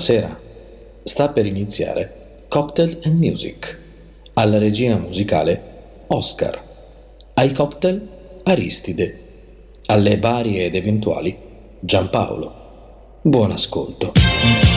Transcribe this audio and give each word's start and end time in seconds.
Buonasera. 0.00 0.40
Sta 1.02 1.28
per 1.28 1.44
iniziare 1.44 2.44
Cocktail 2.48 3.00
and 3.04 3.18
Music. 3.18 3.78
Alla 4.32 4.56
regia 4.56 4.96
musicale 4.96 6.04
Oscar. 6.06 6.58
Ai 7.34 7.52
cocktail 7.52 8.08
Aristide. 8.44 9.18
Alle 9.84 10.18
varie 10.18 10.64
ed 10.64 10.74
eventuali 10.74 11.36
Giampaolo. 11.80 13.18
Buon 13.20 13.50
ascolto. 13.50 14.69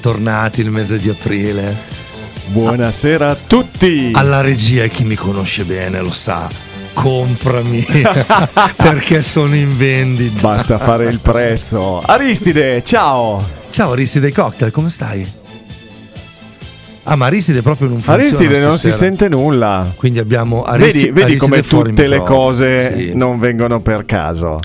Tornati 0.00 0.60
il 0.60 0.70
mese 0.70 0.98
di 0.98 1.08
aprile. 1.08 1.76
Buonasera 2.46 3.30
a 3.30 3.36
tutti. 3.46 4.10
Alla 4.14 4.40
regia, 4.40 4.86
chi 4.86 5.04
mi 5.04 5.14
conosce 5.14 5.64
bene 5.64 6.00
lo 6.00 6.12
sa. 6.12 6.48
Comprami 6.92 7.86
perché 8.76 9.22
sono 9.22 9.54
in 9.54 9.76
vendita. 9.76 10.40
Basta 10.40 10.78
fare 10.78 11.04
il 11.06 11.20
prezzo. 11.20 12.00
Aristide, 12.04 12.82
ciao. 12.84 13.58
Ciao 13.70 13.92
Aristide 13.92 14.32
Cocktail, 14.32 14.72
come 14.72 14.90
stai? 14.90 15.38
Ah, 17.04 17.14
ma 17.16 17.26
Aristide 17.26 17.62
proprio 17.62 17.88
non 17.88 18.00
funziona. 18.00 18.20
Aristide 18.20 18.60
non 18.60 18.72
si 18.74 18.90
stasera. 18.90 18.96
sente 18.96 19.28
nulla. 19.28 19.90
Quindi 19.96 20.18
abbiamo 20.18 20.64
Aristi- 20.64 20.98
Vedi, 21.04 21.10
vedi 21.12 21.20
Aristide 21.32 21.62
come 21.62 21.62
tutte 21.84 22.06
le 22.08 22.18
cose 22.18 22.94
Sì. 22.96 23.10
non 23.14 23.38
vengono 23.38 23.80
per 23.80 24.04
caso. 24.04 24.58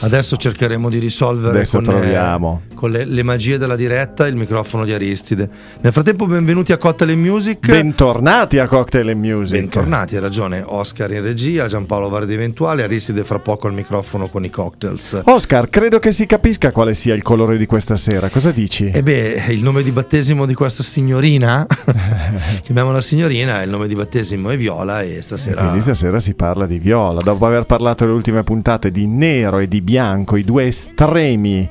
Adesso 0.00 0.36
cercheremo 0.36 0.88
di 0.88 0.98
risolvere 0.98 1.58
Adesso 1.58 1.80
con, 1.80 1.94
eh, 1.94 2.58
con 2.74 2.90
le, 2.90 3.04
le 3.04 3.22
magie 3.22 3.58
della 3.58 3.76
diretta 3.76 4.26
il 4.26 4.36
microfono 4.36 4.84
di 4.84 4.92
Aristide. 4.92 5.48
Nel 5.80 5.92
frattempo, 5.92 6.26
benvenuti 6.26 6.72
a 6.72 6.76
Cocktail 6.76 7.16
Music. 7.16 7.66
Bentornati 7.66 8.58
a 8.58 8.66
Cocktail 8.66 9.16
Music. 9.16 9.58
Bentornati, 9.58 10.16
hai 10.16 10.20
ragione. 10.20 10.62
Oscar 10.64 11.10
in 11.12 11.22
regia, 11.22 11.66
Giampaolo 11.66 12.08
Vardi 12.08 12.34
Eventuale, 12.34 12.82
Aristide 12.82 13.24
fra 13.24 13.38
poco 13.38 13.66
al 13.66 13.72
microfono 13.72 14.28
con 14.28 14.44
i 14.44 14.50
cocktails. 14.50 15.22
Oscar, 15.24 15.68
credo 15.68 15.98
che 15.98 16.12
si 16.12 16.26
capisca 16.26 16.72
quale 16.72 16.94
sia 16.94 17.14
il 17.14 17.22
colore 17.22 17.56
di 17.56 17.66
questa 17.66 17.96
sera. 17.96 18.28
Cosa 18.28 18.50
dici? 18.50 18.90
E 18.90 19.02
beh, 19.02 19.46
il 19.48 19.62
nome 19.62 19.82
di 19.82 19.90
battesimo 19.90 20.46
di 20.46 20.54
questa 20.54 20.82
signorina, 20.82 21.66
chiamiamola 22.62 23.00
signorina, 23.00 23.62
il 23.62 23.70
nome 23.70 23.86
di 23.86 23.94
battesimo 23.94 24.50
è 24.50 24.56
Viola 24.56 25.02
e 25.02 25.22
stasera... 25.22 25.60
Quindi 25.60 25.80
stasera 25.80 26.18
si 26.18 26.34
parla 26.34 26.66
di 26.66 26.78
viola. 26.78 27.20
Dopo 27.20 27.46
aver 27.46 27.64
parlato 27.64 28.04
le 28.04 28.12
ultime 28.12 28.42
puntate 28.42 28.90
di 28.90 29.06
nero 29.06 29.58
e 29.58 29.67
di 29.68 29.80
bianco, 29.80 30.36
i 30.36 30.42
due 30.42 30.66
estremi 30.66 31.68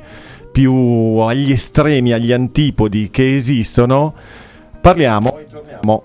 più 0.58 0.74
agli 0.74 1.52
estremi, 1.52 2.14
agli 2.14 2.32
antipodi 2.32 3.10
che 3.12 3.36
esistono, 3.36 4.14
parliamo 4.82 5.38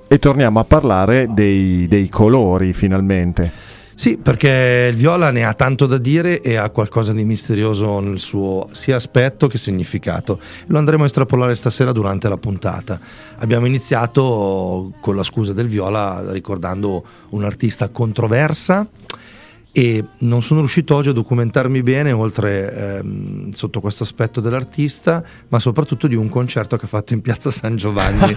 e 0.08 0.18
torniamo, 0.18 0.60
a 0.60 0.64
parlare 0.64 1.28
dei, 1.30 1.86
dei 1.88 2.10
colori 2.10 2.74
finalmente. 2.74 3.50
Sì, 3.94 4.18
perché 4.18 4.88
il 4.90 4.96
viola 4.96 5.30
ne 5.30 5.44
ha 5.44 5.54
tanto 5.54 5.86
da 5.86 5.96
dire 5.96 6.40
e 6.40 6.56
ha 6.56 6.68
qualcosa 6.70 7.12
di 7.12 7.24
misterioso 7.24 8.00
nel 8.00 8.20
suo 8.20 8.68
sia 8.72 8.96
aspetto 8.96 9.46
che 9.46 9.58
significato. 9.58 10.38
Lo 10.66 10.76
andremo 10.76 11.04
a 11.04 11.06
estrapolare 11.06 11.54
stasera 11.54 11.92
durante 11.92 12.28
la 12.28 12.36
puntata. 12.36 13.00
Abbiamo 13.38 13.64
iniziato 13.64 14.92
con 15.00 15.16
la 15.16 15.22
scusa 15.22 15.52
del 15.52 15.68
viola 15.68 16.24
ricordando 16.30 17.04
un'artista 17.30 17.88
controversa 17.90 18.86
e 19.74 20.04
non 20.18 20.42
sono 20.42 20.60
riuscito 20.60 20.94
oggi 20.94 21.08
a 21.08 21.12
documentarmi 21.12 21.82
bene 21.82 22.12
oltre 22.12 22.98
ehm, 22.98 23.52
sotto 23.52 23.80
questo 23.80 24.02
aspetto 24.02 24.40
dell'artista 24.42 25.24
ma 25.48 25.58
soprattutto 25.60 26.06
di 26.06 26.14
un 26.14 26.28
concerto 26.28 26.76
che 26.76 26.84
ha 26.84 26.88
fatto 26.88 27.14
in 27.14 27.22
piazza 27.22 27.50
San 27.50 27.76
Giovanni 27.76 28.36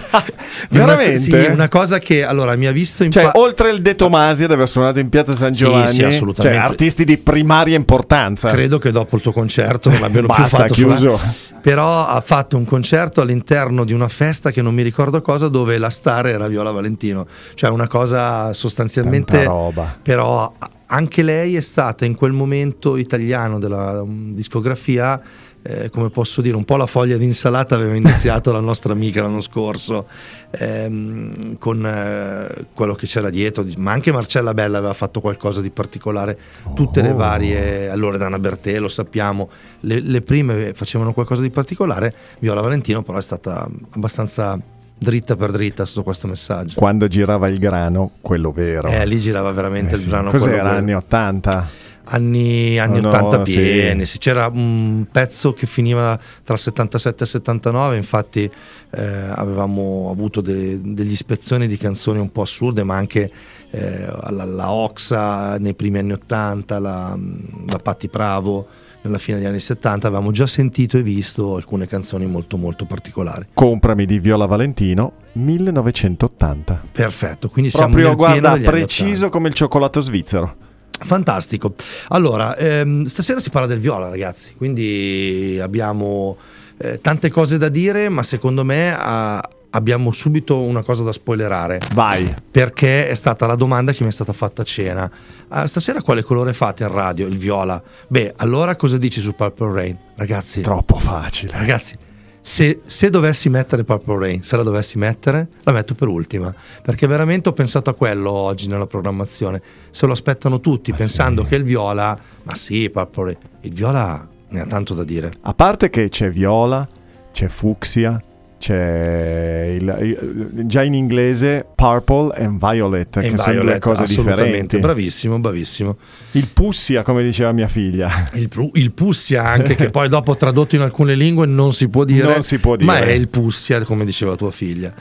Di 0.70 0.78
una- 0.78 0.86
Veramente? 0.94 1.16
sì, 1.20 1.34
una 1.50 1.68
cosa 1.68 1.98
che 1.98 2.24
allora 2.24 2.56
mi 2.56 2.66
ha 2.66 2.72
visto 2.72 3.04
in 3.04 3.10
Cioè, 3.10 3.24
pa- 3.24 3.32
oltre 3.34 3.70
il 3.70 3.82
De 3.82 3.94
Tomasi 3.94 4.44
ad 4.44 4.52
aver 4.52 4.66
suonato 4.68 4.98
in 4.98 5.10
piazza 5.10 5.36
San 5.36 5.52
Sì, 5.52 5.64
Giovanni, 5.64 5.88
sì, 5.90 6.02
assolutamente. 6.04 6.58
cioè 6.58 6.66
artisti 6.70 7.04
di 7.04 7.18
primaria 7.18 7.76
importanza. 7.76 8.50
credo 8.50 8.78
che 8.78 8.90
dopo 8.90 9.16
il 9.16 9.22
tuo 9.22 9.32
concerto 9.32 9.90
non 9.90 10.00
l'abbiano 10.00 10.28
più 10.28 10.44
fatto 10.44 10.72
chiuso. 10.72 11.16
suonare. 11.18 11.34
però 11.60 12.06
ha 12.06 12.20
fatto 12.22 12.56
un 12.56 12.64
concerto 12.64 13.20
all'interno 13.20 13.84
di 13.84 13.92
una 13.92 14.08
festa 14.08 14.50
che 14.50 14.62
non 14.62 14.72
mi 14.74 14.82
ricordo 14.82 15.20
cosa 15.20 15.48
dove 15.48 15.76
la 15.76 15.90
star 15.90 16.26
era 16.28 16.48
Viola 16.48 16.70
Valentino 16.70 17.26
cioè 17.54 17.68
una 17.68 17.86
cosa 17.88 18.52
sostanzialmente 18.54 19.34
Tanta 19.36 19.50
roba. 19.50 19.98
però 20.02 20.50
anche 20.86 21.22
lei 21.22 21.56
è 21.56 21.60
stata 21.60 22.04
in 22.04 22.14
quel 22.14 22.32
momento 22.32 22.96
italiano 22.96 23.58
della 23.58 24.02
um, 24.02 24.34
discografia 24.34 25.20
eh, 25.66 25.90
come 25.90 26.10
posso 26.10 26.40
dire, 26.40 26.54
un 26.54 26.64
po' 26.64 26.76
la 26.76 26.86
foglia 26.86 27.16
di 27.16 27.24
insalata 27.24 27.74
aveva 27.74 27.96
iniziato 27.96 28.52
la 28.52 28.60
nostra 28.60 28.92
amica 28.92 29.22
l'anno 29.22 29.40
scorso 29.40 30.06
ehm, 30.52 31.58
con 31.58 31.84
eh, 31.84 32.66
quello 32.72 32.94
che 32.94 33.06
c'era 33.06 33.30
dietro, 33.30 33.66
ma 33.78 33.90
anche 33.90 34.12
Marcella 34.12 34.54
Bella 34.54 34.78
aveva 34.78 34.94
fatto 34.94 35.20
qualcosa 35.20 35.60
di 35.60 35.70
particolare, 35.70 36.38
tutte 36.74 37.02
le 37.02 37.10
Oh. 37.10 37.14
varie, 37.16 37.88
allora 37.88 38.16
Dana 38.16 38.38
Bertè 38.38 38.78
lo 38.78 38.88
sappiamo, 38.88 39.48
le, 39.80 40.00
le 40.00 40.20
prime 40.20 40.72
facevano 40.74 41.12
qualcosa 41.12 41.42
di 41.42 41.50
particolare, 41.50 42.14
Viola 42.38 42.60
Valentino 42.60 43.02
però 43.02 43.18
è 43.18 43.22
stata 43.22 43.68
abbastanza 43.90 44.60
dritta 44.98 45.36
per 45.36 45.50
dritta 45.50 45.84
su 45.84 46.02
questo 46.02 46.26
messaggio. 46.26 46.74
Quando 46.76 47.08
girava 47.08 47.48
il 47.48 47.58
grano, 47.58 48.12
quello 48.20 48.50
vero. 48.50 48.88
Eh, 48.88 49.06
lì 49.06 49.18
girava 49.18 49.50
veramente 49.52 49.92
Eh 49.92 49.96
il 49.96 50.02
sì. 50.02 50.08
brano. 50.08 50.30
quello 50.30 50.44
Cos'era? 50.44 50.70
Anni 50.70 50.94
80? 50.94 51.84
anni, 52.08 52.78
anni 52.78 52.98
Oh 52.98 53.02
no, 53.02 53.08
80 53.08 53.44
sì. 53.46 53.52
pieni, 53.54 54.06
sì. 54.06 54.18
c'era 54.18 54.46
un 54.52 55.06
pezzo 55.10 55.52
che 55.52 55.66
finiva 55.66 56.18
tra 56.44 56.54
il 56.54 56.60
77 56.60 57.16
e 57.18 57.22
il 57.24 57.28
79, 57.30 57.96
infatti 57.96 58.48
eh, 58.90 59.04
avevamo 59.34 60.08
avuto 60.10 60.40
de- 60.40 60.80
degli 60.82 61.10
ispezioni 61.10 61.66
di 61.66 61.76
canzoni 61.76 62.20
un 62.20 62.30
po' 62.30 62.42
assurde, 62.42 62.84
ma 62.84 62.94
anche 62.96 63.30
eh, 63.70 64.06
la, 64.30 64.44
la 64.44 64.70
Oxa 64.70 65.58
nei 65.58 65.74
primi 65.74 65.98
anni 65.98 66.12
80, 66.12 66.78
la, 66.78 67.18
la 67.66 67.78
Patti 67.78 68.06
Bravo 68.08 68.66
nella 69.06 69.18
fine 69.18 69.38
degli 69.38 69.46
anni 69.46 69.60
70, 69.60 70.06
avevamo 70.06 70.30
già 70.30 70.46
sentito 70.46 70.98
e 70.98 71.02
visto 71.02 71.56
alcune 71.56 71.86
canzoni 71.86 72.26
molto 72.26 72.56
molto 72.56 72.84
particolari. 72.84 73.46
Comprami 73.54 74.06
di 74.06 74.18
Viola 74.18 74.46
Valentino, 74.46 75.12
1980. 75.32 76.82
Perfetto, 76.92 77.48
quindi 77.48 77.70
siamo 77.70 77.94
Proprio, 77.94 78.08
nel 78.08 78.16
pieno 78.16 78.40
guarda, 78.40 78.70
preciso 78.70 79.26
80. 79.26 79.28
come 79.30 79.48
il 79.48 79.54
cioccolato 79.54 80.00
svizzero. 80.00 80.56
Fantastico. 80.98 81.74
Allora, 82.08 82.56
ehm, 82.56 83.04
stasera 83.04 83.38
si 83.40 83.50
parla 83.50 83.66
del 83.66 83.78
viola, 83.78 84.08
ragazzi, 84.08 84.54
quindi 84.54 85.58
abbiamo 85.60 86.36
eh, 86.78 87.00
tante 87.00 87.30
cose 87.30 87.58
da 87.58 87.68
dire, 87.68 88.08
ma 88.08 88.22
secondo 88.22 88.64
me 88.64 88.94
ah, 88.98 89.46
abbiamo 89.76 90.10
subito 90.10 90.60
una 90.60 90.82
cosa 90.82 91.04
da 91.04 91.12
spoilerare, 91.12 91.80
Vai. 91.94 92.34
perché 92.50 93.08
è 93.08 93.14
stata 93.14 93.46
la 93.46 93.54
domanda 93.54 93.92
che 93.92 94.02
mi 94.02 94.08
è 94.08 94.12
stata 94.12 94.32
fatta 94.32 94.62
a 94.62 94.64
cena. 94.64 95.10
Ah, 95.48 95.66
stasera 95.66 96.02
quale 96.02 96.22
colore 96.22 96.52
fate 96.52 96.82
in 96.82 96.90
radio? 96.92 97.26
Il 97.26 97.36
viola. 97.36 97.80
Beh, 98.08 98.32
allora 98.36 98.74
cosa 98.74 98.96
dici 98.98 99.20
su 99.20 99.34
Purple 99.34 99.72
Rain? 99.72 99.98
Ragazzi, 100.16 100.62
Troppo 100.62 100.98
facile. 100.98 101.52
ragazzi, 101.52 101.96
se, 102.40 102.80
se 102.86 103.10
dovessi 103.10 103.48
mettere 103.48 103.84
Purple 103.84 104.18
Rain, 104.18 104.42
se 104.42 104.56
la 104.56 104.62
dovessi 104.62 104.96
mettere, 104.98 105.48
la 105.62 105.72
metto 105.72 105.94
per 105.94 106.08
ultima. 106.08 106.52
Perché 106.82 107.06
veramente 107.06 107.48
ho 107.50 107.52
pensato 107.52 107.90
a 107.90 107.94
quello 107.94 108.30
oggi 108.30 108.68
nella 108.68 108.86
programmazione. 108.86 109.60
Se 109.90 110.06
lo 110.06 110.12
aspettano 110.12 110.60
tutti, 110.60 110.92
pensando 110.94 111.44
che 111.44 111.54
il 111.56 111.64
viola, 111.64 112.18
ma 112.44 112.54
sì, 112.54 112.88
Purple 112.90 113.24
Rain, 113.24 113.38
il 113.60 113.74
viola 113.74 114.26
ne 114.48 114.60
ha 114.60 114.66
tanto 114.66 114.94
da 114.94 115.04
dire. 115.04 115.32
A 115.42 115.52
parte 115.54 115.90
che 115.90 116.08
c'è 116.08 116.30
viola, 116.30 116.88
c'è 117.32 117.48
fucsia, 117.48 118.20
c'è 118.66 119.76
il- 119.78 120.62
già 120.66 120.82
in 120.82 120.94
inglese 120.94 121.64
purple 121.74 122.34
and 122.36 122.58
violet, 122.58 123.16
E 123.18 123.30
che 123.30 123.36
sono 123.36 123.62
due 123.62 123.78
cose 123.78 124.04
differenti. 124.06 124.78
bravissimo, 124.78 125.38
bravissimo. 125.38 125.96
Il 126.32 126.48
pussia, 126.52 127.02
come 127.04 127.22
diceva 127.22 127.52
mia 127.52 127.68
figlia. 127.68 128.10
Il, 128.34 128.48
il 128.74 128.92
pussia 128.92 129.44
anche, 129.44 129.74
che 129.76 129.90
poi 129.90 130.08
dopo 130.08 130.36
tradotto 130.36 130.74
in 130.74 130.80
alcune 130.80 131.14
lingue 131.14 131.46
non 131.46 131.72
si 131.72 131.88
può 131.88 132.04
dire, 132.04 132.26
Non 132.32 132.42
si 132.42 132.58
può 132.58 132.74
dire. 132.74 132.90
ma 132.90 132.98
è 132.98 133.10
il 133.12 133.28
pussia, 133.28 133.80
come 133.84 134.04
diceva 134.04 134.34
tua 134.34 134.50
figlia. 134.50 134.92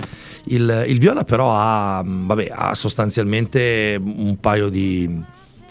Il, 0.46 0.86
il 0.88 1.00
viola 1.00 1.24
però 1.24 1.50
ha, 1.52 2.04
mh, 2.04 2.28
vabbè, 2.28 2.48
ha 2.52 2.76
sostanzialmente 2.76 4.00
un 4.00 4.38
paio 4.40 4.70
di, 4.70 5.22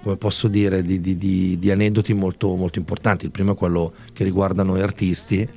come 0.02 0.17
posso 0.17 0.49
dire, 0.49 0.82
di, 0.82 1.00
di- 1.00 1.17
di- 1.17 1.56
di 1.61 1.70
aneddoti 1.70 2.12
molto, 2.12 2.55
molto 2.56 2.79
importanti. 2.81 3.25
Il 3.26 3.31
primo 3.31 3.52
è 3.52 3.56
quello 3.56 3.93
che 4.12 4.25
riguarda 4.25 4.64
noi 4.64 4.81
artisti 4.82 5.49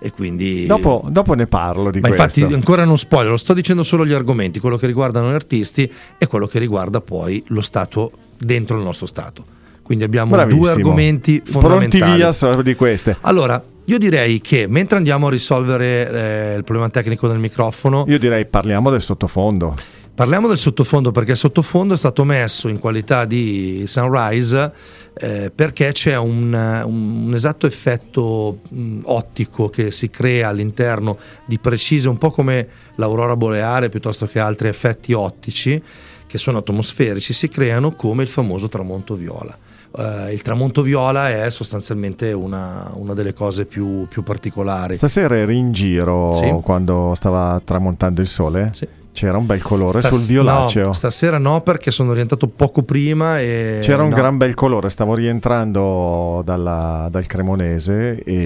e 0.00 0.10
quindi... 0.10 0.66
Dopo, 0.66 1.04
dopo 1.08 1.34
ne 1.34 1.46
parlo 1.46 1.90
di 1.90 2.00
Ma 2.00 2.08
questo. 2.08 2.40
infatti 2.40 2.54
ancora 2.54 2.84
non 2.84 2.98
spoiler, 2.98 3.30
lo 3.30 3.36
sto 3.36 3.54
dicendo 3.54 3.82
solo 3.82 4.04
gli 4.04 4.12
argomenti, 4.12 4.58
quello 4.58 4.76
che 4.76 4.86
riguardano 4.86 5.30
gli 5.30 5.34
artisti 5.34 5.90
e 6.18 6.26
quello 6.26 6.46
che 6.46 6.58
riguarda 6.58 7.00
poi 7.00 7.42
lo 7.48 7.60
Stato 7.60 8.10
dentro 8.38 8.76
il 8.78 8.82
nostro 8.82 9.06
Stato. 9.06 9.44
Quindi 9.82 10.04
abbiamo 10.04 10.30
Bravissimo. 10.32 10.62
due 10.62 10.72
argomenti 10.72 11.42
fondamentali. 11.44 11.98
Pronti 11.98 12.16
via 12.16 12.32
so- 12.32 12.62
di 12.62 12.74
queste. 12.74 13.16
Allora, 13.22 13.62
io 13.84 13.98
direi 13.98 14.40
che 14.40 14.66
mentre 14.68 14.96
andiamo 14.96 15.26
a 15.26 15.30
risolvere 15.30 16.52
eh, 16.52 16.56
il 16.56 16.64
problema 16.64 16.88
tecnico 16.88 17.26
del 17.26 17.38
microfono, 17.38 18.04
Io 18.06 18.18
direi 18.18 18.46
parliamo 18.46 18.88
del 18.88 19.02
sottofondo. 19.02 19.74
Parliamo 20.14 20.48
del 20.48 20.58
sottofondo 20.58 21.12
perché 21.12 21.32
il 21.32 21.36
sottofondo 21.36 21.94
è 21.94 21.96
stato 21.96 22.24
messo 22.24 22.68
in 22.68 22.78
qualità 22.78 23.24
di 23.24 23.84
sunrise 23.86 24.72
eh, 25.18 25.50
perché 25.54 25.92
c'è 25.92 26.16
un, 26.16 26.52
un- 26.52 27.24
un 27.26 27.34
esatto 27.34 27.66
effetto 27.66 28.58
mh, 28.68 29.00
ottico 29.04 29.68
che 29.70 29.90
si 29.90 30.10
crea 30.10 30.48
all'interno 30.48 31.16
di 31.46 31.58
precise, 31.58 32.08
un 32.08 32.18
po' 32.18 32.30
come 32.30 32.68
l'aurora 32.96 33.36
boreale 33.36 33.88
piuttosto 33.88 34.26
che 34.26 34.38
altri 34.38 34.68
effetti 34.68 35.12
ottici 35.12 35.82
che 36.26 36.38
sono 36.38 36.58
atmosferici, 36.58 37.32
si 37.32 37.48
creano 37.48 37.92
come 37.96 38.22
il 38.22 38.28
famoso 38.28 38.68
tramonto 38.68 39.14
viola. 39.16 39.56
Eh, 39.96 40.32
il 40.32 40.42
tramonto 40.42 40.82
viola 40.82 41.28
è 41.28 41.50
sostanzialmente 41.50 42.32
una, 42.32 42.88
una 42.94 43.14
delle 43.14 43.32
cose 43.32 43.64
più, 43.64 44.06
più 44.06 44.22
particolari. 44.22 44.94
Stasera 44.94 45.36
eri 45.36 45.56
in 45.56 45.72
giro 45.72 46.32
Sì. 46.34 46.48
quando 46.62 47.14
stava 47.16 47.60
tramontando 47.64 48.20
il 48.20 48.28
sole? 48.28 48.68
Sì. 48.72 48.86
C'era 49.12 49.36
un 49.38 49.44
bel 49.46 49.60
colore 49.60 49.98
Stas- 50.00 50.14
sul 50.14 50.26
violaceo. 50.28 50.86
no, 50.86 50.92
stasera 50.92 51.36
no, 51.38 51.60
perché 51.62 51.90
sono 51.90 52.10
orientato 52.12 52.46
poco 52.46 52.82
prima 52.82 53.40
e 53.40 53.80
C'era 53.82 54.02
un 54.04 54.10
no. 54.10 54.14
gran 54.14 54.36
bel 54.36 54.54
colore, 54.54 54.88
stavo 54.88 55.14
rientrando 55.14 56.42
dalla- 56.44 57.08
dal 57.10 57.26
Cremonese 57.26 58.22
e 58.22 58.44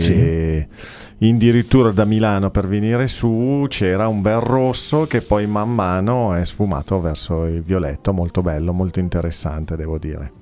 Sì. 1.18 1.28
addirittura 1.28 1.90
da 1.90 2.04
Milano 2.06 2.50
per 2.50 2.66
venire 2.66 3.06
su 3.06 3.66
c'era 3.68 4.08
un 4.08 4.22
bel 4.22 4.40
rosso 4.40 5.06
che 5.06 5.20
poi 5.20 5.46
man 5.46 5.72
mano 5.72 6.32
è 6.34 6.44
sfumato 6.44 6.98
verso 7.00 7.44
il 7.44 7.62
violetto, 7.62 8.12
molto 8.12 8.40
bello, 8.40 8.72
molto 8.72 9.00
interessante 9.00 9.76
devo 9.76 9.98
dire. 9.98 10.32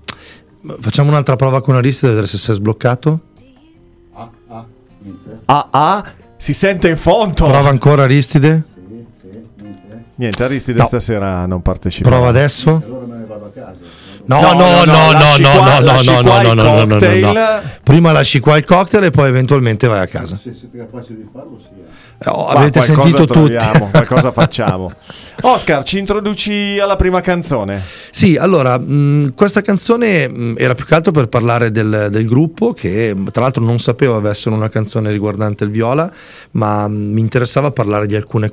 Facciamo 0.78 1.08
un'altra 1.10 1.34
prova 1.34 1.60
con 1.60 1.74
Aristide, 1.74 2.12
vedere 2.12 2.28
se 2.28 2.38
si 2.38 2.50
è 2.52 2.54
sbloccato. 2.54 3.20
Ah 5.46 5.68
ah, 5.70 6.12
si 6.36 6.52
sente 6.54 6.88
in 6.88 6.96
fonto! 6.96 7.46
Prova 7.46 7.68
ancora 7.68 8.04
Aristide. 8.04 8.62
Niente, 10.22 10.44
Aristide 10.44 10.78
No. 10.78 10.84
stasera 10.84 11.46
non 11.46 11.62
partecipa. 11.62 12.08
Prova 12.08 12.28
adesso. 12.28 12.70
No, 14.24 14.40
No, 14.40 14.52
no, 14.52 14.52
no, 14.52 14.84
no, 14.84 14.84
no, 14.84 15.12
no, 15.12 15.36
no, 15.40 15.50
qua- 15.58 15.78
no, 15.80 15.84
lasci 15.84 16.10
no, 16.12 16.22
qua 16.22 16.42
no, 16.42 16.50
il 16.50 16.56
no, 16.56 16.62
no, 16.62 16.72
no, 16.74 16.84
no, 16.84 16.86
cocktail. 16.86 17.24
no. 17.26 17.70
Prima 17.82 18.12
lasci 18.12 18.38
qua 18.38 18.56
il 18.56 18.64
cocktail 18.64 19.02
e 19.02 19.10
poi 19.10 19.28
eventualmente 19.28 19.88
vai 19.88 20.00
a 20.00 20.06
casa. 20.06 20.36
Se 20.36 20.54
siete 20.54 20.78
capaci 20.78 21.16
di 21.16 21.26
farlo, 21.32 21.58
sì. 21.58 21.66
eh. 21.76 22.28
Oh, 22.30 22.44
Ma 22.44 22.60
avete 22.60 22.78
qualcosa 22.78 23.02
sentito 23.02 23.24
tutti. 23.24 23.32
troviamo, 23.32 23.90
qualcosa 23.90 24.30
facciamo. 24.30 24.92
Oscar, 25.40 25.82
ci 25.82 25.98
introduci 25.98 26.78
alla 26.78 26.94
prima 26.94 27.20
canzone. 27.20 27.82
Sì, 28.12 28.36
allora, 28.36 28.78
mh, 28.78 29.34
questa 29.34 29.60
canzone 29.60 30.28
mh, 30.28 30.54
era 30.56 30.76
più 30.76 30.84
che 30.84 30.94
altro 30.94 31.10
per 31.10 31.26
parlare 31.26 31.72
del, 31.72 32.06
del 32.12 32.24
gruppo, 32.26 32.72
che 32.74 33.12
mh, 33.12 33.32
tra 33.32 33.42
l'altro 33.42 33.64
non 33.64 33.80
sapevo 33.80 34.14
avesse 34.14 34.48
una 34.50 34.68
canzone 34.68 35.10
riguardante 35.10 35.64
il 35.64 35.70
viola, 35.70 36.08
ma 36.52 36.86
mh, 36.86 36.92
mi 36.94 37.20
interessava 37.20 37.72
parlare 37.72 38.06
di 38.06 38.14
alcune 38.14 38.52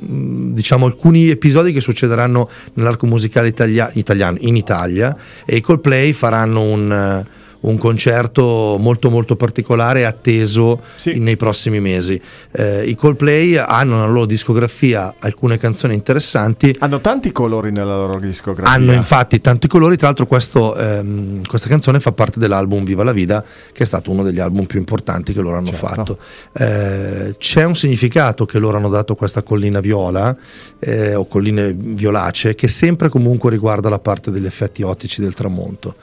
diciamo 0.00 0.86
alcuni 0.86 1.28
episodi 1.28 1.72
che 1.72 1.80
succederanno 1.80 2.48
nell'arco 2.74 3.06
musicale 3.06 3.48
italia- 3.48 3.90
italiano 3.94 4.36
in 4.40 4.56
Italia 4.56 5.16
e 5.44 5.56
i 5.56 5.60
Coldplay 5.60 6.12
faranno 6.12 6.62
un, 6.62 7.24
un 7.60 7.76
concerto 7.78 8.76
molto 8.78 9.10
molto 9.10 9.34
particolare 9.36 10.00
e 10.00 10.04
atteso 10.04 10.80
Sì. 10.96 11.18
nei 11.18 11.36
prossimi 11.36 11.80
mesi. 11.80 12.20
Eh, 12.52 12.84
I 12.88 12.94
Coldplay 12.94 13.56
hanno 13.56 13.94
nella 13.96 14.06
loro 14.06 14.26
discografia 14.26 15.14
alcune 15.18 15.58
canzoni 15.58 15.94
interessanti. 15.94 16.74
Hanno 16.78 17.00
tanti 17.00 17.32
colori 17.32 17.70
nella 17.72 17.96
loro 17.96 18.18
discografia. 18.20 18.72
Hanno 18.74 18.92
infatti 18.92 19.40
tanti 19.40 19.66
colori, 19.66 19.96
tra 19.96 20.06
l'altro 20.06 20.26
questo, 20.26 20.76
ehm, 20.76 21.44
questa 21.46 21.68
canzone 21.68 22.00
fa 22.00 22.12
parte 22.12 22.38
dell'album 22.38 22.84
Viva 22.84 23.02
la 23.04 23.12
Vida, 23.12 23.44
che 23.72 23.82
è 23.82 23.86
stato 23.86 24.10
uno 24.10 24.22
degli 24.22 24.38
album 24.40 24.66
più 24.66 24.78
importanti 24.78 25.32
che 25.32 25.40
loro 25.40 25.56
hanno 25.56 25.70
Certo. 25.72 25.86
fatto. 25.86 26.18
Eh, 26.52 27.34
c'è 27.38 27.64
un 27.64 27.74
significato 27.74 28.44
che 28.46 28.58
loro 28.58 28.76
hanno 28.76 28.88
dato 28.88 29.14
a 29.14 29.16
questa 29.16 29.42
collina 29.42 29.80
viola 29.80 30.36
eh, 30.78 31.14
o 31.14 31.26
colline 31.26 31.72
violacee 31.76 32.54
che 32.54 32.68
sempre 32.68 33.08
comunque 33.08 33.50
riguarda 33.50 33.88
la 33.88 33.98
parte 33.98 34.30
degli 34.30 34.46
effetti 34.46 34.82
ottici 34.82 35.20
del 35.20 35.34
tramonto. 35.34 35.94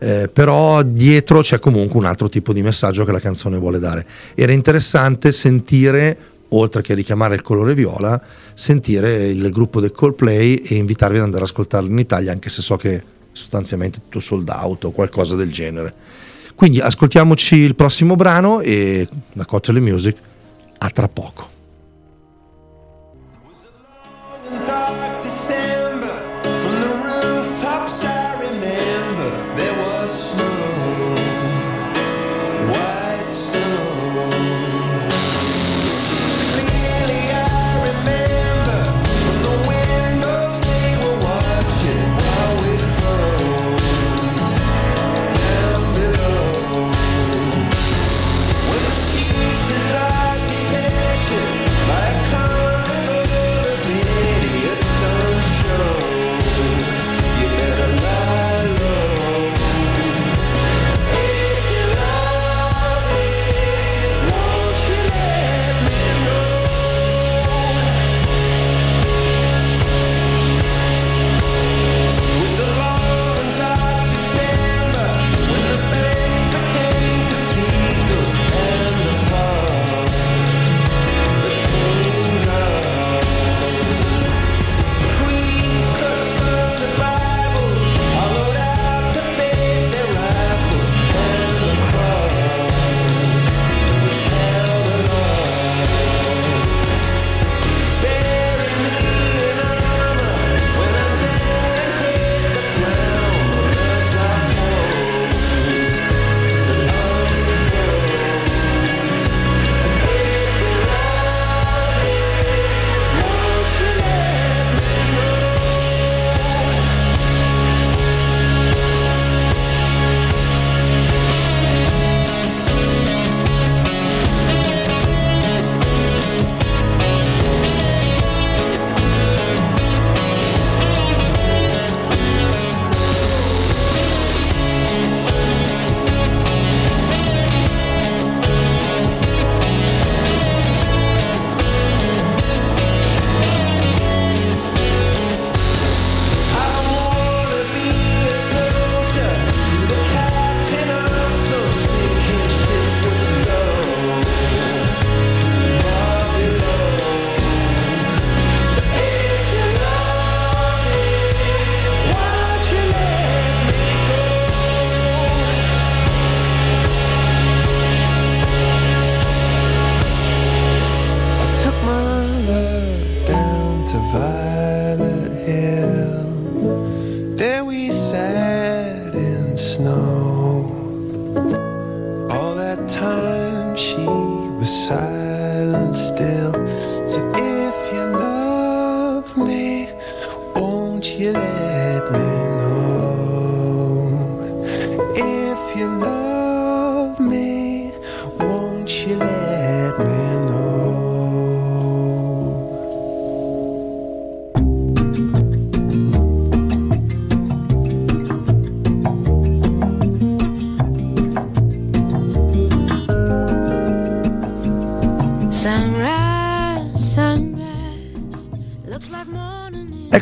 Eh, 0.00 0.30
però 0.32 0.82
dietro 0.82 1.40
c'è 1.40 1.58
comunque 1.58 1.98
un 1.98 2.04
altro 2.04 2.28
tipo 2.28 2.52
di 2.52 2.62
messaggio 2.62 3.04
che 3.04 3.12
la 3.12 3.20
canzone 3.20 3.58
vuole 3.58 3.78
dare. 3.78 4.06
Era 4.34 4.52
interessante 4.52 5.32
sentire, 5.32 6.16
oltre 6.50 6.82
che 6.82 6.94
richiamare 6.94 7.34
il 7.34 7.42
colore 7.42 7.74
viola, 7.74 8.20
sentire 8.54 9.26
il 9.26 9.50
gruppo 9.50 9.80
del 9.80 9.90
Coldplay 9.90 10.54
e 10.54 10.76
invitarvi 10.76 11.16
ad 11.16 11.24
andare 11.24 11.42
ad 11.42 11.50
ascoltarlo 11.50 11.90
in 11.90 11.98
Italia, 11.98 12.32
anche 12.32 12.48
se 12.48 12.62
so 12.62 12.76
che 12.76 13.02
sostanzialmente 13.32 14.00
tutto 14.02 14.20
sold 14.20 14.48
out 14.48 14.84
o 14.84 14.90
qualcosa 14.90 15.36
del 15.36 15.52
genere. 15.52 15.92
Quindi 16.54 16.80
ascoltiamoci 16.80 17.56
il 17.56 17.76
prossimo 17.76 18.16
brano 18.16 18.60
e 18.60 19.06
da 19.32 19.44
Cocktail 19.44 19.80
Music 19.80 20.16
a 20.78 20.90
tra 20.90 21.08
poco. 21.08 21.57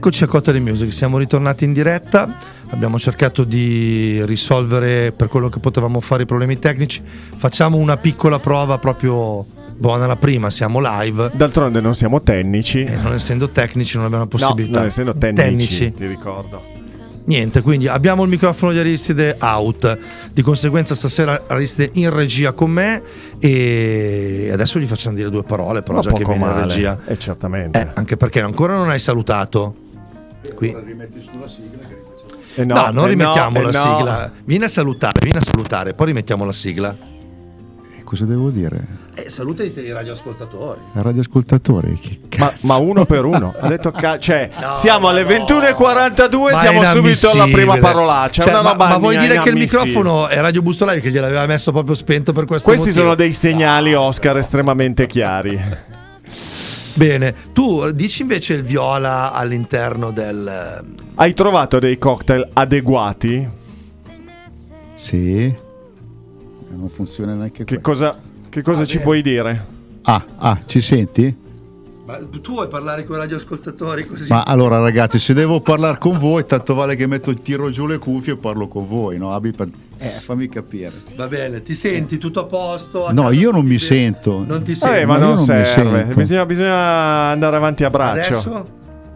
Eccoci 0.07 0.23
a 0.23 0.29
Cocktail 0.29 0.63
Music, 0.63 0.93
siamo 0.93 1.19
ritornati 1.19 1.65
in 1.65 1.73
diretta, 1.73 2.33
abbiamo 2.69 2.97
cercato 2.97 3.43
di 3.43 4.25
risolvere 4.25 5.11
per 5.11 5.27
quello 5.27 5.49
che 5.49 5.59
potevamo 5.59 5.99
fare 5.99 6.23
i 6.23 6.27
problemi 6.27 6.61
tecnici, 6.61 7.03
facciamo 7.37 7.77
una 7.77 7.97
piccola 7.97 8.39
prova 8.39 8.79
proprio 8.79 9.45
buona 9.77 10.07
la 10.07 10.15
prima, 10.15 10.49
siamo 10.49 10.79
live. 10.81 11.33
D'altronde 11.35 11.81
non 11.81 11.97
siamo 11.97 12.23
tecnici. 12.23 12.85
E 12.85 12.95
non 12.95 13.15
essendo 13.15 13.51
tecnici 13.51 13.97
non 13.97 14.05
abbiamo 14.05 14.29
la 14.31 14.31
no, 14.31 14.37
possibilità. 14.47 14.79
non 14.79 14.87
essendo 14.87 15.13
tecnici, 15.13 15.43
Tecnici. 15.43 15.91
ti 15.91 16.07
ricordo. 16.07 16.63
Niente, 17.25 17.61
quindi 17.61 17.89
abbiamo 17.89 18.23
il 18.23 18.29
microfono 18.29 18.71
di 18.71 18.79
Aristide 18.79 19.39
out. 19.41 19.99
Di 20.33 20.43
conseguenza 20.43 20.95
stasera 20.95 21.47
Aristide 21.49 21.91
in 21.95 22.11
regia 22.11 22.53
con 22.53 22.71
me 22.71 23.03
e 23.41 24.51
adesso 24.53 24.79
gli 24.79 24.87
facciamo 24.87 25.17
dire 25.17 25.31
due 25.31 25.43
parole, 25.43 25.83
però 25.83 25.97
Ma 25.97 26.03
già 26.03 26.13
che 26.13 26.19
viene 26.19 26.35
in 26.35 26.41
male. 26.41 26.61
regia. 26.61 26.97
Eh, 27.07 27.19
certamente. 27.19 27.81
Eh, 27.81 27.91
anche 27.95 28.17
perché 28.17 28.41
ancora 28.41 28.77
non 28.77 28.89
hai 28.89 29.01
salutato. 29.01 29.79
Qui. 30.55 30.77
rimetti 30.85 31.21
sulla 31.21 31.49
sigla 31.49 31.87
che 31.87 31.95
rifacciamo. 31.95 32.41
Eh 32.55 32.65
No, 32.65 32.91
non 32.91 33.05
eh 33.05 33.09
rimettiamo 33.09 33.59
eh 33.59 33.63
la 33.63 33.71
no. 33.71 33.97
sigla. 33.97 34.33
Vieni 34.45 34.65
a 34.65 34.69
salutare, 34.69 35.19
vieni 35.21 35.37
a 35.39 35.43
salutare, 35.45 35.93
poi 35.95 36.07
rimettiamo 36.07 36.45
la 36.45 36.53
sigla. 36.53 36.97
E 37.99 38.03
cosa 38.05 38.25
devo 38.25 38.51
dire? 38.51 39.05
Eh, 39.15 39.31
salutati 39.31 39.73
i 39.79 39.93
radioascoltatori. 39.93 40.81
Radioascoltatori, 40.93 41.99
che 41.99 42.19
Ma, 42.39 42.49
cazzo? 42.49 42.67
ma 42.67 42.77
uno 42.77 43.07
per 43.07 43.25
uno. 43.25 43.55
Ha 43.59 43.67
detto 43.69 43.91
ca- 43.91 44.19
cioè, 44.19 44.51
No, 44.61 44.77
siamo 44.77 45.09
alle 45.09 45.23
no. 45.23 45.29
21.42, 45.31 46.53
Ma 46.53 46.59
siamo 46.59 46.83
subito 46.85 47.31
alla 47.31 47.45
prima 47.45 47.77
parolaccia. 47.79 48.43
Cioè, 48.43 48.63
ma, 48.63 48.75
ma 48.75 48.97
vuoi 48.99 49.17
dire 49.17 49.39
che 49.39 49.49
il 49.49 49.57
microfono 49.57 50.29
è 50.29 50.39
Radio 50.41 50.61
Busto 50.63 50.85
Live 50.87 51.01
che 51.01 51.11
gliel'aveva 51.11 51.47
messo 51.47 51.73
proprio 51.73 51.95
spento 51.95 52.33
per 52.35 52.45
questo 52.45 52.69
Questi 52.69 52.89
motivo? 52.89 53.05
sono 53.05 53.17
dei 53.17 53.33
segnali 53.33 53.95
Oscar 53.95 54.37
estremamente 54.39 55.07
chiari. 55.07 55.59
Bene, 56.97 57.35
tu 57.53 57.91
dici 57.93 58.23
invece 58.23 58.55
il 58.55 58.63
viola 58.63 59.33
all'interno 59.33 60.11
del... 60.13 60.83
Hai 61.15 61.35
trovato 61.35 61.79
dei 61.79 61.99
cocktail 61.99 62.49
adeguati? 62.55 63.47
Sì. 64.95 65.55
Non 66.71 66.89
funziona 66.89 67.35
neanche 67.35 67.65
Che 67.65 67.81
cosa, 67.83 68.19
che 68.49 68.63
cosa 68.63 68.85
ci 68.87 68.95
bene. 68.95 69.05
puoi 69.05 69.23
dire? 69.23 69.67
Ah, 70.03 70.25
ah, 70.37 70.61
ci 70.65 70.81
senti? 70.81 71.37
Ma 72.07 72.19
tu 72.41 72.53
vuoi 72.53 72.69
parlare 72.69 73.03
con 73.05 73.17
i 73.17 73.19
radioascoltatori 73.19 74.07
così? 74.07 74.31
Ma 74.33 74.43
allora 74.45 74.79
ragazzi, 74.79 75.19
se 75.19 75.35
devo 75.35 75.61
parlare 75.61 75.99
con 75.99 76.17
voi, 76.19 76.47
tanto 76.47 76.73
vale 76.75 76.95
che 76.95 77.09
metto 77.09 77.35
tiro 77.35 77.69
giù 77.71 77.85
le 77.87 77.99
cuffie 77.99 78.35
e 78.35 78.37
parlo 78.37 78.69
con 78.69 78.87
voi, 78.87 79.19
no? 79.19 79.35
Abbi 79.35 79.53
eh, 79.99 80.07
fammi 80.11 80.49
capire. 80.49 80.93
Va 81.17 81.27
bene, 81.27 81.63
ti 81.63 81.75
senti 81.75 82.17
tutto 82.19 82.41
a 82.41 82.45
posto? 82.45 83.07
A 83.07 83.13
No, 83.13 83.33
io 83.33 83.51
non 83.51 83.65
mi 83.65 83.79
sento. 83.81 84.45
Non 84.47 84.63
ti 84.63 84.71
Eh, 84.71 84.75
senti? 84.77 85.05
ma 85.05 85.15
ma 85.15 85.19
non 85.19 85.31
io 85.31 85.35
non 85.35 85.57
mi 85.59 85.65
serve. 85.67 85.99
sento. 86.03 86.17
Bisogna, 86.17 86.47
bisogna 86.47 86.75
andare 86.77 87.57
avanti 87.57 87.83
a 87.83 87.91
braccio. 87.91 88.35
Adesso? 88.35 88.65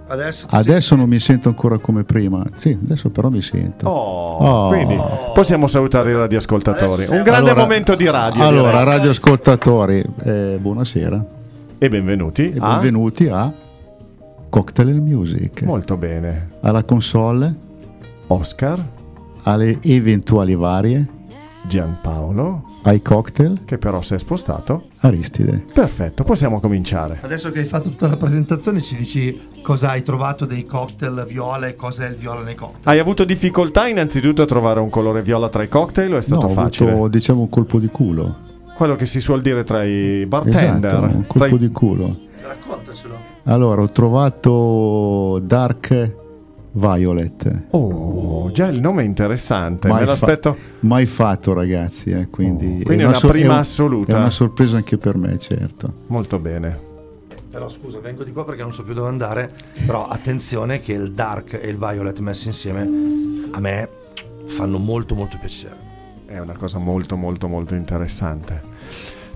Adesso? 0.08 0.46
Adesso 0.50 0.96
non 0.96 1.08
mi 1.08 1.20
sento 1.20 1.48
ancora 1.48 1.78
come 1.78 2.02
prima. 2.02 2.42
Sì, 2.54 2.76
adesso 2.82 3.10
però 3.10 3.28
mi 3.28 3.40
sento. 3.40 3.86
Oh, 3.88 4.18
Oh. 4.40 4.68
Quindi 4.68 4.98
possiamo 5.32 5.68
salutare 5.68 6.10
i 6.10 6.14
radioascoltatori. 6.14 7.02
Un 7.08 7.22
grande 7.22 7.50
Allora- 7.50 7.54
momento 7.54 7.94
di 7.94 8.10
radio. 8.10 8.42
Allora, 8.42 8.78
direi. 8.80 8.84
radioascoltatori, 8.96 10.04
eh, 10.24 10.58
buonasera 10.60 11.38
e 11.82 11.88
benvenuti. 11.88 12.50
e 12.50 12.56
a- 12.58 12.74
benvenuti 12.74 13.26
a 13.28 13.50
Cocktail 14.50 14.88
and 14.90 15.00
Music. 15.06 15.62
Molto 15.62 15.96
bene. 15.96 16.48
Alla 16.60 16.82
console, 16.84 17.54
Oscar, 18.26 18.84
alle 19.44 19.78
eventuali 19.82 20.54
varie, 20.54 21.08
Giampaolo, 21.66 22.64
ai 22.82 23.00
cocktail, 23.00 23.62
che 23.64 23.78
però 23.78 24.02
si 24.02 24.12
è 24.12 24.18
spostato. 24.18 24.88
Aristide. 25.00 25.64
Perfetto, 25.72 26.22
possiamo 26.22 26.60
cominciare. 26.60 27.18
Adesso 27.22 27.50
che 27.50 27.60
hai 27.60 27.64
fatto 27.64 27.88
tutta 27.88 28.08
la 28.08 28.16
presentazione 28.18 28.82
ci 28.82 28.96
dici 28.96 29.48
cosa 29.62 29.90
hai 29.90 30.02
trovato 30.02 30.44
dei 30.44 30.64
cocktail 30.64 31.24
viola 31.26 31.66
e 31.66 31.76
cosa 31.76 32.04
è 32.04 32.10
il 32.10 32.16
viola 32.16 32.40
nei 32.42 32.56
cocktail. 32.56 32.82
Hai 32.84 32.98
avuto 32.98 33.24
difficoltà 33.24 33.88
innanzitutto 33.88 34.42
a 34.42 34.46
trovare 34.46 34.80
un 34.80 34.90
colore 34.90 35.22
viola 35.22 35.48
tra 35.48 35.62
i 35.62 35.68
cocktail 35.68 36.12
o 36.12 36.16
è 36.18 36.22
stato 36.22 36.42
no, 36.46 36.52
ho 36.52 36.54
facile? 36.54 36.90
avuto 36.90 37.08
diciamo 37.08 37.40
un 37.40 37.48
colpo 37.48 37.78
di 37.78 37.88
culo. 37.88 38.48
Quello 38.80 38.96
che 38.96 39.04
si 39.04 39.20
suol 39.20 39.42
dire 39.42 39.62
tra 39.62 39.84
i 39.84 40.24
bartender. 40.24 40.94
Esatto, 40.94 41.14
un 41.14 41.26
colpo 41.26 41.54
i- 41.54 41.58
di 41.58 41.68
culo. 41.68 42.16
Raccontacelo. 42.40 43.14
Allora, 43.42 43.82
ho 43.82 43.90
trovato 43.92 45.38
Dark 45.42 46.12
Violet. 46.72 47.64
Oh, 47.72 48.50
già 48.52 48.68
il 48.68 48.80
nome 48.80 49.02
è 49.02 49.04
interessante. 49.04 49.86
Mai 49.88 49.98
Me 49.98 50.04
fa- 50.06 50.10
l'aspetto. 50.12 50.56
Mai 50.80 51.04
fatto, 51.04 51.52
ragazzi. 51.52 52.08
eh, 52.08 52.28
quindi 52.30 52.78
Oh, 52.80 52.84
quindi 52.84 53.02
è 53.02 53.06
una 53.06 53.18
sor- 53.18 53.32
prima 53.32 53.52
un- 53.52 53.58
assoluta. 53.58 54.16
È 54.16 54.18
una 54.18 54.30
sorpresa 54.30 54.78
anche 54.78 54.96
per 54.96 55.14
me, 55.18 55.38
certo. 55.38 55.92
Molto 56.06 56.38
bene. 56.38 56.78
Però 57.50 57.68
scusa, 57.68 57.98
vengo 58.00 58.24
di 58.24 58.32
qua 58.32 58.46
perché 58.46 58.62
non 58.62 58.72
so 58.72 58.82
più 58.82 58.94
dove 58.94 59.08
andare. 59.08 59.50
Però 59.84 60.08
attenzione 60.08 60.80
che 60.80 60.94
il 60.94 61.12
dark 61.12 61.52
e 61.62 61.68
il 61.68 61.76
violet 61.76 62.18
messi 62.20 62.46
insieme 62.46 62.88
a 63.50 63.60
me 63.60 63.88
fanno 64.46 64.78
molto 64.78 65.14
molto 65.14 65.36
piacere. 65.38 65.79
È 66.30 66.38
una 66.38 66.56
cosa 66.56 66.78
molto 66.78 67.16
molto 67.16 67.48
molto 67.48 67.74
interessante. 67.74 68.62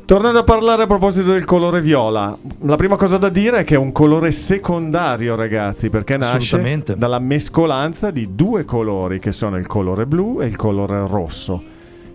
Tornando 0.05 0.39
a 0.39 0.45
parlare 0.45 0.85
a 0.85 0.87
proposito 0.87 1.33
del 1.33 1.45
colore 1.45 1.81
viola, 1.81 2.39
la 2.61 2.77
prima 2.77 2.95
cosa 2.95 3.19
da 3.19 3.31
dire 3.31 3.59
è 3.59 3.65
che 3.65 3.75
è 3.75 3.77
un 3.77 3.91
colore 3.91 4.31
secondario, 4.31 5.35
ragazzi, 5.35 5.91
perché 5.91 6.17
nasce 6.17 6.85
dalla 6.97 7.19
mescolanza 7.19 8.13
di 8.13 8.37
due 8.37 8.65
colori 8.65 9.19
che 9.19 9.33
sono 9.33 9.57
il 9.57 9.67
colore 9.67 10.07
blu 10.07 10.41
e 10.41 10.47
il 10.47 10.55
colore 10.55 11.05
rosso. 11.09 11.61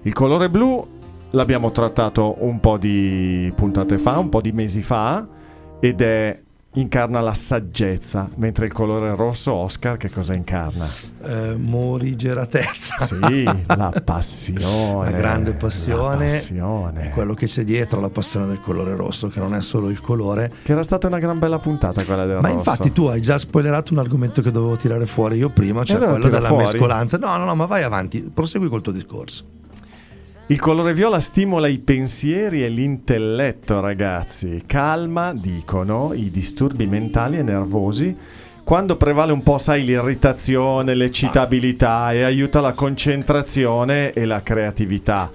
Il 0.03 0.13
colore 0.13 0.47
blu 0.47 0.87
l'abbiamo 1.31 1.71
trattato 1.71 2.37
un 2.39 2.61
po' 2.61 2.77
di 2.77 3.51
puntate 3.53 3.97
fa, 3.97 4.17
un 4.17 4.29
po' 4.29 4.39
di 4.39 4.53
mesi 4.53 4.81
fa, 4.81 5.27
ed 5.81 5.99
è 5.99 6.39
incarna 6.73 7.19
la 7.19 7.33
saggezza, 7.33 8.29
mentre 8.35 8.67
il 8.67 8.71
colore 8.73 9.15
rosso 9.15 9.53
Oscar 9.53 9.97
che 9.97 10.09
cosa 10.09 10.33
incarna? 10.33 10.87
Eh, 11.23 11.55
morigeratezza. 11.57 13.05
Sì, 13.05 13.43
la 13.43 13.91
passione. 14.05 15.11
La 15.11 15.17
grande 15.17 15.53
passione 15.53 16.25
La 16.27 16.31
passione. 16.31 17.01
È 17.01 17.09
quello 17.09 17.33
che 17.33 17.47
c'è 17.47 17.63
dietro 17.63 17.99
la 17.99 18.09
passione 18.09 18.45
del 18.47 18.59
colore 18.59 18.95
rosso, 18.95 19.29
che 19.29 19.39
non 19.39 19.55
è 19.55 19.61
solo 19.61 19.89
il 19.89 19.99
colore. 19.99 20.51
Che 20.63 20.71
era 20.71 20.83
stata 20.83 21.07
una 21.07 21.17
gran 21.17 21.39
bella 21.39 21.57
puntata 21.57 22.03
quella 22.05 22.25
del 22.25 22.35
Ma 22.35 22.49
rosso. 22.49 22.57
infatti 22.57 22.91
tu 22.91 23.05
hai 23.05 23.19
già 23.21 23.37
spoilerato 23.37 23.93
un 23.93 23.99
argomento 23.99 24.41
che 24.41 24.51
dovevo 24.51 24.75
tirare 24.75 25.05
fuori 25.05 25.37
io 25.37 25.49
prima, 25.49 25.83
cioè 25.83 25.97
quello 25.97 26.29
della 26.29 26.47
fuori. 26.49 26.63
mescolanza. 26.65 27.17
No, 27.17 27.35
no, 27.37 27.45
no, 27.45 27.55
ma 27.55 27.65
vai 27.65 27.83
avanti, 27.83 28.21
prosegui 28.33 28.67
col 28.69 28.81
tuo 28.81 28.91
discorso. 28.91 29.43
Il 30.51 30.59
colore 30.59 30.95
viola 30.95 31.19
stimola 31.19 31.67
i 31.67 31.77
pensieri 31.77 32.63
e 32.63 32.69
l'intelletto, 32.69 33.81
ragazzi. 33.81 34.63
Calma, 34.65 35.31
dicono, 35.31 36.11
i 36.15 36.31
disturbi 36.31 36.87
mentali 36.87 37.37
e 37.37 37.43
nervosi. 37.43 38.17
Quando 38.63 38.97
prevale 38.97 39.31
un 39.31 39.43
po', 39.43 39.59
sai, 39.59 39.83
l'irritazione, 39.83 40.95
l'eccitabilità 40.95 42.13
e 42.13 42.23
aiuta 42.23 42.61
la 42.61 42.73
concentrazione 42.73 44.11
e 44.11 44.25
la 44.25 44.41
creatività. 44.41 45.31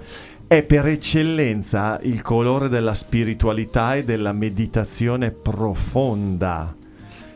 È 0.47 0.61
per 0.63 0.89
eccellenza 0.89 1.97
il 2.01 2.21
colore 2.21 2.67
della 2.67 2.93
spiritualità 2.93 3.95
e 3.95 4.03
della 4.03 4.33
meditazione 4.33 5.31
profonda. 5.31 6.75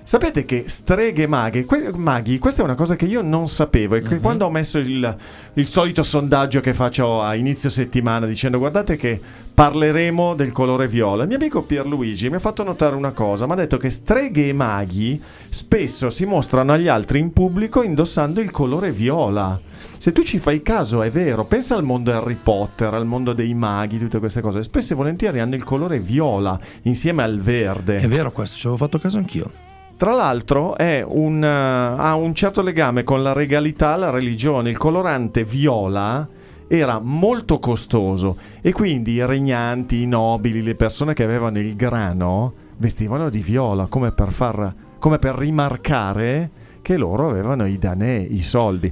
Sapete 0.10 0.44
che 0.44 0.64
streghe 0.66 1.28
maghi, 1.28 1.66
que- 1.66 1.92
maghi, 1.94 2.40
questa 2.40 2.64
è 2.64 2.66
una 2.66 2.74
cosa 2.74 2.96
che 2.96 3.06
io 3.06 3.22
non 3.22 3.48
sapevo 3.48 3.94
e 3.94 4.02
che 4.02 4.20
quando 4.20 4.48
ho 4.48 4.50
messo 4.50 4.80
il, 4.80 5.18
il 5.54 5.66
solito 5.68 6.02
sondaggio 6.02 6.62
che 6.62 6.74
faccio 6.74 7.22
a 7.22 7.36
inizio 7.36 7.70
settimana 7.70 8.26
dicendo 8.26 8.58
guardate 8.58 8.98
che 8.98 9.22
parleremo 9.54 10.34
del 10.34 10.52
colore 10.52 10.88
viola, 10.88 11.22
il 11.22 11.28
mio 11.28 11.38
amico 11.38 11.62
Pierluigi 11.62 12.28
mi 12.28 12.38
ha 12.38 12.40
fatto 12.40 12.64
notare 12.64 12.96
una 12.96 13.12
cosa, 13.12 13.46
mi 13.46 13.52
ha 13.52 13.56
detto 13.58 13.78
che 13.78 13.92
streghe 13.92 14.48
e 14.48 14.52
maghi 14.52 15.22
spesso 15.50 16.10
si 16.10 16.26
mostrano 16.26 16.72
agli 16.72 16.88
altri 16.88 17.20
in 17.20 17.32
pubblico 17.32 17.84
indossando 17.84 18.42
il 18.42 18.50
colore 18.50 18.92
viola. 18.92 19.60
Se 20.00 20.12
tu 20.12 20.24
ci 20.24 20.40
fai 20.40 20.64
caso, 20.64 21.04
è 21.04 21.12
vero, 21.12 21.46
pensa 21.46 21.76
al 21.76 21.84
mondo 21.84 22.12
Harry 22.12 22.38
Potter, 22.42 22.96
al 22.96 23.06
mondo 23.06 23.34
dei 23.34 23.54
maghi, 23.54 24.00
tutte 24.00 24.18
queste 24.18 24.42
cose. 24.42 24.64
Spesso 24.64 24.94
e 24.94 24.96
volentieri 24.96 25.40
hanno 25.40 25.54
il 25.54 25.64
colore 25.64 26.00
viola 26.00 26.60
insieme 26.84 27.22
al 27.22 27.40
verde. 27.40 27.98
È 27.98 28.08
vero 28.08 28.32
questo, 28.32 28.56
ci 28.56 28.66
avevo 28.66 28.84
fatto 28.84 28.98
caso 28.98 29.20
anch'io. 29.20 29.68
Tra 30.00 30.14
l'altro 30.14 30.78
un, 30.78 31.44
eh, 31.44 31.46
ha 31.46 32.16
un 32.16 32.34
certo 32.34 32.62
legame 32.62 33.04
con 33.04 33.22
la 33.22 33.34
regalità, 33.34 33.98
la 33.98 34.10
religione. 34.10 34.70
Il 34.70 34.78
colorante 34.78 35.44
viola 35.44 36.26
era 36.70 37.02
molto 37.04 37.60
costoso 37.60 38.38
e 38.62 38.72
quindi 38.72 39.16
i 39.16 39.26
regnanti, 39.26 40.02
i 40.02 40.08
nobili, 40.08 40.62
le 40.62 40.76
persone 40.76 41.14
che 41.14 41.24
avevano 41.26 41.60
il 41.60 41.76
grano 41.76 42.54
vestivano 42.78 43.30
di 43.30 43.40
viola 43.40 43.88
come 43.88 44.14
per, 44.14 44.32
far, 44.32 44.74
come 45.00 45.20
per 45.20 45.36
rimarcare 45.36 46.50
che 46.82 46.96
loro 46.96 47.28
avevano 47.28 47.66
i 47.66 47.78
danè, 47.78 48.26
i 48.30 48.42
soldi. 48.42 48.90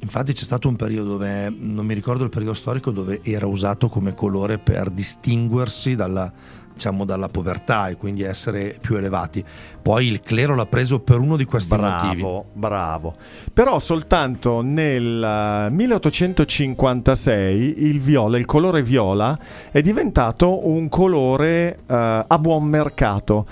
Infatti 0.00 0.34
c'è 0.34 0.44
stato 0.44 0.68
un 0.68 0.76
periodo 0.76 1.12
dove, 1.12 1.48
non 1.48 1.86
mi 1.86 1.94
ricordo 1.94 2.22
il 2.22 2.28
periodo 2.28 2.52
storico, 2.52 2.90
dove 2.90 3.20
era 3.22 3.46
usato 3.46 3.88
come 3.88 4.12
colore 4.12 4.58
per 4.58 4.90
distinguersi 4.90 5.94
dalla, 5.94 6.30
diciamo, 6.74 7.04
dalla 7.04 7.28
povertà 7.28 7.88
e 7.88 7.96
quindi 7.96 8.22
essere 8.22 8.76
più 8.80 8.96
elevati. 8.96 9.44
Poi 9.80 10.06
il 10.06 10.20
clero 10.20 10.54
l'ha 10.54 10.66
preso 10.66 11.00
per 11.00 11.20
uno 11.20 11.36
di 11.36 11.44
questi 11.44 11.76
motivi. 11.76 12.22
Bravo, 12.22 12.46
bravo. 12.52 13.14
Però 13.52 13.78
soltanto 13.78 14.60
nel 14.60 15.22
eh, 15.22 15.70
1856 15.70 17.84
il 17.84 18.00
viola, 18.00 18.36
il 18.36 18.46
colore 18.46 18.82
viola, 18.82 19.38
è 19.70 19.80
diventato 19.80 20.68
un 20.68 20.88
colore 20.88 21.78
eh, 21.86 22.24
a 22.26 22.38
buon 22.38 22.64
mercato. 22.64 23.46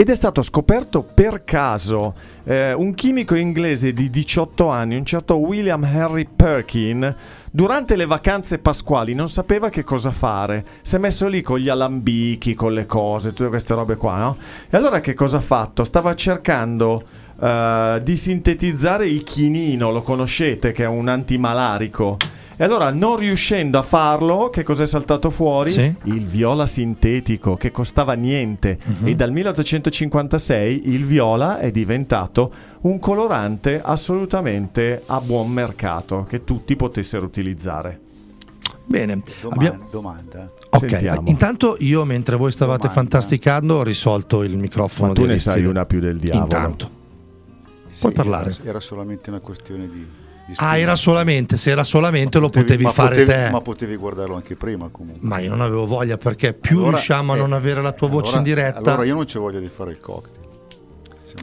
Ed 0.00 0.08
è 0.08 0.14
stato 0.14 0.40
scoperto 0.40 1.02
per 1.02 1.44
caso. 1.44 2.14
Eh, 2.44 2.72
un 2.72 2.94
chimico 2.94 3.34
inglese 3.34 3.92
di 3.92 4.08
18 4.08 4.70
anni, 4.70 4.96
un 4.96 5.04
certo 5.04 5.36
William 5.36 5.84
Henry 5.84 6.26
Perkin, 6.34 7.14
durante 7.50 7.96
le 7.96 8.06
vacanze 8.06 8.60
pasquali 8.60 9.12
non 9.12 9.28
sapeva 9.28 9.68
che 9.68 9.84
cosa 9.84 10.10
fare. 10.10 10.64
Si 10.80 10.96
è 10.96 10.98
messo 10.98 11.28
lì 11.28 11.42
con 11.42 11.58
gli 11.58 11.68
alambichi, 11.68 12.54
con 12.54 12.72
le 12.72 12.86
cose, 12.86 13.34
tutte 13.34 13.50
queste 13.50 13.74
robe 13.74 13.96
qua, 13.96 14.16
no? 14.16 14.36
E 14.70 14.76
allora 14.78 15.00
che 15.00 15.12
cosa 15.12 15.36
ha 15.36 15.42
fatto? 15.42 15.84
Stava 15.84 16.14
cercando 16.14 17.02
eh, 17.38 18.00
di 18.02 18.16
sintetizzare 18.16 19.06
il 19.06 19.22
chinino, 19.22 19.90
lo 19.90 20.00
conoscete, 20.00 20.72
che 20.72 20.84
è 20.84 20.88
un 20.88 21.08
antimalarico. 21.08 22.16
E 22.60 22.64
allora, 22.64 22.90
non 22.90 23.16
riuscendo 23.16 23.78
a 23.78 23.82
farlo, 23.82 24.50
che 24.50 24.62
cos'è 24.62 24.84
saltato 24.86 25.30
fuori? 25.30 25.70
Sì. 25.70 25.94
Il 26.02 26.26
viola 26.26 26.66
sintetico, 26.66 27.56
che 27.56 27.70
costava 27.70 28.12
niente. 28.12 28.78
E 29.02 29.14
dal 29.14 29.32
1856 29.32 30.90
il 30.90 31.06
viola 31.06 31.58
è 31.58 31.70
diventato 31.70 32.52
un 32.82 32.98
colorante 32.98 33.80
assolutamente 33.82 35.02
a 35.06 35.22
buon 35.22 35.50
mercato, 35.50 36.26
che 36.28 36.44
tutti 36.44 36.76
potessero 36.76 37.24
utilizzare. 37.24 37.98
Bene, 38.84 39.22
Domanda. 39.40 39.64
abbiamo- 39.64 39.88
domanda. 39.90 40.44
ok. 40.68 40.86
Sentiamo. 40.86 41.30
Intanto 41.30 41.76
io 41.78 42.04
mentre 42.04 42.36
voi 42.36 42.52
stavate 42.52 42.88
Domanda. 42.88 43.00
fantasticando 43.00 43.76
ho 43.76 43.82
risolto 43.82 44.42
il 44.42 44.58
microfono 44.58 45.08
Ma 45.08 45.14
tu 45.14 45.24
ne 45.24 45.38
sai 45.38 45.64
una 45.64 45.86
più 45.86 45.98
del 45.98 46.18
diavolo. 46.18 46.42
Intanto. 46.42 46.90
Sì, 47.86 48.00
Puoi 48.00 48.12
parlare. 48.12 48.54
Era 48.64 48.80
solamente 48.80 49.30
una 49.30 49.40
questione 49.40 49.88
di. 49.88 50.19
Ah, 50.56 50.78
era 50.78 50.96
solamente, 50.96 51.56
se 51.56 51.70
era 51.70 51.84
solamente 51.84 52.38
lo 52.38 52.46
Potevi- 52.48 52.64
potevi 52.66 52.84
ma 52.84 52.90
fare 52.90 53.08
potevi- 53.20 53.30
te. 53.44 53.50
Ma 53.50 53.60
potevi 53.60 53.96
guardarlo 53.96 54.34
anche 54.36 54.56
prima 54.56 54.88
comunque. 54.90 55.26
Ma 55.26 55.38
io 55.38 55.50
non 55.50 55.60
avevo 55.60 55.86
voglia 55.86 56.16
perché 56.16 56.52
più 56.54 56.78
Allora, 56.78 56.90
riusciamo 56.92 57.32
a 57.32 57.36
eh, 57.36 57.38
non 57.38 57.52
avere 57.52 57.82
la 57.82 57.92
tua 57.92 58.08
voce 58.08 58.34
allora- 58.34 58.38
in 58.38 58.42
diretta. 58.44 58.78
Allora 58.78 59.04
io 59.04 59.14
non 59.14 59.24
c'ho 59.26 59.40
voglia 59.40 59.58
di 59.60 59.68
fare 59.68 59.90
il 59.92 60.00
cocktail. 60.00 60.39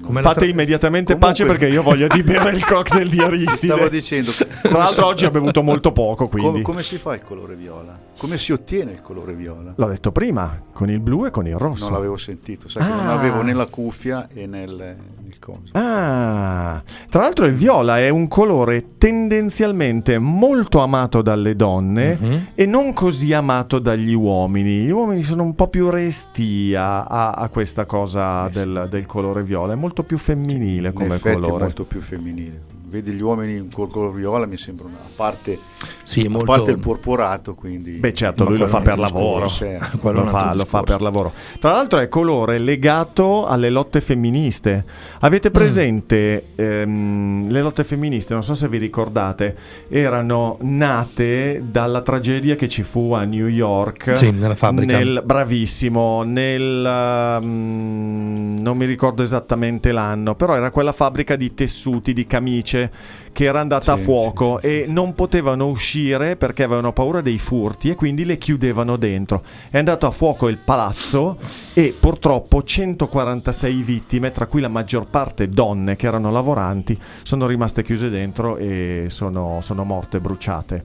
Come 0.01 0.21
Fate 0.21 0.39
tra- 0.39 0.45
immediatamente 0.45 1.13
Comunque- 1.13 1.43
pace 1.43 1.45
perché 1.57 1.67
io 1.73 1.81
voglio 1.83 2.07
di 2.07 2.23
bere 2.23 2.51
il 2.51 2.65
cocktail 2.65 3.09
di 3.09 3.19
Aristide. 3.23 3.73
Stavo 3.73 3.89
dicendo. 3.89 4.31
Tra 4.31 4.77
l'altro 4.77 5.05
oggi 5.05 5.25
ho 5.25 5.31
bevuto 5.31 5.61
molto 5.63 5.91
poco, 5.91 6.27
quindi. 6.27 6.49
come, 6.49 6.61
come 6.63 6.83
si 6.83 6.97
fa 6.97 7.13
il 7.15 7.21
colore 7.21 7.55
viola? 7.55 7.97
Come 8.17 8.37
si 8.37 8.51
ottiene 8.51 8.91
il 8.93 9.01
colore 9.01 9.33
viola? 9.33 9.73
L'ho 9.75 9.87
detto 9.87 10.11
prima, 10.11 10.59
con 10.73 10.89
il 10.89 10.99
blu 10.99 11.25
e 11.25 11.31
con 11.31 11.45
il 11.47 11.55
rosso. 11.55 11.85
Non 11.85 11.93
l'avevo 11.93 12.17
sentito, 12.17 12.67
sai 12.67 12.83
che 12.83 12.89
non 12.89 13.07
Ah. 13.07 13.13
avevo 13.13 13.41
né 13.43 13.53
la 13.53 13.65
cuffia 13.67 14.27
e 14.33 14.47
né 14.47 14.63
il, 14.63 14.73
nel 14.75 15.39
coso. 15.39 15.61
Ah, 15.73 16.81
tra 17.09 17.21
l'altro 17.21 17.45
il 17.45 17.53
viola 17.53 17.99
è 17.99 18.09
un 18.09 18.27
colore 18.27 18.85
tendenzialmente 18.97 20.17
molto 20.17 20.79
amato 20.79 21.21
dalle 21.21 21.55
donne 21.55 22.17
Mhm. 22.19 22.47
e 22.55 22.65
non 22.65 22.91
così 22.93 23.33
amato 23.33 23.77
dagli 23.79 24.13
uomini. 24.13 24.81
Gli 24.81 24.89
uomini 24.89 25.21
sono 25.21 25.43
un 25.43 25.53
po' 25.53 25.67
più 25.67 25.89
resti 25.89 26.73
a, 26.75 27.03
a- 27.03 27.31
a 27.31 27.49
questa 27.49 27.85
cosa 27.85 28.47
Eh 28.47 28.51
sì. 28.53 28.57
del, 28.59 28.87
del 28.89 29.05
colore 29.05 29.43
viola, 29.43 29.73
molto 29.77 30.03
più 30.03 30.17
femminile 30.17 30.89
In 30.89 30.93
come 30.93 31.19
colore. 31.19 31.55
è 31.61 31.65
molto 31.65 31.85
più 31.85 32.01
femminile. 32.01 32.61
Vedi 32.85 33.11
gli 33.11 33.21
uomini 33.21 33.67
col 33.71 33.89
colore 33.89 34.17
viola 34.17 34.45
mi 34.45 34.57
sembra 34.57 34.85
una 34.85 34.97
parte, 35.15 35.57
Sì, 36.03 36.21
a 36.25 36.29
molto... 36.29 36.45
parte 36.45 36.71
il 36.71 36.79
porporato, 36.79 37.53
quindi 37.53 37.91
Beh 37.91 38.13
certo, 38.13 38.45
lui 38.45 38.57
lo 38.57 38.67
fa 38.67 38.79
per 38.79 38.97
lavoro. 38.97 39.45
è 39.59 39.77
Lo 40.17 40.25
fa, 40.25 40.53
lo 40.55 40.63
fa 40.63 40.81
per 40.81 41.01
lavoro. 41.01 41.33
Tra 41.59 41.73
l'altro 41.73 41.99
è 41.99 42.07
colore 42.07 42.57
legato 42.57 43.45
alle 43.45 43.69
lotte 43.69 43.99
femministe. 43.99 44.85
Avete 45.19 45.51
presente 45.51 46.47
ehm, 46.55 47.49
le 47.49 47.61
lotte 47.61 47.83
femministe? 47.83 48.33
Non 48.33 48.43
so 48.43 48.53
se 48.53 48.69
vi 48.69 48.77
ricordate, 48.77 49.55
erano 49.89 50.57
nate 50.61 51.61
dalla 51.69 52.01
tragedia 52.01 52.55
che 52.55 52.69
ci 52.69 52.83
fu 52.83 53.11
a 53.11 53.25
New 53.25 53.47
York. 53.47 54.15
Sì, 54.15 54.31
nella 54.31 54.55
fabbrica. 54.55 54.97
Nel, 54.97 55.21
bravissimo, 55.25 56.23
nel 56.23 57.39
mm, 57.43 58.57
non 58.59 58.77
mi 58.77 58.85
ricordo 58.85 59.23
esattamente 59.23 59.91
l'anno, 59.91 60.35
però 60.35 60.55
era 60.55 60.71
quella 60.71 60.93
fabbrica 60.93 61.35
di 61.35 61.53
tessuti, 61.53 62.13
di 62.13 62.25
camicie 62.25 62.91
che 63.37 63.43
era 63.43 63.59
andata 63.59 63.93
Sì, 63.95 63.99
a 63.99 64.03
fuoco 64.03 64.57
sì, 64.59 64.67
sì, 64.67 64.73
e 64.79 64.85
non 64.91 65.13
potevano 65.13 65.67
uscire 65.67 66.35
perché 66.37 66.63
avevano 66.63 66.91
paura 66.91 67.21
dei 67.21 67.37
furti 67.37 67.89
e 67.91 67.93
quindi 67.93 68.25
le 68.25 68.39
chiudevano 68.39 68.97
dentro. 68.97 69.43
È 69.69 69.77
andato 69.77 70.07
a 70.07 70.09
fuoco 70.11 70.47
il 70.47 70.57
palazzo 70.57 71.37
e 71.73 71.93
purtroppo 71.99 72.63
146 72.63 73.81
vittime, 73.83 74.31
tra 74.31 74.47
cui 74.47 74.59
la 74.59 74.69
maggior 74.69 75.05
parte 75.07 75.49
donne 75.49 75.95
che 75.95 76.07
erano 76.07 76.31
lavoranti, 76.31 76.99
sono 77.21 77.45
rimaste 77.45 77.83
chiuse 77.83 78.09
dentro 78.09 78.57
e 78.57 79.05
sono, 79.09 79.59
sono 79.61 79.83
morte 79.83 80.19
bruciate. 80.19 80.83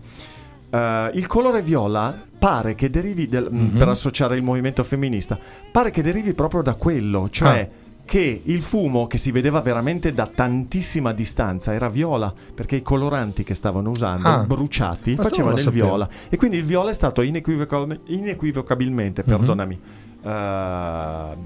Eh, 0.69 1.11
il 1.15 1.27
colore 1.27 1.63
viola 1.63 2.21
pare 2.39 2.75
che 2.75 2.91
derivi, 2.91 3.29
del- 3.29 3.49
Mhm. 3.51 3.79
per 3.79 3.89
associare 3.89 4.37
il 4.37 4.43
movimento 4.43 4.85
femminista, 4.85 5.39
pare 5.71 5.91
che 5.91 6.03
derivi 6.03 6.35
proprio 6.35 6.61
da 6.61 6.75
quello, 6.75 7.29
cioè 7.31 7.71
Ah. 7.73 7.81
Che 8.13 8.43
il 8.45 8.61
fumo 8.61 9.07
che 9.07 9.17
si 9.17 9.31
vedeva 9.31 9.63
veramente 9.63 10.13
da 10.13 10.27
tantissima 10.27 11.15
distanza 11.15 11.73
era 11.73 11.89
viola, 11.89 12.31
perché 12.55 12.77
i 12.77 12.83
coloranti 12.83 13.43
che 13.43 13.55
stavano 13.55 13.89
usando, 13.89 14.29
Ah. 14.29 14.45
bruciati, 14.45 15.17
facevano 15.17 15.57
il 15.57 15.71
viola. 15.71 16.07
E 16.29 16.37
quindi 16.37 16.59
il 16.59 16.65
viola 16.65 16.91
è 16.91 16.93
stato 16.93 17.23
inequivocal- 17.23 18.01
inequivocabilmente, 18.09 19.23
Mhm. 19.25 19.31
perdonami, 19.31 19.81
eh, 20.25 21.37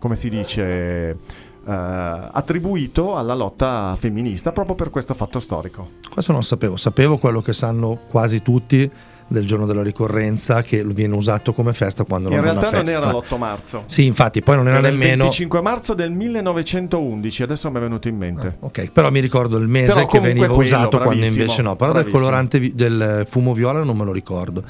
come 0.00 0.16
si 0.16 0.28
dice, 0.28 0.64
eh, 1.10 1.16
attribuito 1.64 3.14
alla 3.16 3.34
lotta 3.34 3.94
femminista 3.96 4.50
proprio 4.50 4.74
per 4.74 4.90
questo 4.90 5.14
fatto 5.14 5.38
storico. 5.38 5.90
Questo 6.12 6.32
non 6.32 6.42
sapevo, 6.42 6.76
sapevo 6.76 7.18
quello 7.18 7.40
che 7.40 7.52
sanno 7.52 7.96
quasi 8.08 8.42
tutti 8.42 8.90
del 9.32 9.46
giorno 9.46 9.64
della 9.64 9.82
ricorrenza 9.84 10.60
che 10.62 10.82
viene 10.84 11.14
usato 11.14 11.52
come 11.52 11.72
festa 11.72 12.02
quando 12.02 12.28
In 12.30 12.34
non 12.36 12.44
è 12.44 12.48
realtà 12.48 12.68
una 12.68 12.76
non 12.78 12.86
festa. 12.86 13.00
era 13.00 13.10
l'8 13.12 13.38
marzo. 13.38 13.82
Sì, 13.86 14.04
infatti, 14.06 14.42
poi 14.42 14.56
non 14.56 14.66
era 14.66 14.78
Era 14.78 14.88
il 14.88 14.94
nemmeno 14.94 15.22
25 15.22 15.62
marzo 15.62 15.94
del 15.94 16.10
1911, 16.10 17.42
adesso 17.44 17.70
mi 17.70 17.76
è 17.76 17.80
venuto 17.80 18.08
in 18.08 18.16
mente. 18.16 18.56
Ok, 18.60 18.90
però 18.90 19.10
mi 19.10 19.20
ricordo 19.20 19.56
il 19.58 19.68
mese 19.68 20.04
che 20.06 20.18
veniva 20.20 20.46
quello, 20.46 20.60
usato 20.62 20.98
quando 20.98 21.24
invece 21.24 21.62
no, 21.62 21.76
però 21.76 21.92
del 21.92 22.02
bravissimo. 22.02 22.18
colorante 22.18 22.58
vi- 22.58 22.74
del 22.74 23.24
fumo 23.28 23.54
viola 23.54 23.82
non 23.82 23.96
me 23.96 24.04
lo 24.04 24.12
ricordo. 24.12 24.62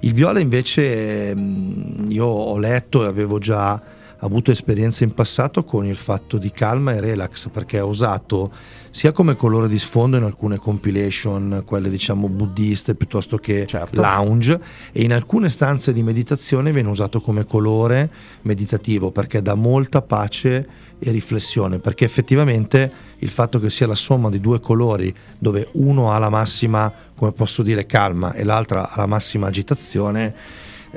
Il 0.00 0.12
viola 0.12 0.38
invece 0.38 1.30
ehm, 1.30 2.04
io 2.08 2.26
ho 2.26 2.58
letto 2.58 3.04
e 3.04 3.06
avevo 3.06 3.38
già 3.38 3.80
avuto 4.18 4.50
esperienze 4.50 5.04
in 5.04 5.12
passato 5.14 5.64
con 5.64 5.86
il 5.86 5.96
fatto 5.96 6.36
di 6.38 6.50
calma 6.50 6.92
e 6.92 7.00
relax 7.00 7.48
perché 7.48 7.80
ho 7.80 7.88
usato 7.88 8.50
sia 8.94 9.10
come 9.10 9.34
colore 9.34 9.66
di 9.66 9.76
sfondo 9.76 10.16
in 10.18 10.22
alcune 10.22 10.56
compilation, 10.56 11.64
quelle 11.66 11.90
diciamo 11.90 12.28
buddiste 12.28 12.94
piuttosto 12.94 13.38
che 13.38 13.66
Certo. 13.66 14.00
lounge 14.00 14.60
e 14.92 15.02
in 15.02 15.12
alcune 15.12 15.50
stanze 15.50 15.92
di 15.92 16.00
meditazione 16.04 16.70
viene 16.72 16.90
usato 16.90 17.20
come 17.20 17.44
colore 17.44 18.08
meditativo 18.42 19.10
perché 19.10 19.42
dà 19.42 19.56
molta 19.56 20.00
pace 20.00 20.68
e 21.00 21.10
riflessione 21.10 21.80
perché 21.80 22.04
effettivamente 22.04 22.92
il 23.18 23.30
fatto 23.30 23.58
che 23.58 23.68
sia 23.68 23.88
la 23.88 23.96
somma 23.96 24.30
di 24.30 24.38
due 24.40 24.60
colori 24.60 25.12
dove 25.40 25.70
uno 25.72 26.12
ha 26.12 26.18
la 26.18 26.30
massima 26.30 26.92
come 27.16 27.32
posso 27.32 27.62
dire 27.62 27.86
calma 27.86 28.32
e 28.32 28.44
l'altra 28.44 28.92
ha 28.92 28.94
la 28.94 29.06
massima 29.06 29.48
agitazione 29.48 30.32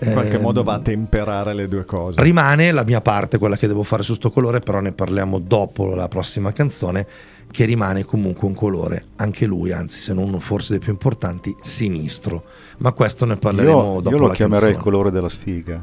In 0.01 0.11
qualche 0.13 0.35
ehm, 0.35 0.41
modo 0.41 0.63
va 0.63 0.73
a 0.75 0.79
temperare 0.79 1.53
le 1.53 1.67
due 1.67 1.85
cose. 1.85 2.21
Rimane 2.21 2.71
la 2.71 2.83
mia 2.83 3.01
parte, 3.01 3.37
quella 3.37 3.57
che 3.57 3.67
devo 3.67 3.83
fare 3.83 4.03
su 4.03 4.13
sto 4.13 4.31
colore, 4.31 4.59
però 4.59 4.79
ne 4.79 4.91
parliamo 4.91 5.39
dopo 5.39 5.93
la 5.95 6.07
prossima 6.07 6.51
canzone, 6.51 7.05
che 7.49 7.65
rimane 7.65 8.03
comunque 8.03 8.47
un 8.47 8.53
colore, 8.53 9.05
anche 9.17 9.45
lui, 9.45 9.71
anzi 9.71 9.99
se 9.99 10.13
non 10.13 10.25
uno 10.25 10.39
forse 10.39 10.73
dei 10.73 10.79
più 10.79 10.91
importanti, 10.91 11.55
sinistro. 11.61 12.43
Ma 12.77 12.91
questo 12.91 13.25
ne 13.25 13.37
parleremo 13.37 13.93
Io, 13.95 14.01
dopo 14.01 14.15
io 14.15 14.21
lo 14.21 14.27
la 14.27 14.33
chiamerei 14.33 14.71
il 14.71 14.77
colore 14.77 15.09
della 15.11 15.29
sfiga. 15.29 15.81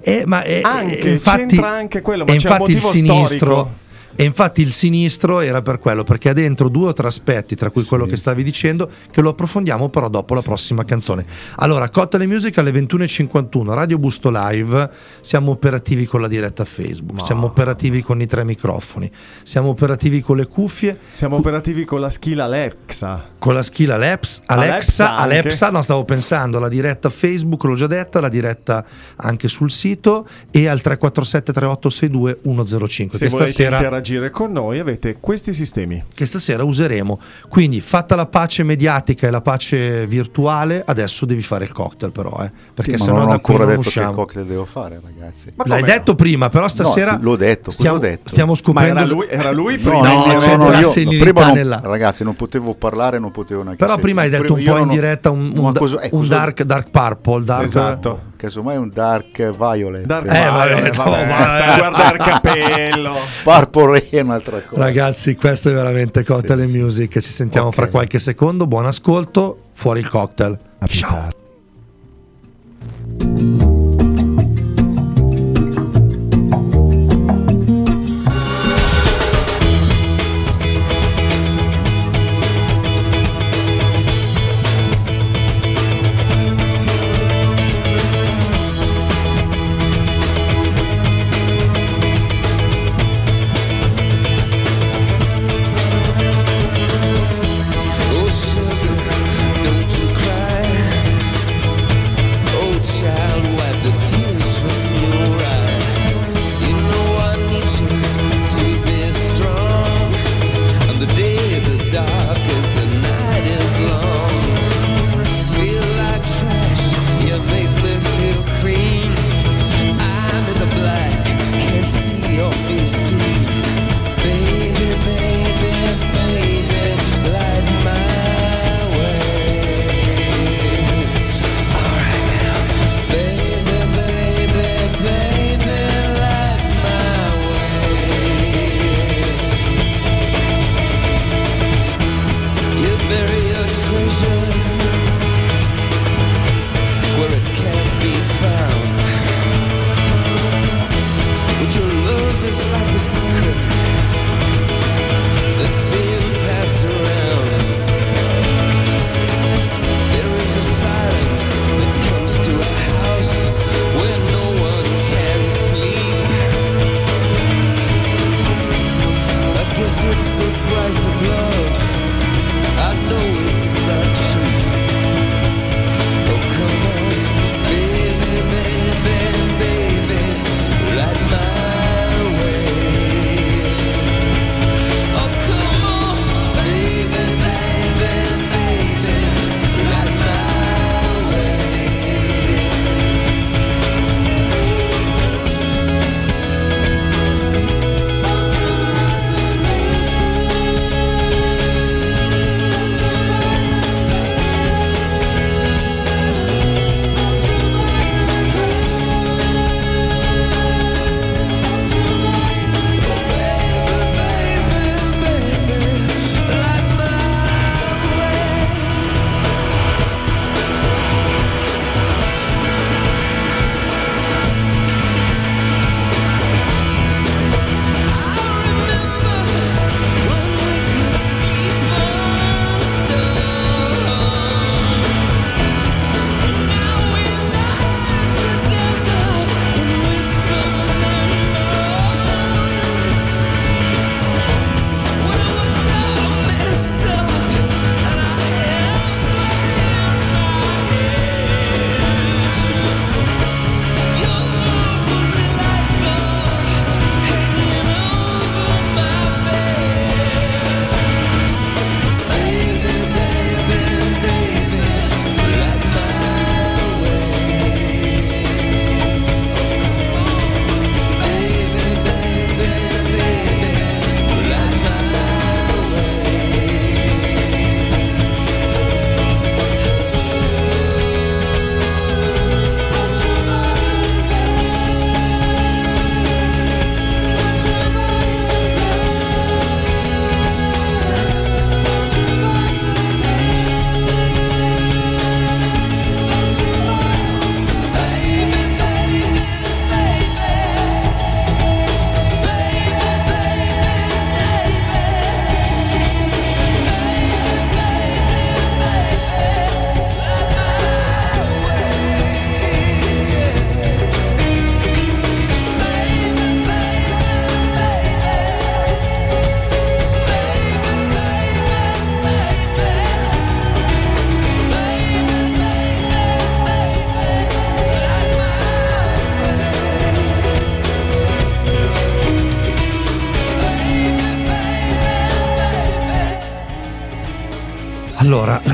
Eh, 0.00 0.24
ma 0.26 0.42
è- 0.42 0.60
Anche, 0.62 0.98
è- 0.98 1.08
infatti, 1.08 1.46
c'entra 1.46 1.70
anche 1.70 2.00
quello, 2.02 2.24
ma 2.24 2.34
c'è 2.34 2.48
un 2.48 2.52
infatti 2.54 2.70
il 2.72 2.76
motivo 2.82 2.92
sinistro... 2.92 3.54
storico. 3.54 3.84
E 4.16 4.24
infatti 4.24 4.62
il 4.62 4.72
sinistro 4.72 5.40
era 5.40 5.62
per 5.62 5.78
quello, 5.78 6.02
perché 6.02 6.30
ha 6.30 6.32
dentro 6.32 6.68
due 6.68 6.88
o 6.88 6.92
tre 6.92 7.06
aspetti, 7.06 7.54
tra 7.54 7.70
cui 7.70 7.82
Sì, 7.82 7.88
quello 7.88 8.06
che 8.06 8.16
stavi 8.16 8.42
dicendo, 8.42 8.90
che 9.10 9.20
lo 9.20 9.30
approfondiamo 9.30 9.88
però 9.88 10.08
dopo 10.08 10.34
la 10.34 10.42
prossima 10.42 10.84
canzone. 10.84 11.24
Allora, 11.56 11.88
Cottele 11.90 12.26
Music 12.26 12.56
alle 12.58 12.70
21.51, 12.72 13.74
Radio 13.74 13.98
Busto 13.98 14.30
Live, 14.32 14.90
siamo 15.20 15.50
operativi 15.52 16.06
con 16.06 16.20
la 16.20 16.28
diretta 16.28 16.64
Facebook, 16.64 17.24
siamo 17.24 17.46
operativi 17.46 18.02
con 18.02 18.20
i 18.20 18.26
tre 18.26 18.44
microfoni, 18.44 19.10
siamo 19.42 19.68
operativi 19.68 20.20
con 20.20 20.36
le 20.36 20.46
cuffie, 20.46 20.98
Siamo 21.12 21.36
operativi 21.36 21.84
con 21.84 22.00
la 22.00 22.10
skill 22.10 22.40
Alexa. 22.40 23.28
con 23.38 23.54
la 23.54 23.62
skill 23.62 23.90
Alex, 23.90 24.40
Alexa 24.46 25.16
Alexa. 25.16 25.16
Alexa, 25.16 25.70
no, 25.70 25.82
stavo 25.82 26.04
pensando, 26.04 26.58
la 26.58 26.68
diretta 26.68 27.10
Facebook, 27.10 27.64
l'ho 27.64 27.74
già 27.74 27.86
detta, 27.86 28.20
la 28.20 28.28
diretta 28.28 28.84
anche 29.16 29.48
sul 29.48 29.70
sito 29.70 30.26
e 30.50 30.66
al 30.68 30.80
347 30.80 31.52
3862 31.52 32.40
105 32.42 33.18
Se 33.18 33.24
che 33.26 33.30
stasera 33.30 33.78
interagire 34.06 34.30
con 34.30 34.52
noi 34.52 34.78
avete 34.78 35.16
questi 35.20 35.52
sistemi. 35.52 36.02
che 36.14 36.26
stasera 36.26 36.62
useremo. 36.64 37.18
Quindi, 37.48 37.80
fatta 37.80 38.14
la 38.14 38.26
pace 38.26 38.62
mediatica 38.62 39.26
e 39.26 39.30
la 39.30 39.40
pace 39.40 40.06
virtuale, 40.06 40.82
adesso 40.86 41.26
devi 41.26 41.42
fare 41.42 41.64
il 41.64 41.72
cocktail, 41.72 42.12
però, 42.12 42.30
eh, 42.42 42.50
perché 42.74 42.96
Sì, 42.96 43.04
sennò 43.04 43.18
non 43.18 43.28
ho 43.28 43.30
da 43.32 43.38
qui 43.38 43.54
ancora 43.54 43.58
non 43.64 43.68
detto 43.68 43.80
che 43.82 43.98
usciamo. 43.98 44.14
cocktail 44.14 44.46
devo 44.46 44.64
fare, 44.64 45.00
ragazzi. 45.04 45.52
Ma 45.56 45.64
L'hai 45.66 45.82
detto 45.82 46.14
prima, 46.14 46.48
però 46.48 46.68
stasera 46.68 47.12
No, 47.12 47.18
l'ho 47.22 47.36
detto, 47.36 47.70
stiamo, 47.70 47.98
detto? 47.98 48.28
stiamo 48.28 48.52
Ma 48.52 48.56
scoprendo. 48.56 48.98
era 49.00 49.06
lui, 49.08 49.26
era 49.28 49.50
lui 49.52 49.76
No, 49.76 49.90
prima 49.90 50.12
no, 50.12 50.24
dire- 50.24 50.56
della 50.56 50.78
io 50.78 50.90
senilità 50.90 51.24
prima 51.24 51.52
nella- 51.52 51.80
ragazzi, 51.82 52.24
non 52.24 52.34
potevo 52.34 52.74
parlare, 52.74 53.18
non 53.18 53.30
potevo 53.30 53.62
neanche 53.62 53.84
Però 53.84 53.98
prima 53.98 54.22
hai 54.22 54.30
detto 54.30 54.54
un 54.54 54.60
Io 54.60 54.72
po' 54.72 54.78
in 54.80 54.88
diretta 54.88 55.30
un, 55.30 55.52
un 55.54 55.62
Ma 55.64 55.72
da- 55.72 55.78
cosa- 55.78 56.00
eh, 56.00 56.08
un 56.12 56.20
cosa- 56.20 56.34
dark, 56.36 56.62
dark 56.62 56.90
purple, 56.90 57.44
dark 57.44 57.64
Esatto. 57.64 58.20
Casomai 58.36 58.74
è 58.76 58.78
un 58.78 58.90
dark 58.92 59.50
violet. 59.56 60.04
Dark 60.04 60.26
Eh, 60.26 60.28
Violet, 60.28 60.96
vabbè, 60.96 61.20
no, 61.24 61.26
basta 61.26 61.64
vabbè. 61.66 61.78
guardare 61.78 62.16
il 62.16 62.22
capello. 62.22 63.14
Purple 63.42 64.08
è 64.10 64.20
un'altra 64.20 64.62
cosa. 64.62 64.82
Ragazzi, 64.82 65.34
questo 65.36 65.70
è 65.70 65.72
veramente 65.72 66.24
Cocktail 66.24 66.66
Sì. 66.68 66.76
Music. 66.78 67.12
Ci 67.18 67.30
sentiamo 67.30 67.68
Ok. 67.68 67.74
fra 67.74 67.88
qualche 67.88 68.18
secondo. 68.18 68.66
Buon 68.66 68.86
ascolto. 68.86 69.58
Fuori 69.72 70.00
il 70.00 70.08
cocktail. 70.08 70.58
Ciao. 70.86 71.28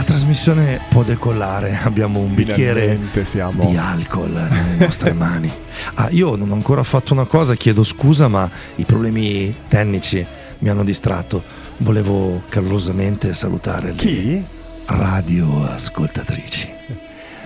Trasmissione 0.05 0.81
può 0.88 1.03
decollare. 1.03 1.79
Abbiamo 1.83 2.18
un 2.20 2.35
bicchiere 2.35 2.81
Finalmente 2.81 3.25
siamo. 3.25 3.68
di 3.68 3.77
alcol 3.77 4.31
nelle 4.31 4.77
nostre 4.85 5.12
mani. 5.14 5.51
Ah, 5.94 6.09
io 6.11 6.35
non 6.37 6.51
ho 6.51 6.55
ancora 6.55 6.83
fatto 6.83 7.12
una 7.12 7.25
cosa, 7.27 7.55
chiedo 7.55 7.85
scusa, 7.85 8.29
ma 8.29 8.48
i 8.77 8.85
problemi 8.85 9.55
tecnici 9.68 10.25
mi 10.59 10.68
hanno 10.68 10.85
distratto. 10.85 11.42
Volevo 11.79 12.42
calorosamente 12.48 13.35
salutare 13.35 13.88
le 13.88 13.94
Chi? 13.96 14.44
radio 14.87 15.64
ascoltatrici. 15.64 16.70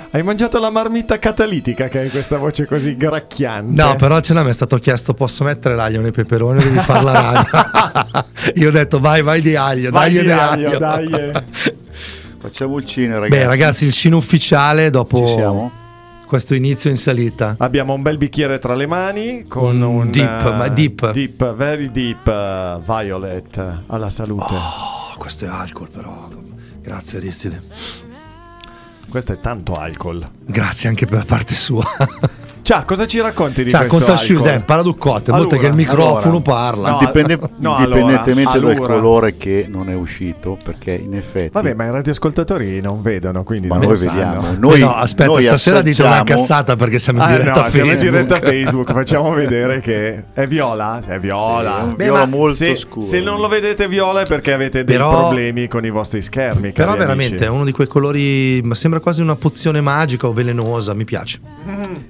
Hai 0.08 0.22
mangiato 0.22 0.58
la 0.58 0.70
marmita 0.70 1.18
catalitica 1.18 1.88
che 1.88 1.98
hai 1.98 2.10
questa 2.10 2.38
voce 2.38 2.64
così 2.64 2.96
gracchiante? 2.96 3.82
No, 3.82 3.96
però 3.96 4.20
ce 4.20 4.32
l'ha, 4.32 4.42
mi 4.42 4.48
è 4.48 4.52
stato 4.54 4.78
chiesto: 4.78 5.12
posso 5.12 5.44
mettere 5.44 5.74
l'aglio 5.74 6.00
nei 6.00 6.12
peperoni 6.12 6.60
o 6.60 6.62
devi 6.62 6.78
fare 6.78 7.02
la 7.04 7.12
radio? 7.12 8.24
Io 8.62 8.68
ho 8.68 8.72
detto: 8.72 8.98
vai, 8.98 9.20
vai 9.22 9.42
di 9.42 9.56
aglio, 9.56 9.90
Vai 9.90 10.12
dai 10.12 10.20
di 10.20 10.24
di 10.26 10.32
aglio, 10.32 10.68
aglio. 10.68 10.78
dai. 10.78 11.32
eh. 12.46 12.48
Facciamo 12.48 12.78
il 12.78 12.86
cine, 12.86 13.18
ragazzi. 13.18 13.30
Beh, 13.30 13.46
ragazzi, 13.46 13.86
il 13.86 13.92
cino 13.92 14.16
ufficiale 14.16 14.90
dopo 14.90 15.70
questo 16.26 16.54
inizio 16.54 16.90
in 16.90 16.96
salita. 16.96 17.54
Abbiamo 17.58 17.94
un 17.94 18.02
bel 18.02 18.18
bicchiere 18.18 18.58
tra 18.58 18.74
le 18.74 18.86
mani 18.86 19.46
con 19.48 19.76
Un 19.76 19.82
un 19.82 20.10
deep, 20.10 20.40
eh, 20.46 20.52
ma 20.52 20.68
deep. 20.68 21.12
deep, 21.12 21.54
very 21.54 21.90
deep 21.90 22.26
eh, 22.26 22.80
violet 22.84 23.82
alla 23.86 24.10
salute. 24.10 24.54
Oh, 24.54 25.16
questo 25.18 25.44
è 25.44 25.48
alcol, 25.48 25.88
però. 25.88 26.28
Grazie, 26.82 27.18
Aristide. 27.18 27.60
Questo 29.08 29.32
è 29.32 29.40
tanto 29.40 29.74
alcol. 29.74 30.28
Grazie 30.44 30.88
anche 30.88 31.06
per 31.06 31.18
la 31.18 31.24
parte 31.24 31.54
sua. 31.54 31.84
Ciao, 32.66 32.82
cosa 32.84 33.06
ci 33.06 33.20
racconti 33.20 33.62
di 33.62 33.70
Cioè, 33.70 33.86
questo 33.86 33.98
conta 33.98 34.16
su, 34.16 34.32
alcol? 34.32 34.46
dai, 34.48 34.60
parla 34.62 34.82
du 34.82 34.96
cotte, 34.96 35.30
Allora, 35.30 35.46
molte 35.46 35.58
che 35.60 35.66
il 35.66 35.74
microfono 35.76 36.18
allora, 36.28 36.40
parla. 36.42 36.90
No, 36.90 36.98
Dipende- 36.98 37.38
no, 37.58 37.76
indipendentemente 37.78 38.50
allora, 38.56 38.74
dal 38.74 38.82
allora. 38.82 38.94
colore 39.00 39.36
che 39.36 39.66
non 39.70 39.88
è 39.88 39.94
uscito, 39.94 40.58
perché 40.64 40.90
in 40.94 41.14
effetti. 41.14 41.50
Vabbè, 41.52 41.74
ma 41.74 41.84
i 41.84 41.90
radioascoltatori 41.92 42.80
non 42.80 43.02
vedono, 43.02 43.44
quindi 43.44 43.68
ma 43.68 43.76
non 43.78 43.86
noi 43.86 43.96
vediamo. 43.96 44.50
Eh 44.50 44.56
Noi, 44.58 44.80
no, 44.80 44.96
aspetta, 44.96 45.30
noi 45.30 45.42
stasera 45.44 45.80
dite 45.80 46.02
una 46.02 46.24
cazzata 46.24 46.74
perché 46.74 46.98
siamo 46.98 47.20
in 47.20 47.24
Ah, 47.26 47.30
diretta 47.36 47.52
no, 47.52 47.60
a 47.66 47.70
siamo 47.70 47.84
in 47.84 47.96
Facebook. 47.98 48.10
diretta 48.16 48.34
a 48.34 48.40
Facebook, 48.40 48.90
facciamo 48.98 49.30
vedere 49.32 49.78
che 49.80 50.24
è 50.32 50.46
viola, 50.48 51.00
è 51.06 51.18
viola. 51.20 51.84
Sì, 51.84 51.94
Beh, 51.94 52.02
viola 52.04 52.26
molto 52.26 52.56
se, 52.56 52.74
scuro. 52.74 53.00
se 53.06 53.20
non 53.20 53.38
lo 53.38 53.46
vedete 53.46 53.86
viola 53.86 54.22
è 54.22 54.26
perché 54.26 54.52
avete 54.52 54.82
dei 54.82 54.96
Però- 54.96 55.16
problemi 55.28 55.68
con 55.68 55.84
i 55.84 55.90
vostri 55.90 56.20
schermi. 56.20 56.72
Però 56.72 56.96
veramente 56.96 57.34
amici. 57.34 57.44
è 57.44 57.48
uno 57.48 57.64
di 57.64 57.70
quei 57.70 57.86
colori, 57.86 58.60
ma 58.64 58.74
sembra 58.74 58.98
quasi 58.98 59.20
una 59.22 59.36
pozione 59.36 59.80
magica 59.80 60.26
o 60.26 60.32
velenosa, 60.32 60.94
mi 60.94 61.04
piace. 61.04 61.38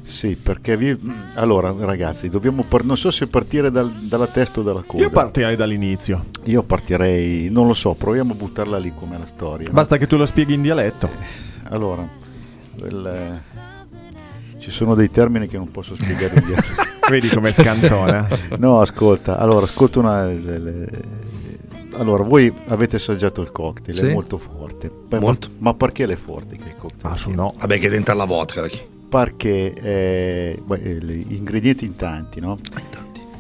Sì, 0.01 0.35
perché 0.47 0.77
vi... 0.77 0.97
allora 1.35 1.75
ragazzi, 1.77 2.29
dobbiamo 2.29 2.63
par- 2.63 2.85
non 2.85 2.97
so 2.97 3.11
se 3.11 3.27
partire 3.27 3.69
dal- 3.73 3.91
dalla 3.93 4.29
testa 4.29 4.61
o 4.61 4.63
dalla 4.63 4.83
coda. 4.87 5.03
Io 5.03 5.11
partirei 5.11 5.57
dall'inizio. 5.57 6.27
Io 6.45 6.63
partirei, 6.63 7.49
non 7.51 7.67
lo 7.67 7.75
so, 7.75 7.95
proviamo 7.95 8.31
a 8.33 8.37
buttarla 8.37 8.79
lì 8.79 8.93
come 8.95 9.19
la 9.19 9.27
storia. 9.27 9.67
no? 9.67 9.73
Basta 9.73 9.97
che 9.97 10.07
tu 10.07 10.17
lo 10.17 10.25
spieghi 10.25 10.55
in 10.55 10.63
dialetto. 10.63 11.09
Allora, 11.65 12.09
il, 12.77 13.41
eh, 13.43 14.61
ci 14.61 14.71
sono 14.71 14.95
dei 14.95 15.11
termini 15.11 15.49
che 15.49 15.57
non 15.57 15.73
posso 15.73 15.97
spiegare 15.97 16.39
in 16.39 16.47
dialetto. 16.47 16.85
Vedi 17.11 17.29
come 17.29 17.53
scantona. 17.53 18.29
No, 18.59 18.81
ascolta, 18.81 19.39
allora, 19.39 19.65
ascolta 19.65 19.99
una 19.99 20.27
delle... 20.27 20.89
Allora, 21.95 22.23
voi 22.23 22.55
avete 22.69 22.97
assaggiato 22.97 23.41
il 23.41 23.51
cocktail, 23.51 23.97
Sì. 23.97 24.07
è 24.07 24.13
molto 24.13 24.39
forte. 24.39 24.89
Beh, 25.09 25.19
Molto. 25.19 25.49
Ma, 25.59 25.71
ma 25.71 25.75
perché 25.75 26.05
è 26.05 26.15
forte 26.15 26.57
che 26.57 26.69
il 26.69 26.77
cocktail? 26.77 27.13
Ah, 27.15 27.17
su 27.17 27.31
no. 27.31 27.53
Vabbè, 27.59 27.81
che 27.81 27.89
dentro 27.89 28.15
la 28.15 28.27
vodka 28.27 28.61
da 28.61 28.69
chi? 28.69 28.77
Perché 28.77 28.96
eh, 29.25 30.61
beh, 30.65 30.77
eh, 30.83 30.95
gli 31.01 31.35
ingredienti 31.37 31.85
in 31.85 31.97
tanti, 31.97 32.41
no? 32.41 32.59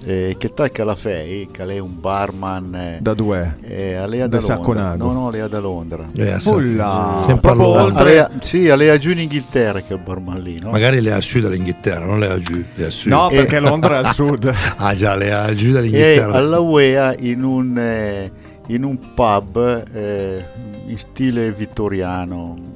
Eh, 0.08 0.36
che 0.38 0.50
tal 0.54 0.70
Calafei, 0.70 1.48
che 1.50 1.64
lei 1.64 1.78
è 1.78 1.80
un 1.80 1.98
barman, 2.00 2.72
eh, 2.76 2.98
Da 3.00 3.12
due. 3.12 3.56
eh, 3.62 4.06
lei 4.06 4.20
è 4.20 4.28
Da. 4.28 4.38
Sacconago. 4.38 5.04
No, 5.04 5.12
no, 5.12 5.30
lei 5.30 5.40
è 5.40 5.48
da 5.48 5.58
Londra. 5.58 6.06
Eh, 6.14 6.36
Ulla, 6.44 7.16
sempre 7.26 7.32
a 7.32 7.54
proprio 7.54 7.66
Londra. 7.66 7.82
oltre- 7.82 8.04
Lei 8.10 8.18
ha- 8.18 8.30
sì, 8.40 8.62
lei 8.76 8.86
è 8.86 8.98
giù 8.98 9.10
in 9.10 9.18
Inghilterra 9.18 9.80
che 9.80 9.94
è 9.94 9.96
il 9.96 10.02
barman 10.04 10.40
lì, 10.40 10.60
no? 10.60 10.70
Magari 10.70 11.00
le 11.00 11.12
ha 11.12 11.20
su 11.20 11.40
dall'Inghilterra, 11.40 12.04
non 12.04 12.20
le 12.20 12.28
ha 12.28 12.38
giù. 12.38 12.62
Le 12.76 12.84
ha 12.86 12.90
su. 12.90 13.08
No, 13.08 13.28
Eh. 13.30 13.34
perché 13.34 13.58
Londra 13.58 13.94
è 14.00 14.04
al 14.04 14.06
sud. 14.14 14.54
Ah 14.76 14.94
già, 14.94 15.16
le 15.16 15.32
ha 15.32 15.52
giù 15.54 15.70
e 15.70 15.72
dall'Inghilterra. 15.72 16.32
alla 16.34 16.60
UEA 16.60 17.14
in 17.18 17.42
un, 17.42 17.76
eh, 17.76 18.30
in 18.68 18.84
un 18.84 18.96
pub 19.12 19.82
eh, 19.92 20.44
in 20.86 20.98
stile 20.98 21.50
vittoriano. 21.50 22.74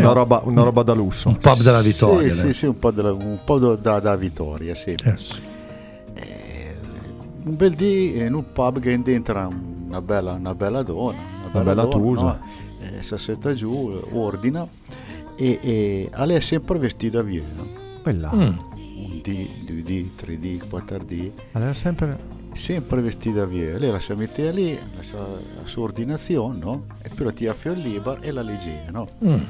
Una, 0.00 0.12
roba, 0.12 0.40
una 0.44 0.62
roba 0.62 0.82
da 0.82 0.92
lusso. 0.94 1.28
Un 1.28 1.36
pub 1.36 1.60
della 1.62 1.80
Vittoria. 1.80 2.32
Sì, 2.32 2.40
sì, 2.40 2.52
sì, 2.52 2.66
un 2.66 2.78
po', 2.78 2.90
della- 2.90 3.12
un 3.12 3.38
po' 3.44 3.58
da, 3.58 3.98
da- 4.00 4.16
Vittoria, 4.16 4.74
sì. 4.74 4.90
Eh, 4.92 5.18
sì. 5.18 5.40
Eh, 6.14 6.74
un 7.44 7.56
bel 7.56 7.74
dì 7.74 8.16
in 8.18 8.34
un 8.34 8.44
pub 8.52 8.78
che 8.80 8.90
entra 8.92 9.48
una 9.48 10.00
bella, 10.00 10.32
una 10.32 10.54
bella 10.54 10.82
donna, 10.82 11.18
una 11.40 11.48
bella, 11.50 11.64
bella 11.64 11.82
donna, 11.82 11.96
tusa. 11.96 12.22
no? 12.24 12.40
Eh, 12.80 13.02
si 13.02 13.14
assetta 13.14 13.52
giù, 13.54 14.00
ordina 14.12 14.66
e, 15.36 15.58
e 15.62 16.08
a 16.12 16.24
lei 16.24 16.36
è 16.36 16.40
sempre 16.40 16.78
vestita 16.78 17.22
via. 17.22 17.42
no? 17.56 17.66
Quella. 18.02 18.30
Mm. 18.34 18.40
Un 18.96 19.20
dì, 19.22 19.50
due 19.64 19.82
dì, 19.82 20.12
tre 20.14 20.38
dì, 20.38 20.60
quattro 20.68 20.98
dì, 20.98 21.30
Allora, 21.52 21.72
sempre... 21.74 22.18
sempre 22.52 23.00
vestita 23.00 23.44
via. 23.44 23.76
Lei 23.78 23.90
la 23.90 23.98
si 23.98 24.12
mette 24.14 24.50
lì, 24.52 24.74
la 24.96 25.02
sua, 25.02 25.18
la 25.20 25.64
sua 25.66 25.82
ordinazione, 25.84 26.58
no? 26.58 26.84
E 27.02 27.08
poi 27.08 27.26
la 27.26 27.32
tira 27.32 27.52
a 27.52 27.70
libero 27.72 28.20
e 28.20 28.30
la 28.30 28.42
legge, 28.42 28.84
no? 28.90 29.08
Mm. 29.24 29.40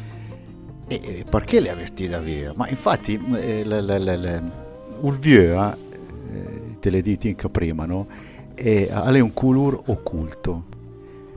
E, 1.00 1.24
perché 1.28 1.60
le 1.60 1.74
vestita 1.74 2.18
via? 2.18 2.52
Ma 2.54 2.68
infatti 2.68 3.18
eh, 3.40 3.64
le- 3.64 3.80
le- 3.80 3.98
le- 3.98 4.42
il 5.02 5.12
vieux, 5.18 5.56
eh, 5.58 6.78
te 6.80 6.90
le 6.90 7.00
diti 7.00 7.28
anche 7.28 7.48
prima, 7.48 7.86
no? 7.86 8.06
E 8.54 8.88
ha 8.92 9.08
un 9.10 9.32
colore 9.32 9.80
occulto. 9.86 10.64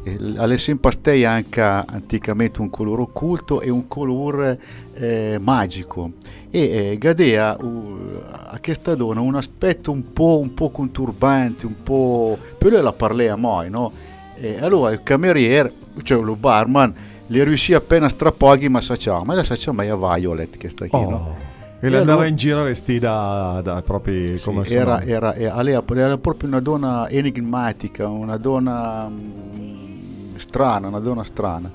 E 0.03 0.15
l- 0.19 0.35
Ha 0.37 0.57
sempre 0.57 0.91
stei 0.91 1.23
anche 1.25 1.61
anticamente 1.61 2.61
un 2.61 2.69
colore 2.69 3.01
occulto 3.01 3.61
e 3.61 3.69
un 3.69 3.87
colore 3.87 4.59
eh, 4.93 5.37
magico. 5.39 6.11
E 6.51 6.91
eh, 6.91 6.97
Gadea 6.97 7.57
uh, 7.59 8.21
a 8.47 8.59
questa 8.61 8.93
donna 8.95 9.19
un 9.21 9.35
aspetto 9.35 9.91
un 9.91 10.11
po', 10.13 10.39
un 10.39 10.53
po' 10.53 10.69
conturbante, 10.69 11.65
un 11.65 11.81
po'... 11.81 12.37
Però 12.57 12.81
la 12.81 12.93
parlea 12.93 13.35
noi, 13.35 13.69
no? 13.69 13.91
E 14.35 14.57
allora 14.59 14.91
il 14.91 15.01
cameriere, 15.01 15.71
cioè 16.03 16.21
lo 16.21 16.35
barman, 16.35 16.93
le 17.27 17.43
riuscì 17.43 17.73
appena 17.73 18.07
strappoghi 18.09 18.69
ma 18.69 18.81
sa 18.81 18.95
ma 19.23 19.33
la 19.33 19.43
sa 19.43 19.71
ma 19.71 19.83
è 19.83 19.95
Violet 19.95 20.57
che 20.57 20.69
sta 20.69 20.87
qui, 20.87 20.99
no? 20.99 21.15
Oh. 21.15 21.53
E 21.79 21.85
E 21.85 21.89
le 21.89 21.97
andava 21.99 22.25
in 22.25 22.35
giro 22.35 22.63
vestita 22.63 23.61
da, 23.61 23.61
da 23.61 23.81
proprio 23.83 24.37
Sì, 24.37 24.43
come 24.43 24.65
era, 24.65 25.01
era, 25.01 25.35
era, 25.35 25.61
lei 25.61 25.79
era 25.95 26.17
proprio 26.17 26.49
una 26.49 26.59
donna 26.59 27.07
enigmatica, 27.09 28.07
una 28.07 28.37
donna 28.37 29.07
mm, 29.07 30.35
strana, 30.35 30.87
una 30.87 30.99
donna 30.99 31.23
strana. 31.23 31.69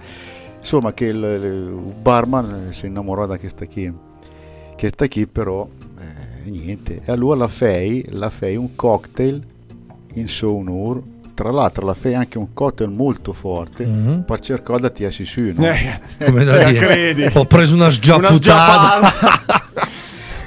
Insomma, 0.59 0.93
che 0.93 1.07
il, 1.07 1.17
il 1.17 1.93
barman 2.01 2.67
si 2.71 2.87
innamorò 2.87 3.27
da 3.27 3.39
questa 3.39 3.67
qui. 3.67 3.93
Questa 4.77 5.07
qui 5.07 5.27
però, 5.27 5.69
eh, 5.99 6.51
niente. 6.51 7.03
E 7.05 7.13
allora 7.13 7.37
la 7.37 7.49
fei, 7.49 8.05
la 8.09 8.31
fei 8.31 8.57
un 8.57 8.75
cocktail 8.75 9.41
in 10.15 10.27
suo 10.27 10.57
onore. 10.57 11.03
Tra 11.40 11.50
l'altro 11.53 11.87
la 11.87 11.94
fei 11.94 12.14
anche 12.14 12.37
un 12.37 12.53
cocktail 12.53 12.90
molto 12.90 13.33
forte 13.33 13.87
Mhm. 13.87 14.24
per 14.26 14.40
cercare 14.40 14.79
di 14.83 14.92
tirarsi 14.92 15.24
su. 15.24 15.40
no? 15.55 15.64
Eh, 15.70 15.98
Come 16.22 16.44
da 16.44 16.64
dire. 16.64 16.87
credi? 16.87 17.31
Ho 17.33 17.46
preso 17.46 17.74
una 17.74 17.88
sgiappata. 17.90 19.11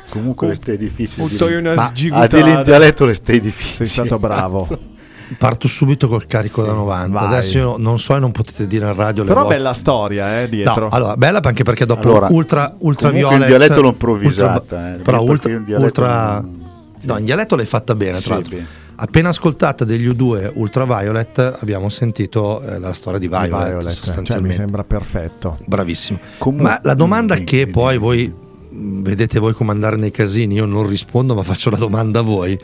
Comunque 0.09 0.49
le 0.49 0.53
stai 0.53 0.77
difficili. 0.77 1.25
Butto 1.27 1.49
io 1.49 1.57
una 1.57 1.73
Ma- 1.73 1.85
A 1.87 2.27
dire 2.27 2.51
in 2.51 2.61
dialetto 2.63 3.05
le 3.05 3.15
stai 3.15 3.39
difficili. 3.39 3.75
Sei 3.77 3.87
stato 3.87 4.19
bravo. 4.19 4.67
Parto 5.39 5.67
subito 5.67 6.07
col 6.07 6.27
carico 6.27 6.61
da 6.61 6.73
90. 6.73 7.17
vai. 7.19 7.27
Adesso 7.27 7.57
io 7.57 7.77
non 7.77 7.97
so 7.97 8.15
e 8.15 8.19
non 8.19 8.31
potete 8.31 8.67
dire 8.67 8.85
in 8.85 8.93
radio 8.93 9.23
le 9.23 9.29
Però 9.29 9.41
volte. 9.41 9.55
bella 9.57 9.73
storia, 9.73 10.41
eh, 10.43 10.47
dietro. 10.49 10.89
No, 10.89 10.95
allora, 10.95 11.17
bella 11.17 11.39
anche 11.41 11.63
perché 11.63 11.87
dopo 11.87 12.07
Allora, 12.07 12.27
ultra, 12.29 12.71
ultra 12.81 13.09
comunque 13.09 13.35
in 13.37 13.45
dialetto 13.47 13.81
l'ho 13.81 13.87
improvvisata, 13.87 14.53
ultra- 14.59 14.93
eh, 14.93 14.97
però 14.99 15.21
ultra, 15.23 15.51
in 15.53 15.63
dialetto 15.63 15.85
ultra- 16.01 16.39
non- 16.39 16.61
no, 17.01 17.17
in 17.17 17.25
dialetto 17.25 17.55
l'hai 17.55 17.65
fatta 17.65 17.95
bene 17.95 18.19
Sì, 18.19 18.25
tra 18.25 18.33
l'altro 18.35 18.55
bene. 18.57 18.67
Appena 19.03 19.29
ascoltata 19.29 19.83
degli 19.83 20.07
U2 20.07 20.51
Ultraviolet 20.55 21.57
abbiamo 21.59 21.89
sentito 21.89 22.61
eh, 22.61 22.79
la 22.79 22.93
storia 22.93 23.19
di 23.19 23.27
Violet, 23.27 23.49
Violet, 23.49 23.71
cioè, 23.81 23.83
mi 23.83 23.91
sostanzialmente 23.91 24.55
sembra 24.55 24.83
perfetto. 24.85 25.59
bravissimo 25.65 26.19
Comunque- 26.37 26.69
ma 26.69 26.79
la 26.83 26.93
domanda 26.93 27.35
Mm, 27.37 27.43
che 27.43 27.67
mm, 27.67 27.71
poi 27.71 27.97
mm. 27.97 27.99
voi 27.99 28.33
vedete 28.75 29.39
voi 29.39 29.53
come 29.53 29.71
andare 29.71 29.97
nei 29.97 30.09
casini 30.11 30.55
io 30.55 30.65
non 30.65 30.87
rispondo 30.87 31.35
ma 31.35 31.43
faccio 31.43 31.69
la 31.69 31.77
domanda 31.77 32.19
a 32.19 32.23
voi 32.23 32.57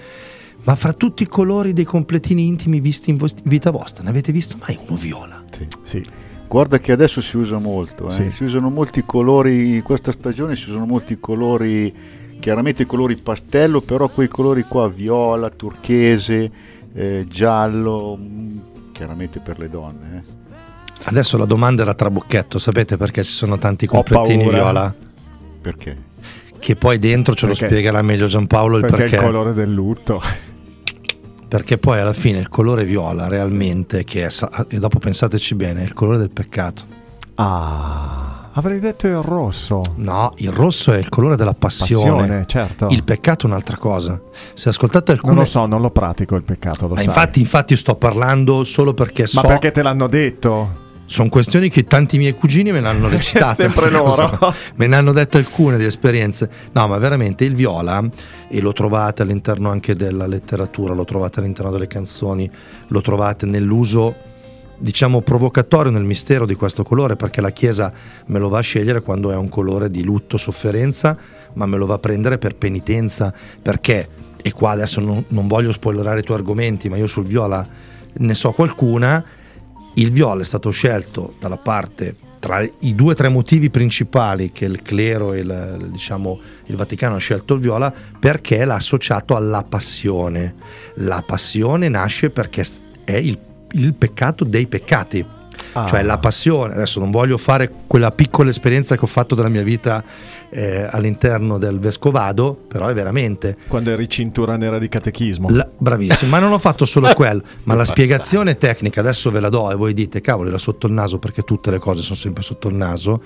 ma 0.64 0.76
fra 0.76 0.94
tutti 0.94 1.24
i 1.24 1.28
colori 1.28 1.72
dei 1.74 1.84
completini 1.86 2.48
intimi 2.48 2.80
visti 2.80 3.10
in 3.12 3.18
vo- 3.18 3.28
vita 3.44 3.70
vostra 3.72 4.04
ne 4.04 4.10
avete 4.10 4.32
visto 4.32 4.58
mai 4.60 4.78
uno 4.88 4.98
viola? 4.98 5.44
Sì. 5.52 5.68
Sì. 5.84 6.04
Guarda 6.48 6.80
che 6.80 6.92
adesso 6.92 7.22
si 7.22 7.38
usa 7.38 7.60
molto, 7.60 8.08
eh. 8.08 8.12
Sì. 8.12 8.32
si 8.32 8.44
usano 8.44 8.70
molti 8.72 9.04
colori, 9.06 9.76
in 9.76 9.84
questa 9.84 10.12
stagione 10.12 10.56
si 10.56 10.70
usano 10.70 10.86
molti 10.88 11.20
colori, 11.20 11.94
chiaramente 12.40 12.84
i 12.84 12.86
colori 12.86 13.16
pastello, 13.18 13.82
però 13.82 14.08
quei 14.10 14.28
colori 14.28 14.64
qua, 14.64 14.88
viola, 14.90 15.50
turchese, 15.50 16.52
eh, 16.94 17.26
giallo, 17.30 18.18
mm, 18.20 18.58
chiaramente 18.92 19.40
per 19.40 19.60
le 19.60 19.70
donne. 19.70 20.22
eh. 20.22 20.48
adesso 21.06 21.38
la 21.38 21.46
domanda 21.46 21.84
era 21.84 21.94
trabocchetto 21.94 22.60
sapete 22.60 22.98
perché 22.98 23.24
ci 23.24 23.32
sono 23.32 23.58
tanti 23.58 23.88
completini 23.88 24.50
viola? 24.50 24.94
Perché? 25.62 26.08
che 26.60 26.76
poi 26.76 27.00
dentro 27.00 27.34
ce 27.36 27.46
lo 27.46 27.54
Perché- 27.54 27.68
spiegherà 27.68 28.02
meglio 28.02 28.28
Giampaolo 28.28 28.76
il 28.76 28.82
Perché, 28.82 28.98
perché, 28.98 29.16
è 29.16 29.20
il 29.20 29.26
colore 29.26 29.54
del 29.54 29.72
lutto. 29.72 30.22
perché 31.48 31.78
poi 31.78 32.00
alla 32.02 32.12
fine 32.14 32.40
il 32.40 32.50
colore 32.50 32.84
viola 32.84 33.30
realmente 33.30 34.04
che 34.04 34.26
è, 34.26 34.30
e 34.68 34.78
dopo 34.80 35.00
pensateci 35.00 35.56
bene 35.56 35.80
è 35.80 35.84
il 35.84 35.94
colore 35.94 36.18
del 36.18 36.32
peccato 36.32 36.84
Ah, 37.36 38.39
avrei 38.54 38.80
detto 38.80 39.08
il 39.08 39.22
rosso. 39.22 39.82
No, 39.96 40.34
il 40.38 40.52
rosso 40.52 40.94
è 40.94 40.98
il 40.98 41.10
colore 41.10 41.36
della 41.36 41.54
passione. 41.54 42.12
Passione, 42.12 42.46
certo. 42.48 42.88
Il 42.90 43.04
peccato 43.04 43.46
è 43.46 43.50
un'altra 43.50 43.78
cosa. 43.78 44.20
Se 44.54 44.70
ascoltate 44.70 45.12
alcune... 45.12 45.34
Non 45.34 45.44
lo 45.44 45.50
so, 45.50 45.66
non 45.66 45.82
lo 45.82 45.92
pratico 45.92 46.36
il 46.36 46.44
peccato, 46.44 46.88
lo 46.88 46.94
Ma 46.94 47.00
sai. 47.02 47.06
infatti, 47.06 47.40
infatti 47.40 47.78
sto 47.78 47.96
parlando 47.96 48.64
solo 48.64 48.94
perché 48.94 49.28
so... 49.28 49.42
Ma 49.42 49.48
perché 49.48 49.72
te 49.72 49.82
l'hanno 49.82 50.08
detto? 50.08 50.88
Sono 51.06 51.30
questioni 51.30 51.70
che 51.70 51.86
tanti 51.86 52.20
miei 52.20 52.34
cugini 52.34 52.72
me 52.72 52.82
ne 52.82 52.88
hanno 52.88 53.10
recitate. 53.10 53.64
Sempre 53.64 53.90
loro. 53.90 54.54
Me 54.76 54.86
ne 54.86 54.96
hanno 54.96 55.12
dette 55.12 55.38
alcune 55.38 55.78
di 55.78 55.86
esperienze. 55.86 56.50
No, 56.74 56.88
ma 56.88 57.00
veramente 57.00 57.46
il 57.46 57.56
viola, 57.56 58.08
e 58.48 58.62
lo 58.62 58.74
trovate 58.74 59.24
all'interno 59.24 59.72
anche 59.72 59.96
della 59.96 60.28
letteratura, 60.28 60.94
lo 60.94 61.06
trovate 61.06 61.40
all'interno 61.40 61.72
delle 61.72 61.88
canzoni, 61.88 62.50
lo 62.90 63.02
trovate 63.02 63.48
nell'uso, 63.48 64.16
diciamo, 64.80 65.22
provocatorio 65.22 65.92
nel 65.92 66.04
mistero 66.04 66.46
di 66.46 66.56
questo 66.56 66.84
colore, 66.84 67.16
perché 67.16 67.42
la 67.42 67.52
Chiesa 67.52 67.94
me 68.28 68.40
lo 68.40 68.50
va 68.50 68.60
a 68.60 68.62
scegliere 68.62 69.02
quando 69.02 69.32
è 69.32 69.36
un 69.36 69.50
colore 69.50 69.92
di 69.92 70.04
lutto, 70.04 70.38
sofferenza, 70.38 71.18
ma 71.54 71.66
me 71.66 71.78
lo 71.78 71.86
va 71.86 71.96
a 71.96 72.00
prendere 72.00 72.38
per 72.38 72.56
penitenza, 72.56 73.34
perché, 73.62 74.08
e 74.42 74.52
qua 74.54 74.72
adesso 74.72 75.02
non, 75.02 75.24
non 75.30 75.48
voglio 75.48 75.72
spoilerare 75.72 76.22
i 76.22 76.24
tuoi 76.24 76.38
argomenti, 76.38 76.90
ma 76.90 76.98
io 76.98 77.08
sul 77.08 77.26
viola 77.26 77.68
ne 78.12 78.34
so 78.34 78.52
qualcuna, 78.52 79.24
il 79.96 80.12
viola 80.12 80.42
è 80.42 80.46
stato 80.46 80.70
scelto 80.70 81.34
dalla 81.40 81.58
parte 81.58 82.16
tra 82.40 82.62
i 82.62 82.96
due 82.96 83.12
o 83.12 83.16
tre 83.16 83.28
motivi 83.28 83.70
principali 83.70 84.52
che 84.52 84.64
il 84.64 84.82
clero 84.82 85.34
e 85.34 85.40
il, 85.40 85.90
diciamo, 85.92 86.40
il 86.68 86.76
Vaticano 86.78 87.16
ha 87.16 87.20
scelto 87.20 87.54
il 87.54 87.60
viola 87.60 87.94
perché 88.18 88.64
l'ha 88.64 88.76
associato 88.76 89.36
alla 89.36 89.64
passione. 89.64 90.56
La 90.96 91.22
passione 91.26 91.90
nasce 91.90 92.30
perché 92.30 92.64
è 93.04 93.18
il, 93.18 93.38
il 93.72 93.94
peccato 93.94 94.44
dei 94.44 94.68
peccati. 94.68 95.26
Ah. 95.74 95.86
Cioè 95.86 96.02
la 96.02 96.18
passione, 96.18 96.74
adesso 96.74 97.00
non 97.00 97.12
voglio 97.12 97.38
fare 97.38 97.70
quella 97.86 98.10
piccola 98.10 98.50
esperienza 98.50 98.96
che 98.96 99.04
ho 99.04 99.08
fatto 99.08 99.36
della 99.36 99.50
mia 99.50 99.62
vita 99.62 100.04
eh, 100.50 100.88
all'interno 100.90 101.60
del 101.60 101.78
vescovado, 101.80 102.56
però 102.68 102.88
è 102.88 102.94
veramente 102.94 103.56
Quando 103.68 103.92
eri 103.92 104.10
cintura 104.10 104.56
nera 104.58 104.80
di 104.80 104.90
catechismo. 104.90 105.50
la- 105.52 105.70
bravissimo, 105.78 106.32
ma 106.32 106.40
non 106.40 106.54
ho 106.54 106.58
fatto 106.58 106.86
solo 106.86 107.12
quello, 107.14 107.44
ma 107.64 107.76
la 107.76 107.86
spiegazione 107.86 108.58
tecnica 108.58 109.02
adesso 109.02 109.30
ve 109.30 109.40
la 109.42 109.50
do 109.50 109.70
e 109.72 109.76
voi 109.76 109.94
dite 109.94 110.22
cavolo 110.22 110.50
era 110.50 110.58
sotto 110.58 110.88
il 110.88 110.94
naso 110.94 111.20
perché 111.20 111.44
tutte 111.44 111.70
le 111.70 111.78
cose 111.78 112.02
sono 112.02 112.16
sempre 112.16 112.42
sotto 112.42 112.68
il 112.68 112.76
naso. 112.76 113.22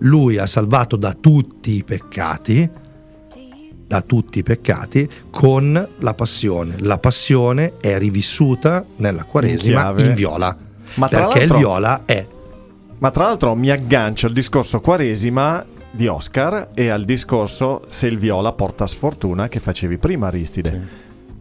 Lui 0.00 0.36
ha 0.36 0.46
salvato 0.46 0.96
da 0.96 1.16
tutti 1.18 1.74
i 1.76 1.84
peccati, 1.84 2.68
da 3.88 4.02
tutti 4.02 4.40
i 4.40 4.42
peccati 4.42 5.08
con 5.30 5.88
la 5.98 6.14
passione. 6.14 6.74
La 6.80 6.98
passione 6.98 7.78
è 7.80 7.96
rivissuta 7.96 8.84
nella 8.96 9.24
Quaresima 9.24 9.80
chiave. 9.80 10.02
in 10.02 10.14
viola. 10.14 10.56
Ma 10.94 11.08
perché 11.08 11.44
il 11.44 11.54
viola 11.54 12.02
è 12.04 12.26
Ma 12.98 13.10
tra 13.10 13.24
l'altro 13.24 13.54
mi 13.54 13.70
aggancio 13.70 14.26
al 14.26 14.32
discorso 14.32 14.80
Quaresima 14.80 15.64
di 15.90 16.06
Oscar 16.06 16.70
e 16.74 16.90
al 16.90 17.04
discorso 17.04 17.86
se 17.88 18.06
il 18.06 18.18
viola 18.18 18.52
porta 18.52 18.86
sfortuna 18.86 19.48
che 19.48 19.58
facevi 19.58 19.96
prima 19.96 20.26
Aristide. 20.26 20.86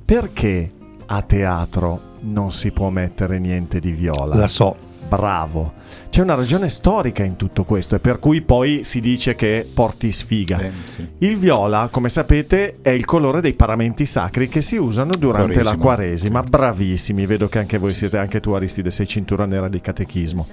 Perché 0.05 0.71
a 1.05 1.21
teatro 1.23 1.99
non 2.21 2.53
si 2.53 2.71
può 2.71 2.89
mettere 2.89 3.39
niente 3.39 3.79
di 3.79 3.91
viola? 3.91 4.35
la 4.35 4.47
so. 4.47 4.86
Bravo. 5.07 5.73
C'è 6.09 6.21
una 6.21 6.35
ragione 6.35 6.69
storica 6.69 7.23
in 7.23 7.35
tutto 7.35 7.63
questo 7.63 7.95
e 7.95 7.99
per 7.99 8.17
cui 8.19 8.41
poi 8.41 8.83
si 8.83 8.99
dice 8.99 9.35
che 9.35 9.67
porti 9.71 10.11
sfiga. 10.11 10.59
Eh, 10.59 10.71
sì. 10.85 11.07
Il 11.19 11.37
viola, 11.37 11.89
come 11.91 12.09
sapete, 12.09 12.77
è 12.81 12.89
il 12.89 13.05
colore 13.05 13.39
dei 13.39 13.53
paramenti 13.53 14.05
sacri 14.05 14.47
che 14.49 14.61
si 14.61 14.77
usano 14.77 15.11
durante 15.17 15.61
la 15.63 15.75
Quaresima. 15.75 16.41
Quaresima. 16.41 16.43
Bravissimi, 16.43 17.25
vedo 17.25 17.47
che 17.47 17.59
anche 17.59 17.77
voi 17.77 17.93
siete, 17.93 18.17
anche 18.17 18.39
tu 18.39 18.51
Aristide, 18.51 18.89
sei 18.89 19.07
cintura 19.07 19.45
nera 19.45 19.67
di 19.67 19.79
catechismo. 19.79 20.47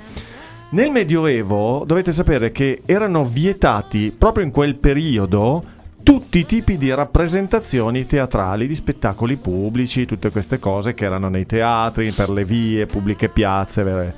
Nel 0.70 0.90
Medioevo 0.90 1.84
dovete 1.86 2.12
sapere 2.12 2.50
che 2.50 2.82
erano 2.84 3.24
vietati 3.24 4.14
proprio 4.16 4.44
in 4.44 4.50
quel 4.50 4.74
periodo 4.74 5.62
tutti 6.02 6.40
i 6.40 6.46
tipi 6.46 6.76
di 6.76 6.92
rappresentazioni 6.92 8.04
teatrali, 8.04 8.66
di 8.66 8.74
spettacoli 8.74 9.36
pubblici, 9.36 10.04
tutte 10.04 10.30
queste 10.30 10.58
cose 10.58 10.92
che 10.92 11.06
erano 11.06 11.28
nei 11.30 11.46
teatri, 11.46 12.10
per 12.10 12.28
le 12.28 12.44
vie, 12.44 12.84
pubbliche 12.84 13.30
piazze. 13.30 14.14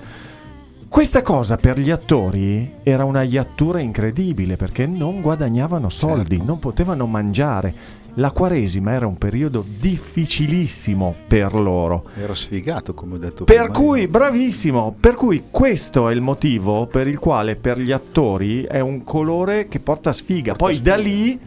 Questa 0.89 1.21
cosa 1.23 1.57
per 1.57 1.79
gli 1.79 1.91
attori 1.91 2.75
era 2.83 3.05
una 3.05 3.23
iattura 3.23 3.81
incredibile 3.81 4.57
perché 4.57 4.87
non 4.87 5.21
guadagnavano 5.21 5.91
soldi, 5.91 6.37
Certo. 6.37 6.45
non 6.45 6.59
potevano 6.59 7.07
mangiare. 7.07 7.75
La 8.15 8.31
Quaresima 8.31 8.93
era 8.93 9.07
un 9.07 9.19
periodo 9.19 9.63
difficilissimo 9.67 11.15
per 11.27 11.53
loro. 11.55 12.05
Era 12.17 12.35
sfigato, 12.35 12.95
come 12.95 13.17
ho 13.17 13.19
detto 13.19 13.45
Per 13.45 13.57
prima. 13.65 13.73
cui, 13.79 14.07
bravissimo, 14.07 14.97
per 14.99 15.15
cui 15.17 15.45
questo 15.51 16.09
è 16.09 16.15
il 16.15 16.23
motivo 16.23 16.87
per 16.87 17.09
il 17.09 17.19
quale 17.19 17.57
per 17.57 17.79
gli 17.79 17.93
attori 17.93 18.63
è 18.63 18.81
un 18.81 19.05
colore 19.05 19.69
che 19.69 19.81
porta 19.81 20.15
sfiga. 20.15 20.55
Poi 20.55 20.81
da 20.81 20.97
lì 20.97 21.39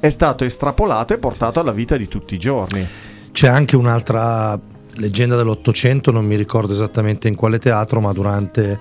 è 0.00 0.08
stato 0.08 0.44
estrapolato 0.44 1.14
e 1.14 1.18
portato 1.18 1.60
alla 1.60 1.70
vita 1.72 1.96
di 1.96 2.08
tutti 2.08 2.34
i 2.34 2.38
giorni. 2.38 2.84
C'è 3.30 3.46
anche 3.46 3.76
un'altra 3.76 4.58
leggenda 4.96 5.36
dell'Ottocento, 5.36 6.10
non 6.10 6.24
mi 6.24 6.36
ricordo 6.36 6.72
esattamente 6.72 7.28
in 7.28 7.34
quale 7.34 7.58
teatro, 7.58 8.00
ma 8.00 8.12
durante 8.12 8.78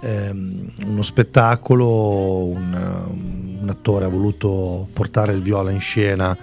ehm, 0.00 0.70
uno 0.86 1.02
spettacolo 1.02 2.44
un, 2.46 3.58
un 3.60 3.68
attore 3.68 4.04
ha 4.04 4.08
voluto 4.08 4.88
portare 4.92 5.32
il 5.32 5.42
viola 5.42 5.70
in 5.70 5.80
scena 5.80 6.36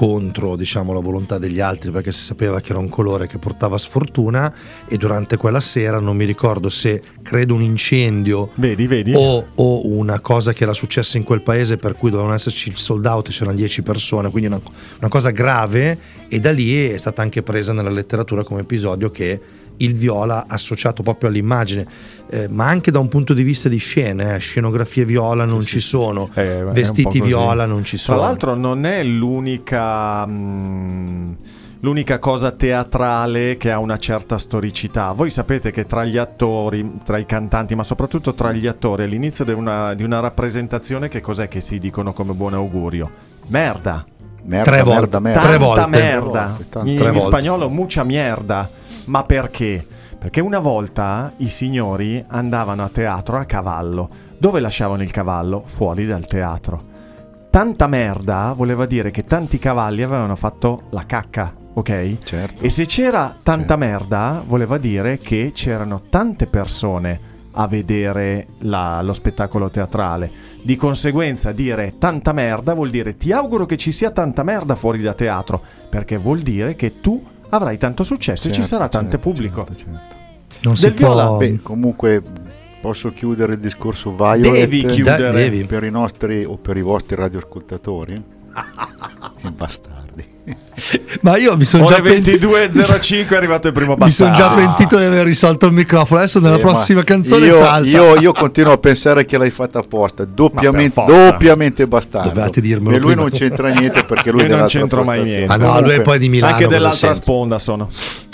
contro 0.00 0.56
diciamo, 0.56 0.94
la 0.94 1.00
volontà 1.00 1.36
degli 1.36 1.60
altri 1.60 1.90
perché 1.90 2.10
si 2.10 2.22
sapeva 2.22 2.58
che 2.62 2.70
era 2.70 2.78
un 2.78 2.88
colore 2.88 3.26
che 3.26 3.36
portava 3.36 3.76
sfortuna 3.76 4.50
e 4.88 4.96
durante 4.96 5.36
quella 5.36 5.60
sera 5.60 6.00
non 6.00 6.16
mi 6.16 6.24
ricordo 6.24 6.70
se 6.70 7.02
credo 7.20 7.52
un 7.52 7.60
incendio 7.60 8.48
Vedi, 8.54 8.86
vedi? 8.86 9.12
o, 9.14 9.48
o 9.54 9.86
una 9.88 10.20
cosa 10.20 10.54
che 10.54 10.62
era 10.62 10.72
successa 10.72 11.18
in 11.18 11.22
quel 11.22 11.42
paese 11.42 11.76
per 11.76 11.96
cui 11.96 12.08
dovevano 12.08 12.34
esserci 12.34 12.70
il 12.70 12.78
sold 12.78 13.04
out 13.04 13.28
e 13.28 13.30
c'erano 13.30 13.54
10 13.54 13.82
persone, 13.82 14.30
quindi 14.30 14.48
una, 14.48 14.60
una 15.00 15.10
cosa 15.10 15.28
grave 15.28 15.98
e 16.28 16.40
da 16.40 16.50
lì 16.50 16.88
è 16.88 16.96
stata 16.96 17.20
anche 17.20 17.42
presa 17.42 17.74
nella 17.74 17.90
letteratura 17.90 18.42
come 18.42 18.60
episodio 18.62 19.10
che 19.10 19.38
il 19.80 19.94
viola 19.94 20.44
associato 20.48 21.02
proprio 21.02 21.28
all'immagine, 21.28 21.86
eh, 22.30 22.48
ma 22.48 22.66
anche 22.66 22.90
da 22.90 22.98
un 22.98 23.08
punto 23.08 23.34
di 23.34 23.42
vista 23.42 23.68
di 23.68 23.76
scene, 23.78 24.36
eh, 24.36 24.38
scenografie 24.38 25.04
viola 25.04 25.44
non 25.44 25.64
ci 25.64 25.80
sono, 25.80 26.28
Eh, 26.34 26.64
vestiti 26.72 27.20
viola 27.20 27.66
non 27.66 27.84
ci 27.84 27.96
Tra 27.96 28.04
sono. 28.04 28.20
l'altro 28.20 28.54
non 28.54 28.84
è 28.86 29.02
l'unica... 29.02 30.26
mm, 30.26 31.32
L'unica 31.82 32.18
cosa 32.18 32.50
teatrale 32.50 33.56
che 33.56 33.70
ha 33.70 33.78
una 33.78 33.96
certa 33.96 34.36
storicità. 34.36 35.12
Voi 35.12 35.30
sapete 35.30 35.70
che 35.70 35.86
tra 35.86 36.04
gli 36.04 36.18
attori, 36.18 36.98
tra 37.02 37.16
i 37.16 37.24
cantanti, 37.24 37.74
ma 37.74 37.82
soprattutto 37.82 38.34
tra 38.34 38.52
gli 38.52 38.66
attori, 38.66 39.04
all'inizio 39.04 39.46
di 39.46 39.52
una, 39.52 39.94
di 39.94 40.02
una 40.02 40.20
rappresentazione, 40.20 41.08
che 41.08 41.22
cos'è 41.22 41.48
che 41.48 41.62
si 41.62 41.78
dicono 41.78 42.12
come 42.12 42.34
buon 42.34 42.52
augurio? 42.52 43.10
Merda. 43.46 44.04
Merda, 44.44 44.70
Tre 44.70 44.82
merda, 44.84 44.94
volte. 44.94 45.20
merda. 45.20 45.40
Tre 45.40 45.50
Tanta 45.52 45.64
volte. 45.66 45.88
merda. 45.88 46.58
Tante 46.68 46.90
In, 46.90 47.10
in 47.14 47.20
spagnolo 47.20 47.68
mucha 47.70 48.04
merda. 48.04 48.70
Ma 49.10 49.24
perché? 49.24 49.84
Perché 50.20 50.40
una 50.40 50.60
volta 50.60 51.32
i 51.38 51.48
signori 51.48 52.24
andavano 52.28 52.84
a 52.84 52.88
teatro 52.88 53.38
a 53.38 53.44
cavallo. 53.44 54.08
Dove 54.38 54.60
lasciavano 54.60 55.02
il 55.02 55.10
cavallo? 55.10 55.64
Fuori 55.66 56.06
dal 56.06 56.26
teatro. 56.26 56.80
Tanta 57.50 57.88
merda 57.88 58.52
voleva 58.54 58.86
dire 58.86 59.10
che 59.10 59.24
tanti 59.24 59.58
cavalli 59.58 60.04
avevano 60.04 60.36
fatto 60.36 60.82
la 60.90 61.04
cacca, 61.06 61.52
ok? 61.72 62.18
Certo. 62.22 62.64
E 62.64 62.70
se 62.70 62.86
c'era 62.86 63.36
tanta 63.42 63.74
merda, 63.74 64.44
voleva 64.46 64.78
dire 64.78 65.18
che 65.18 65.50
c'erano 65.52 66.02
tante 66.08 66.46
persone 66.46 67.20
a 67.54 67.66
vedere 67.66 68.46
la- 68.60 69.02
lo 69.02 69.12
spettacolo 69.12 69.70
teatrale. 69.70 70.30
Di 70.62 70.76
conseguenza, 70.76 71.50
dire 71.50 71.94
tanta 71.98 72.32
merda 72.32 72.74
vuol 72.74 72.90
dire 72.90 73.16
ti 73.16 73.32
auguro 73.32 73.66
che 73.66 73.76
ci 73.76 73.90
sia 73.90 74.12
tanta 74.12 74.44
merda 74.44 74.76
fuori 74.76 75.00
da 75.00 75.14
teatro, 75.14 75.60
perché 75.88 76.16
vuol 76.16 76.42
dire 76.42 76.76
che 76.76 77.00
tu 77.00 77.20
avrai 77.50 77.78
tanto 77.78 78.02
successo 78.02 78.48
e 78.48 78.50
ci 78.50 78.60
Certo, 78.62 78.68
sarà 78.68 78.88
tanto 78.88 79.10
certo, 79.12 79.28
pubblico. 79.28 79.64
certo, 79.64 79.74
certo. 79.76 80.16
non 80.62 80.76
si 80.76 80.86
del 80.86 80.94
viola, 80.94 81.26
può... 81.26 81.36
Beh, 81.36 81.60
comunque 81.62 82.22
posso 82.80 83.12
chiudere 83.12 83.52
il 83.54 83.58
discorso 83.60 84.10
Violet 84.14 84.52
Devi 84.52 84.84
chiudere. 84.84 85.22
Da- 85.22 85.30
devi. 85.32 85.64
per 85.66 85.84
i 85.84 85.90
nostri 85.90 86.44
o 86.44 86.56
per 86.56 86.76
i 86.76 86.82
vostri 86.82 87.16
radioascoltatori? 87.16 88.22
Bastardi. 89.54 90.29
Ma 91.22 91.36
io 91.36 91.56
mi 91.56 91.64
sono 91.64 91.84
già 91.84 91.94
Ore 91.96 92.10
penti- 92.10 92.32
22.05 92.38 93.28
è 93.28 93.36
arrivato 93.36 93.66
il 93.68 93.72
primo 93.72 93.96
Mi 94.00 94.10
sono 94.10 94.32
già 94.32 94.48
bastardo. 94.48 94.72
pentito 94.74 94.98
di 94.98 95.04
aver 95.04 95.24
risolto 95.24 95.66
il 95.66 95.72
microfono. 95.72 96.20
Adesso 96.20 96.40
nella 96.40 96.56
Eh, 96.56 96.60
prossima 96.60 96.98
ma 97.00 97.04
canzone 97.04 97.46
io, 97.46 97.52
salta. 97.52 97.88
Io, 97.88 98.16
io 98.20 98.32
continuo 98.32 98.72
a 98.72 98.78
pensare 98.78 99.24
che 99.24 99.36
l'hai 99.38 99.50
fatta 99.50 99.78
apposta, 99.80 100.24
doppiamente, 100.24 101.02
doppiamente 101.06 101.86
bastardo. 101.86 102.28
Dovevate 102.28 102.60
dirmelo 102.60 102.96
e 102.96 102.98
lui 102.98 103.12
prima. 103.12 103.22
non 103.28 103.30
c'entra 103.30 103.68
niente 103.68 104.04
perché 104.04 104.30
lui 104.30 104.42
Io 104.42 104.56
non 104.56 104.66
c'entro 104.66 105.02
mai 105.04 105.22
niente. 105.22 105.52
Ah 105.52 105.56
no, 105.56 105.62
lui 105.64 105.72
Comunque- 105.72 105.94
è 105.96 106.00
poi 106.02 106.18
di 106.18 106.28
Milano. 106.28 106.52
Anche 106.54 106.66
dell'altra 106.68 107.08
c'entra? 107.08 107.22
sponda 107.22 107.58
sono. 107.58 107.90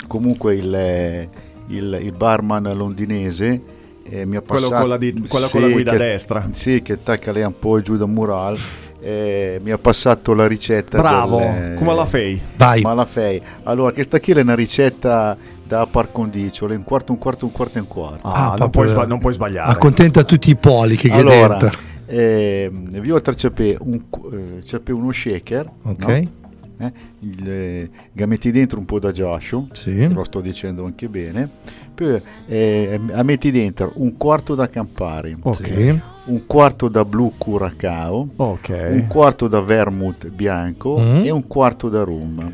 Comunque 0.07 0.55
il, 0.55 1.27
il- 1.67 1.99
il 2.03 2.13
barman 2.15 2.71
londinese 2.75 3.61
eh, 4.09 4.25
mi 4.25 4.37
ha 4.37 4.41
Quello 4.41 4.69
passato... 4.69 4.79
con 4.81 4.89
la 4.89 4.97
di- 4.97 5.25
quello 5.27 5.47
con 5.49 5.59
la 5.61 5.67
guida 5.67 5.91
a 5.91 5.93
che- 5.95 5.99
destra. 5.99 6.47
Sì, 6.53 6.81
che 6.81 6.93
attacca 6.93 7.31
lei 7.33 7.43
un 7.43 7.59
po' 7.59 7.81
giù 7.81 7.97
da 7.97 8.05
mural. 8.05 8.57
Eh, 9.01 9.59
mi 9.63 9.71
ha 9.71 9.77
passato 9.77 10.33
la 10.33 10.47
ricetta 10.47 10.97
Bravo, 10.97 11.37
del, 11.37 11.75
come 11.75 11.93
la 11.93 12.05
fai? 12.05 12.41
Vai. 12.55 12.81
Ma 12.81 12.93
la 12.93 13.05
fai. 13.05 13.41
Allora, 13.63 13.91
questa 13.91 14.19
qui 14.19 14.33
è 14.33 14.41
una 14.41 14.55
ricetta 14.55 15.37
da 15.63 15.85
par 15.85 16.11
condicio, 16.11 16.65
un 16.65 16.83
quarto, 16.83 17.11
un 17.11 17.17
quarto, 17.17 17.45
un 17.45 17.51
quarto 17.51 17.77
e 17.77 17.81
un 17.81 17.87
quarto. 17.87 18.27
Ah, 18.27 18.45
non, 18.47 18.55
proprio- 18.55 18.69
puoi 18.69 18.87
sba- 18.87 19.05
non 19.05 19.19
puoi 19.19 19.33
sbagliare. 19.33 19.71
Accontenta 19.71 20.23
tutti 20.23 20.49
i 20.49 20.55
polichi 20.55 21.09
che 21.09 21.13
allora, 21.15 21.57
dentro. 21.57 21.79
ehm, 22.05 22.99
Viotra 22.99 23.33
c'è 23.33 23.51
un, 23.79 24.01
eh, 24.31 24.63
c'è 24.63 24.79
uno 24.91 25.11
shaker, 25.11 25.69
Ok. 25.83 26.05
no? 26.05 26.45
Eh, 26.79 26.93
il, 27.21 27.49
eh, 27.49 27.89
che 28.15 28.25
metti 28.27 28.51
dentro 28.51 28.77
un 28.79 28.85
po' 28.85 28.99
da 28.99 29.11
giascio, 29.11 29.67
Sì. 29.71 30.07
lo 30.13 30.23
sto 30.23 30.41
dicendo 30.41 30.85
anche 30.85 31.07
bene, 31.09 31.49
poi 31.95 32.21
eh, 32.47 32.99
metti 33.23 33.49
dentro 33.51 33.91
un 33.95 34.15
quarto 34.15 34.53
da 34.53 34.69
Campari, 34.69 35.35
Ok. 35.41 35.99
Un 36.27 36.45
quarto 36.45 36.87
da 36.89 37.05
blu 37.05 37.33
curacao, 37.37 38.27
Ok. 38.35 38.69
un 38.91 39.07
quarto 39.07 39.47
da 39.47 39.61
vermouth 39.61 40.27
bianco 40.29 40.99
Mm. 40.99 41.23
e 41.25 41.29
un 41.31 41.47
quarto 41.47 41.87
da 41.89 42.03
rum. 42.03 42.51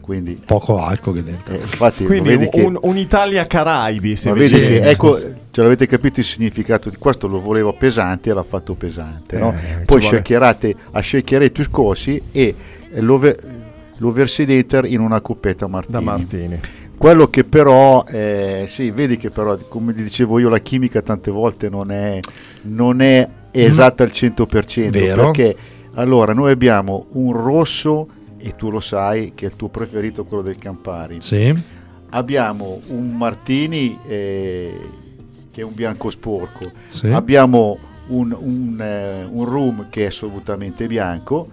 Quindi, 0.00 0.40
Poco 0.46 0.78
alcol 0.78 1.16
che 1.16 1.22
dentro. 1.22 1.52
eh, 1.52 1.58
infatti, 1.58 2.04
Quindi 2.06 2.30
vedi 2.30 2.44
un, 2.44 2.50
che, 2.50 2.60
un- 2.62 2.78
un'Italia 2.80 3.46
Caraibi, 3.46 4.16
se 4.16 4.32
vedi 4.32 4.54
che, 4.54 4.80
ecco, 4.88 5.12
sì. 5.12 5.26
ce 5.50 5.62
l'avete 5.62 5.86
capito 5.86 6.20
il 6.20 6.26
significato 6.26 6.88
di 6.88 6.96
questo, 6.96 7.26
lo 7.26 7.40
voleva 7.40 7.72
pesante 7.74 8.30
e 8.30 8.32
l'ha 8.32 8.42
fatto 8.42 8.74
pesante. 8.74 9.36
no? 9.36 9.50
Eh, 9.52 9.78
ci 9.80 9.84
Poi 9.84 10.00
shakerate, 10.00 10.74
a 10.92 11.02
shakerate 11.02 11.60
i 11.60 11.64
scossi 11.64 12.22
e 12.32 12.54
lo, 13.00 13.18
ve- 13.18 13.36
lo 13.98 14.10
versi 14.10 14.46
dentro 14.46 14.86
in 14.86 15.00
una 15.00 15.20
coppetta 15.20 15.66
martini. 15.66 15.92
da 15.92 16.00
Martini. 16.00 16.60
Quello 16.98 17.30
che 17.30 17.44
però, 17.44 18.04
eh, 18.08 18.64
sì, 18.66 18.90
vedi 18.90 19.16
che 19.16 19.30
però, 19.30 19.56
come 19.68 19.92
dicevo 19.92 20.40
io, 20.40 20.48
la 20.48 20.58
chimica 20.58 21.00
tante 21.00 21.30
volte 21.30 21.68
non 21.68 21.92
è, 21.92 22.18
non 22.62 23.00
è 23.00 23.28
esatta 23.52 24.02
al 24.02 24.10
100%. 24.12 24.90
Vero. 24.90 25.30
Perché 25.30 25.56
allora 25.94 26.32
noi 26.32 26.50
abbiamo 26.50 27.06
un 27.12 27.32
rosso, 27.32 28.08
e 28.36 28.56
tu 28.56 28.70
lo 28.70 28.80
sai, 28.80 29.32
che 29.34 29.46
è 29.46 29.48
il 29.48 29.56
tuo 29.56 29.68
preferito, 29.68 30.24
quello 30.24 30.42
del 30.42 30.58
Campari. 30.58 31.20
Sì. 31.20 31.56
Abbiamo 32.10 32.80
un 32.88 33.16
Martini 33.16 33.96
eh, 34.06 34.80
che 35.52 35.60
è 35.60 35.64
un 35.64 35.74
bianco 35.74 36.10
sporco. 36.10 36.70
Sì. 36.86 37.08
Abbiamo 37.08 37.78
un, 38.08 38.36
un, 38.36 38.80
eh, 38.80 39.24
un 39.24 39.44
rum 39.44 39.86
che 39.88 40.02
è 40.02 40.06
assolutamente 40.06 40.86
bianco. 40.86 41.48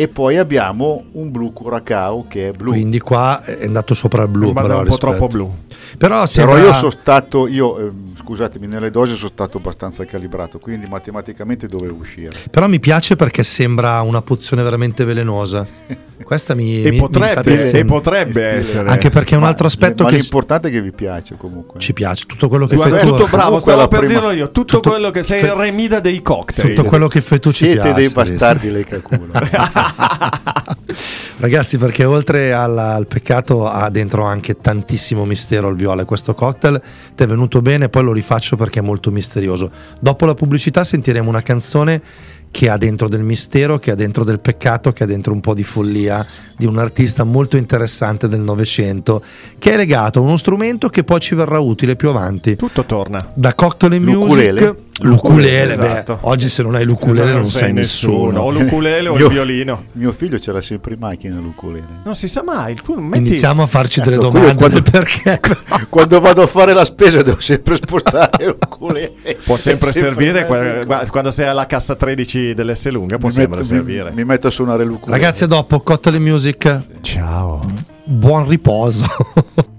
E 0.00 0.06
poi 0.06 0.36
abbiamo 0.36 1.06
un 1.14 1.32
blu 1.32 1.52
curacao 1.52 2.26
che 2.28 2.50
è 2.50 2.52
blu. 2.52 2.70
Quindi 2.70 3.00
qua 3.00 3.42
è 3.42 3.64
andato 3.64 3.94
sopra 3.94 4.22
il 4.22 4.28
blu. 4.28 4.52
Ma 4.52 4.62
però, 4.62 4.74
un 4.74 4.82
po' 4.82 4.88
rispetto. 4.90 5.10
troppo 5.10 5.26
blu. 5.26 5.52
Però, 5.96 6.14
Però 6.14 6.26
sembra- 6.26 6.58
io 6.58 6.72
sono 6.74 6.90
stato, 6.90 7.46
io, 7.46 7.78
ehm, 7.78 8.14
scusatemi, 8.16 8.66
nelle 8.66 8.90
dosi 8.90 9.14
sono 9.14 9.30
stato 9.32 9.58
abbastanza 9.58 10.04
calibrato, 10.04 10.58
quindi 10.58 10.86
matematicamente 10.88 11.66
dovevo 11.66 11.96
uscire. 12.00 12.30
però 12.50 12.68
mi 12.68 12.80
piace 12.80 13.16
perché 13.16 13.42
sembra 13.42 14.00
una 14.02 14.20
pozione 14.22 14.62
veramente 14.62 15.04
velenosa. 15.04 15.66
Questa 16.22 16.54
mi, 16.54 16.80
E 16.82 16.90
mi- 16.90 16.92
mi 16.92 16.96
potrebbe, 16.98 17.40
piacendo. 17.42 17.78
e 17.78 17.84
potrebbe 17.84 18.44
essere. 18.44 18.88
Anche 18.90 19.08
perché 19.08 19.36
un 19.36 19.42
Ma- 19.42 19.48
altro 19.48 19.68
aspetto 19.68 20.02
ma 20.02 20.10
che 20.10 20.16
l'importante 20.16 20.68
è 20.68 20.70
che 20.70 20.82
vi 20.82 20.90
piace 20.90 21.36
comunque. 21.38 21.78
ci 21.78 21.92
piace, 21.92 22.24
tutto 22.26 22.48
quello 22.48 22.66
che 22.66 22.74
Guarda, 22.74 22.98
fai 22.98 23.06
tu. 23.06 23.12
tutto 23.14 23.28
bravo, 23.28 23.44
Comunque 23.50 23.72
stavo 23.72 23.88
per 23.88 23.98
prima- 24.00 24.12
dirlo 24.14 24.30
io. 24.32 24.50
Tutto, 24.50 24.76
tutto- 24.76 24.90
quello 24.90 25.10
che 25.12 25.22
sei 25.22 25.40
fe- 25.40 25.46
il 25.46 25.52
remida 25.52 26.00
dei 26.00 26.20
cocktail. 26.20 26.74
Tutto 26.74 26.88
quello 26.88 27.06
che 27.06 27.20
fai 27.20 27.38
tu 27.38 27.50
ci 27.50 27.64
Siete 27.66 27.74
piace. 27.80 27.92
dei 27.94 28.12
Cristo. 28.12 28.20
bastardi 28.22 28.70
le 28.72 28.84
caculo. 28.84 29.32
Ragazzi, 31.40 31.78
perché 31.78 32.04
oltre 32.04 32.52
al, 32.52 32.76
al 32.76 33.06
peccato 33.06 33.68
ha 33.68 33.88
dentro 33.90 34.24
anche 34.24 34.56
tantissimo 34.56 35.24
mistero 35.24 35.68
il 35.68 35.76
viola. 35.76 36.04
Questo 36.04 36.34
cocktail 36.34 36.82
ti 37.14 37.22
è 37.22 37.26
venuto 37.28 37.62
bene, 37.62 37.88
poi 37.88 38.02
lo 38.02 38.12
rifaccio 38.12 38.56
perché 38.56 38.80
è 38.80 38.82
molto 38.82 39.12
misterioso. 39.12 39.70
Dopo 40.00 40.26
la 40.26 40.34
pubblicità 40.34 40.82
sentiremo 40.82 41.28
una 41.28 41.40
canzone 41.40 42.02
che 42.50 42.68
ha 42.68 42.76
dentro 42.76 43.08
del 43.08 43.22
mistero, 43.22 43.78
che 43.78 43.90
ha 43.90 43.94
dentro 43.94 44.24
del 44.24 44.40
peccato, 44.40 44.92
che 44.92 45.04
ha 45.04 45.06
dentro 45.06 45.32
un 45.32 45.40
po' 45.40 45.54
di 45.54 45.62
follia 45.64 46.24
di 46.56 46.66
un 46.66 46.76
artista 46.78 47.22
molto 47.22 47.56
interessante 47.56 48.26
del 48.26 48.40
Novecento, 48.40 49.22
che 49.58 49.72
è 49.74 49.76
legato 49.76 50.18
a 50.18 50.22
uno 50.22 50.36
strumento 50.36 50.88
che 50.88 51.04
poi 51.04 51.20
ci 51.20 51.34
verrà 51.36 51.60
utile 51.60 51.94
più 51.94 52.08
avanti. 52.08 52.56
Tutto 52.56 52.84
torna. 52.84 53.30
Da 53.34 53.54
cocktail 53.54 53.92
in 53.92 54.04
L'ukulele? 54.04 54.60
music, 54.60 54.76
l'ukulele, 55.02 55.76
beh, 55.76 55.86
Esatto. 55.86 56.18
oggi 56.22 56.48
se 56.48 56.62
non 56.64 56.74
hai 56.74 56.84
l'ukulele 56.84 57.32
non, 57.32 57.44
sei 57.44 57.72
nessuno. 57.72 58.40
O 58.40 58.50
l'ukulele 58.50 59.08
o 59.08 59.14
il 59.14 59.20
Io- 59.20 59.28
violino. 59.28 59.84
Mio 59.92 60.10
figlio 60.10 60.40
ce 60.40 60.50
l'ha 60.50 60.60
sempre 60.60 60.94
in 60.94 60.98
macchina 60.98 61.36
l'ukulele. 61.38 62.00
Non 62.04 62.16
si 62.16 62.26
sa 62.26 62.42
mai. 62.42 62.74
Tu 62.74 62.94
non 62.94 63.04
metti... 63.04 63.28
Iniziamo 63.28 63.62
a 63.62 63.66
farci 63.68 64.00
delle 64.00 64.16
Cazzo, 64.16 64.30
domande 64.30 64.54
quando- 64.56 64.82
perché. 64.82 65.40
Quando 65.88 66.20
vado 66.20 66.42
a 66.42 66.46
fare 66.48 66.72
la 66.74 66.84
spesa 66.84 67.22
devo 67.22 67.40
sempre 67.40 67.76
spostare 67.80 68.46
l'ukulele. 68.46 69.12
Può 69.44 69.56
sempre 69.56 69.92
servire 69.92 70.44
quando 70.44 71.30
sei 71.30 71.46
alla 71.46 71.66
cassa 71.66 71.94
13 71.94 72.37
dell'S 72.54 72.88
lunga. 72.88 73.18
Può 73.18 73.28
mi 73.28 73.34
sempre 73.34 73.56
metto, 73.56 73.68
servire. 73.68 74.10
mi, 74.10 74.16
mi 74.16 74.24
metto 74.24 74.46
a 74.46 74.50
suonare 74.50 74.84
l'ukulele. 74.84 75.18
Ragazzi, 75.20 75.44
a 75.44 75.46
dopo 75.46 75.80
Cocktail 75.80 76.16
in 76.16 76.22
Music. 76.22 76.80
Ciao. 77.00 77.64
Buon 78.04 78.48
riposo. 78.48 79.06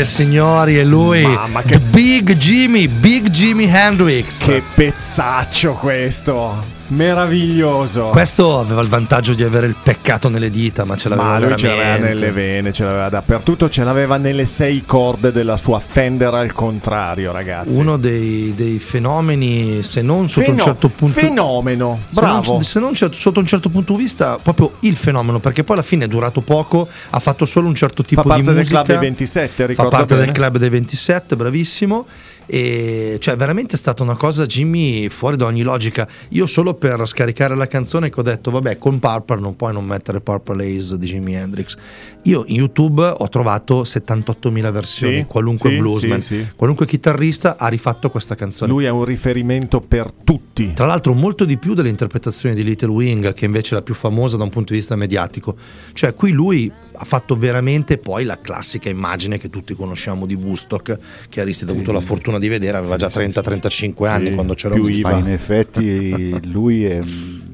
e 0.00 0.04
signori, 0.04 0.76
è 0.76 0.84
lui. 0.84 1.22
Mamma, 1.22 1.62
che- 1.62 1.78
Big 1.78 2.34
Jimmy, 2.36 2.88
Big 2.88 3.28
Jimmy 3.28 3.68
Hendrix. 3.68 4.44
Che 4.44 4.62
pezzaccio 4.74 5.72
questo. 5.74 6.78
Meraviglioso. 6.90 8.06
Questo 8.08 8.58
aveva 8.58 8.80
il 8.82 8.88
vantaggio 8.88 9.34
di 9.34 9.42
avere 9.44 9.66
il 9.66 9.76
peccato 9.80 10.28
nelle 10.28 10.50
dita, 10.50 10.84
ma 10.84 10.96
ce 10.96 11.08
l'aveva 11.08 11.28
Ma 11.28 11.38
lui 11.38 11.56
ce 11.56 11.66
l'aveva 11.68 11.84
veramente. 11.84 12.14
nelle 12.14 12.32
vene, 12.32 12.72
ce 12.72 12.84
l'aveva 12.84 13.08
dappertutto, 13.08 13.68
ce 13.68 13.84
l'aveva 13.84 14.16
nelle 14.16 14.44
sei 14.44 14.82
corde 14.84 15.30
della 15.32 15.56
sua 15.56 15.78
Fender 15.78 16.34
al 16.34 16.52
contrario, 16.52 17.30
ragazzi. 17.32 17.78
Uno 17.78 17.96
dei, 17.96 18.54
dei 18.56 18.78
fenomeni, 18.80 19.82
se 19.82 20.02
non 20.02 20.28
sotto 20.28 20.46
Feno- 20.46 20.56
un 20.56 20.62
certo 20.64 20.88
punto 20.88 21.20
fenomeno, 21.20 21.98
se 22.12 22.20
non- 22.20 22.30
bravo. 22.42 22.60
Se 22.60 22.80
non, 22.80 22.94
sotto 22.96 23.38
un 23.40 23.46
certo 23.46 23.68
punto 23.68 23.92
di 23.94 23.98
vista, 24.02 24.38
proprio 24.42 24.72
il 24.80 24.96
fenomeno, 24.96 25.38
perché 25.38 25.62
poi 25.64 25.76
alla 25.76 25.84
fine 25.84 26.04
è 26.06 26.08
durato 26.08 26.40
poco, 26.40 26.88
ha 27.10 27.20
fatto 27.20 27.44
solo 27.44 27.68
un 27.68 27.74
certo 27.76 28.02
tipo 28.02 28.22
Fa 28.22 28.28
parte 28.28 28.42
di 28.42 28.48
del 28.48 28.56
musica. 28.58 28.82
club 28.82 28.98
dei 28.98 29.08
27, 29.08 29.62
Fa 29.62 29.66
ricordo 29.66 29.90
parte 29.90 30.14
bene. 30.14 30.24
del 30.26 30.34
club 30.34 30.56
dei 30.58 30.68
27, 30.68 31.36
bravissimo. 31.36 32.06
E 32.52 33.16
cioè, 33.20 33.36
veramente 33.36 33.76
è 33.76 33.78
stata 33.78 34.02
una 34.02 34.16
cosa, 34.16 34.44
Jimmy, 34.44 35.08
fuori 35.08 35.36
da 35.36 35.44
ogni 35.44 35.62
logica. 35.62 36.08
Io 36.30 36.48
solo 36.48 36.74
per 36.74 37.06
scaricare 37.06 37.54
la 37.54 37.68
canzone 37.68 38.10
che 38.10 38.18
ho 38.18 38.24
detto, 38.24 38.50
vabbè, 38.50 38.76
con 38.76 38.98
Purple 38.98 39.38
non 39.38 39.54
puoi 39.54 39.72
non 39.72 39.84
mettere 39.84 40.20
Purple 40.20 40.66
Haze 40.66 40.98
di 40.98 41.06
Jimi 41.06 41.34
Hendrix. 41.34 41.76
Io 42.24 42.42
in 42.48 42.56
YouTube 42.56 43.02
ho 43.02 43.28
trovato 43.28 43.82
78.000 43.82 44.72
versioni, 44.72 45.18
Sì, 45.18 45.24
qualunque 45.26 45.70
sì, 45.70 45.76
bluesman, 45.76 46.20
sì, 46.20 46.46
qualunque 46.56 46.86
chitarrista 46.86 47.56
ha 47.56 47.68
rifatto 47.68 48.10
questa 48.10 48.34
canzone. 48.34 48.72
Lui 48.72 48.84
è 48.84 48.90
un 48.90 49.04
riferimento 49.04 49.78
per 49.78 50.10
tutti. 50.10 50.72
Tra 50.72 50.86
l'altro 50.86 51.14
molto 51.14 51.44
di 51.44 51.56
più 51.56 51.74
dell'interpretazione 51.74 52.56
di 52.56 52.64
Little 52.64 52.90
Wing, 52.90 53.32
che 53.32 53.44
invece 53.44 53.76
è 53.76 53.78
la 53.78 53.82
più 53.82 53.94
famosa 53.94 54.36
da 54.36 54.42
un 54.42 54.50
punto 54.50 54.72
di 54.72 54.80
vista 54.80 54.96
mediatico. 54.96 55.54
Cioè 55.92 56.14
qui 56.14 56.32
lui 56.32 56.70
ha 57.02 57.04
fatto 57.04 57.34
veramente 57.34 57.96
poi 57.96 58.24
la 58.24 58.38
classica 58.38 58.90
immagine 58.90 59.38
che 59.38 59.48
tutti 59.48 59.74
conosciamo 59.74 60.26
di 60.26 60.34
Woodstock, 60.34 60.98
che 61.30 61.40
Aristide 61.40 61.70
ha 61.70 61.74
avuto 61.74 61.92
la 61.92 62.02
fortuna 62.02 62.38
di 62.38 62.46
vedere, 62.48 62.76
aveva 62.76 62.96
già 62.96 63.08
30-35 63.08 64.06
anni 64.06 64.28
Sì, 64.28 64.34
quando 64.34 64.52
c'era 64.52 64.74
più 64.74 64.82
Woodstock. 64.82 65.18
In 65.18 65.28
effetti 65.28 66.50
lui 66.50 66.84
è, 66.84 67.02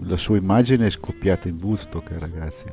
la 0.05 0.16
sua 0.16 0.36
immagine 0.36 0.88
è 0.88 0.90
scoppiata 0.90 1.47
in 1.47 1.59
Woodstock, 1.62 2.11
ragazzi. 2.18 2.64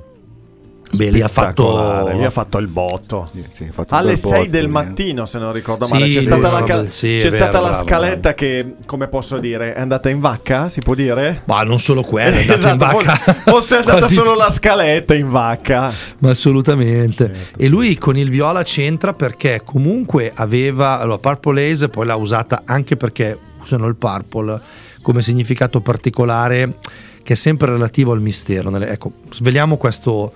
Beh, 0.96 1.10
lì 1.10 1.22
ha 1.22 1.28
fatto... 1.28 2.08
Lì 2.14 2.24
ha 2.24 2.30
fatto 2.30 2.58
il 2.58 2.68
botto. 2.68 3.28
Sì, 3.32 3.44
sì, 3.50 3.70
fatto 3.72 3.96
Alle 3.96 4.10
bel 4.10 4.18
6 4.18 4.32
botto, 4.38 4.50
del 4.50 4.66
eh. 4.66 4.68
mattino, 4.68 5.26
se 5.26 5.40
non 5.40 5.52
ricordo 5.54 5.86
Sì, 5.86 5.94
male, 5.94 6.10
c'è 6.10 6.22
stata, 6.22 6.52
la, 6.52 6.62
bravo, 6.62 6.84
ca- 6.84 6.92
sì, 6.92 7.18
è 7.18 7.22
c'è 7.22 7.30
vero, 7.30 7.44
stata 7.44 7.60
la 7.60 7.70
bravo, 7.70 7.86
scaletta 7.86 8.34
che, 8.34 8.76
come 8.86 9.08
posso 9.08 9.38
dire, 9.40 9.74
è 9.74 9.80
andata 9.80 10.10
in 10.10 10.20
vacca, 10.20 10.70
si 10.70 10.82
può 10.82 10.94
dire? 10.94 11.42
Ma 11.46 11.64
non 11.64 11.80
solo 11.80 12.04
quella, 12.04 12.36
è 12.36 12.42
andata 12.48 12.54
in 12.54 12.58
Esatto, 12.58 12.78
vacca. 13.06 13.16
fo- 13.16 13.34
fosse 13.52 13.76
andata 13.78 13.98
Quasi- 14.00 14.14
solo 14.14 14.36
la 14.36 14.50
scaletta 14.50 15.14
in 15.16 15.30
vacca. 15.30 15.92
Ma 16.20 16.30
assolutamente. 16.30 17.50
E 17.58 17.68
lui 17.68 17.98
con 17.98 18.18
il 18.18 18.30
viola 18.30 18.64
c'entra 18.64 19.14
perché 19.14 19.62
comunque 19.64 20.32
aveva 20.34 21.00
allora, 21.00 21.18
Purple 21.18 21.72
Haze, 21.72 21.90
poi 21.90 22.06
l'ha 22.06 22.16
usata 22.16 22.62
anche 22.66 22.96
perché 22.98 23.38
usano 23.62 23.88
il 23.88 23.96
purple 23.96 24.60
come 25.02 25.22
significato 25.22 25.82
particolare 25.82 26.76
che 27.24 27.34
è 27.34 27.36
sempre 27.36 27.72
relativo 27.72 28.12
al 28.12 28.22
mistero. 28.22 28.76
Ecco, 28.82 29.14
sveliamo 29.32 29.78
questo 29.78 30.32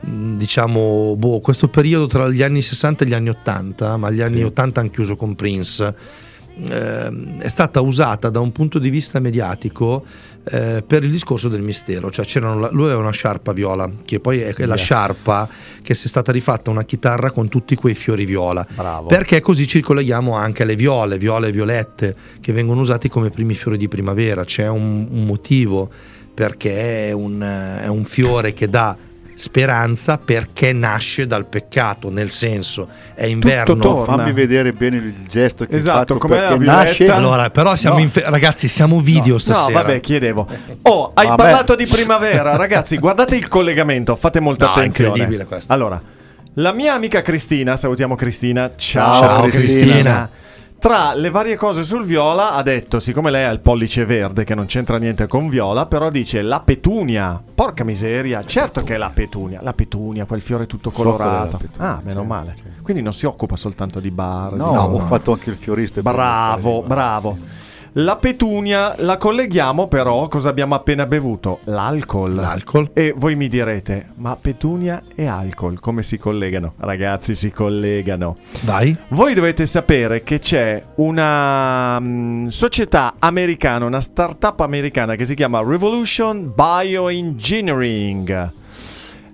diciamo 0.00 1.14
boh, 1.16 1.40
questo 1.40 1.68
periodo 1.68 2.06
tra 2.06 2.28
gli 2.28 2.42
anni 2.42 2.62
60 2.62 3.04
e 3.04 3.06
gli 3.08 3.14
anni 3.14 3.28
80 3.30 3.96
ma 3.96 4.10
gli 4.10 4.20
anni 4.20 4.42
80 4.42 4.80
hanno 4.80 4.90
chiuso 4.90 5.16
con 5.16 5.34
Prince 5.34 5.94
ehm, 6.70 7.40
è 7.40 7.48
stata 7.48 7.80
usata 7.80 8.30
da 8.30 8.40
un 8.40 8.52
punto 8.52 8.78
di 8.78 8.90
vista 8.90 9.20
mediatico 9.20 10.04
eh, 10.50 10.82
per 10.86 11.04
il 11.04 11.10
discorso 11.10 11.48
del 11.48 11.60
mistero, 11.60 12.10
cioè 12.10 12.24
la- 12.40 12.70
lui 12.72 12.84
aveva 12.84 13.00
una 13.00 13.10
sciarpa 13.10 13.52
viola, 13.52 13.90
che 14.04 14.18
poi 14.18 14.40
è 14.40 14.54
la 14.64 14.74
Yes. 14.76 14.82
sciarpa 14.82 15.48
che 15.82 15.94
si 15.94 16.06
è 16.06 16.08
stata 16.08 16.32
rifatta 16.32 16.70
una 16.70 16.84
chitarra 16.84 17.30
con 17.30 17.48
tutti 17.48 17.74
quei 17.74 17.94
fiori 17.94 18.24
viola. 18.24 18.66
Bravo. 18.74 19.08
Perché 19.08 19.40
così 19.42 19.66
ci 19.66 19.78
ricolleghiamo 19.78 20.32
anche 20.34 20.62
alle 20.62 20.74
viole, 20.74 21.18
viole 21.18 21.48
e 21.48 21.52
violette, 21.52 22.16
che 22.40 22.52
vengono 22.52 22.80
usati 22.80 23.08
come 23.08 23.28
primi 23.30 23.54
fiori 23.54 23.76
di 23.76 23.88
primavera. 23.88 24.44
C'è 24.44 24.68
un, 24.68 25.06
un 25.10 25.24
motivo 25.24 25.90
perché 26.32 27.08
è 27.08 27.12
un, 27.12 27.40
è 27.82 27.88
un 27.88 28.04
fiore 28.04 28.54
che 28.54 28.68
dà 28.68 28.96
speranza 29.38 30.18
perché 30.18 30.72
nasce 30.72 31.24
dal 31.24 31.46
peccato, 31.46 32.10
nel 32.10 32.30
senso 32.30 32.88
è 33.14 33.24
inverno. 33.24 33.76
torna. 33.76 34.16
Fammi 34.16 34.32
vedere 34.32 34.72
bene 34.72 34.96
il 34.96 35.14
gesto 35.28 35.64
che 35.64 35.76
Esatto, 35.76 36.14
hai 36.14 36.18
fatto 36.20 36.26
perché 36.28 36.64
nasce 36.64 37.06
Allora, 37.06 37.48
però 37.50 37.76
siamo 37.76 37.96
No. 37.98 38.02
in 38.02 38.10
fe- 38.10 38.24
ragazzi, 38.26 38.66
siamo 38.66 39.00
video 39.00 39.34
No, 39.34 39.38
stasera. 39.38 39.80
vabbè, 39.82 40.00
chiedevo. 40.00 40.46
Oh, 40.82 41.12
hai 41.14 41.28
Vabbè. 41.28 41.40
parlato 41.42 41.76
di 41.76 41.86
primavera, 41.86 42.56
ragazzi. 42.56 42.98
Guardate 42.98 43.36
il 43.36 43.46
collegamento, 43.46 44.16
fate 44.16 44.40
molta 44.40 44.66
No, 44.66 44.72
è 44.72 44.76
attenzione. 44.78 45.10
incredibile 45.10 45.44
questo. 45.44 45.72
Allora, 45.72 46.00
la 46.54 46.72
mia 46.72 46.94
amica 46.94 47.22
Cristina, 47.22 47.76
salutiamo 47.76 48.16
Cristina. 48.16 48.72
Ciao, 48.74 49.12
Ciao, 49.20 49.46
Cristina. 49.46 50.28
Tra 50.80 51.12
le 51.12 51.30
varie 51.30 51.56
cose 51.56 51.82
sul 51.82 52.04
viola 52.04 52.52
ha 52.52 52.62
detto, 52.62 53.00
siccome 53.00 53.32
lei 53.32 53.44
ha 53.44 53.50
il 53.50 53.58
pollice 53.58 54.04
verde 54.04 54.44
che 54.44 54.54
non 54.54 54.66
c'entra 54.66 54.96
niente 54.96 55.26
con 55.26 55.48
viola, 55.48 55.86
però 55.86 56.08
dice 56.08 56.40
la 56.40 56.60
petunia. 56.60 57.42
Porca 57.52 57.82
miseria, 57.82 58.44
certo 58.44 58.84
che 58.84 58.94
è 58.94 58.96
la 58.96 59.10
petunia, 59.12 59.58
la 59.60 59.72
petunia, 59.72 60.24
quel 60.24 60.40
fiore 60.40 60.66
tutto 60.66 60.92
colorato. 60.92 61.56
petunia, 61.56 61.96
ah, 61.96 62.00
meno 62.04 62.20
sì, 62.20 62.26
male. 62.28 62.54
sì. 62.56 62.80
Quindi 62.80 63.02
non 63.02 63.12
si 63.12 63.26
occupa 63.26 63.56
soltanto 63.56 63.98
di 63.98 64.12
bar. 64.12 64.52
No, 64.52 64.70
di- 64.70 64.76
ho 64.76 64.98
fatto 64.98 65.32
anche 65.32 65.50
il 65.50 65.56
fiorista. 65.56 66.00
Bravo, 66.00 66.84
bravo. 66.84 67.36
La 67.92 68.16
petunia 68.16 68.94
la 68.98 69.16
colleghiamo 69.16 69.88
però, 69.88 70.28
cosa 70.28 70.50
abbiamo 70.50 70.74
appena 70.74 71.06
bevuto? 71.06 71.60
L'alcol. 71.64 72.34
L'alcol. 72.34 72.90
E 72.92 73.14
voi 73.16 73.34
mi 73.34 73.48
direte, 73.48 74.08
ma 74.16 74.36
petunia 74.40 75.02
e 75.14 75.26
alcol 75.26 75.80
come 75.80 76.02
si 76.02 76.18
collegano? 76.18 76.74
Ragazzi, 76.78 77.34
si 77.34 77.50
collegano. 77.50 78.36
Vai. 78.62 78.96
Voi 79.08 79.34
dovete 79.34 79.66
sapere 79.66 80.22
che 80.22 80.38
c'è 80.38 80.82
una 80.96 81.98
mm, 81.98 82.46
società 82.48 83.14
americana, 83.18 83.84
una 83.84 84.00
startup 84.00 84.60
americana 84.60 85.16
che 85.16 85.24
si 85.24 85.34
chiama 85.34 85.62
Revolution 85.64 86.52
Bioengineering. 86.54 88.52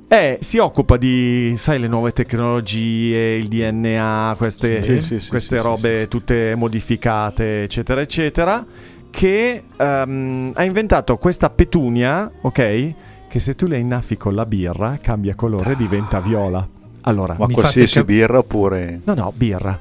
E 0.06 0.38
si 0.40 0.58
occupa 0.58 0.96
di, 0.96 1.54
sai, 1.56 1.80
le 1.80 1.88
nuove 1.88 2.12
tecnologie, 2.12 3.34
il 3.36 3.48
DNA, 3.48 4.34
queste, 4.36 4.82
Sì, 4.82 5.02
sì, 5.02 5.20
sì, 5.20 5.28
queste 5.28 5.60
robe 5.60 6.08
tutte 6.08 6.54
modificate, 6.54 7.64
eccetera, 7.64 8.00
eccetera. 8.00 8.64
Che 9.10 9.62
ehm, 9.76 10.52
ha 10.54 10.62
inventato 10.64 11.16
questa 11.16 11.50
petunia, 11.50 12.30
ok? 12.40 12.94
Che 13.28 13.38
se 13.40 13.54
tu 13.54 13.66
la 13.66 13.76
innaffi 13.76 14.16
con 14.16 14.34
la 14.34 14.46
birra 14.46 14.98
cambia 15.00 15.34
colore 15.34 15.72
e 15.72 15.76
diventa 15.76 16.20
viola. 16.20 16.66
Allora, 17.02 17.34
Ma 17.38 17.46
qualsiasi 17.46 17.96
cap- 17.96 18.06
birra 18.06 18.38
oppure... 18.38 19.00
No, 19.04 19.14
no, 19.14 19.32
birra. 19.34 19.78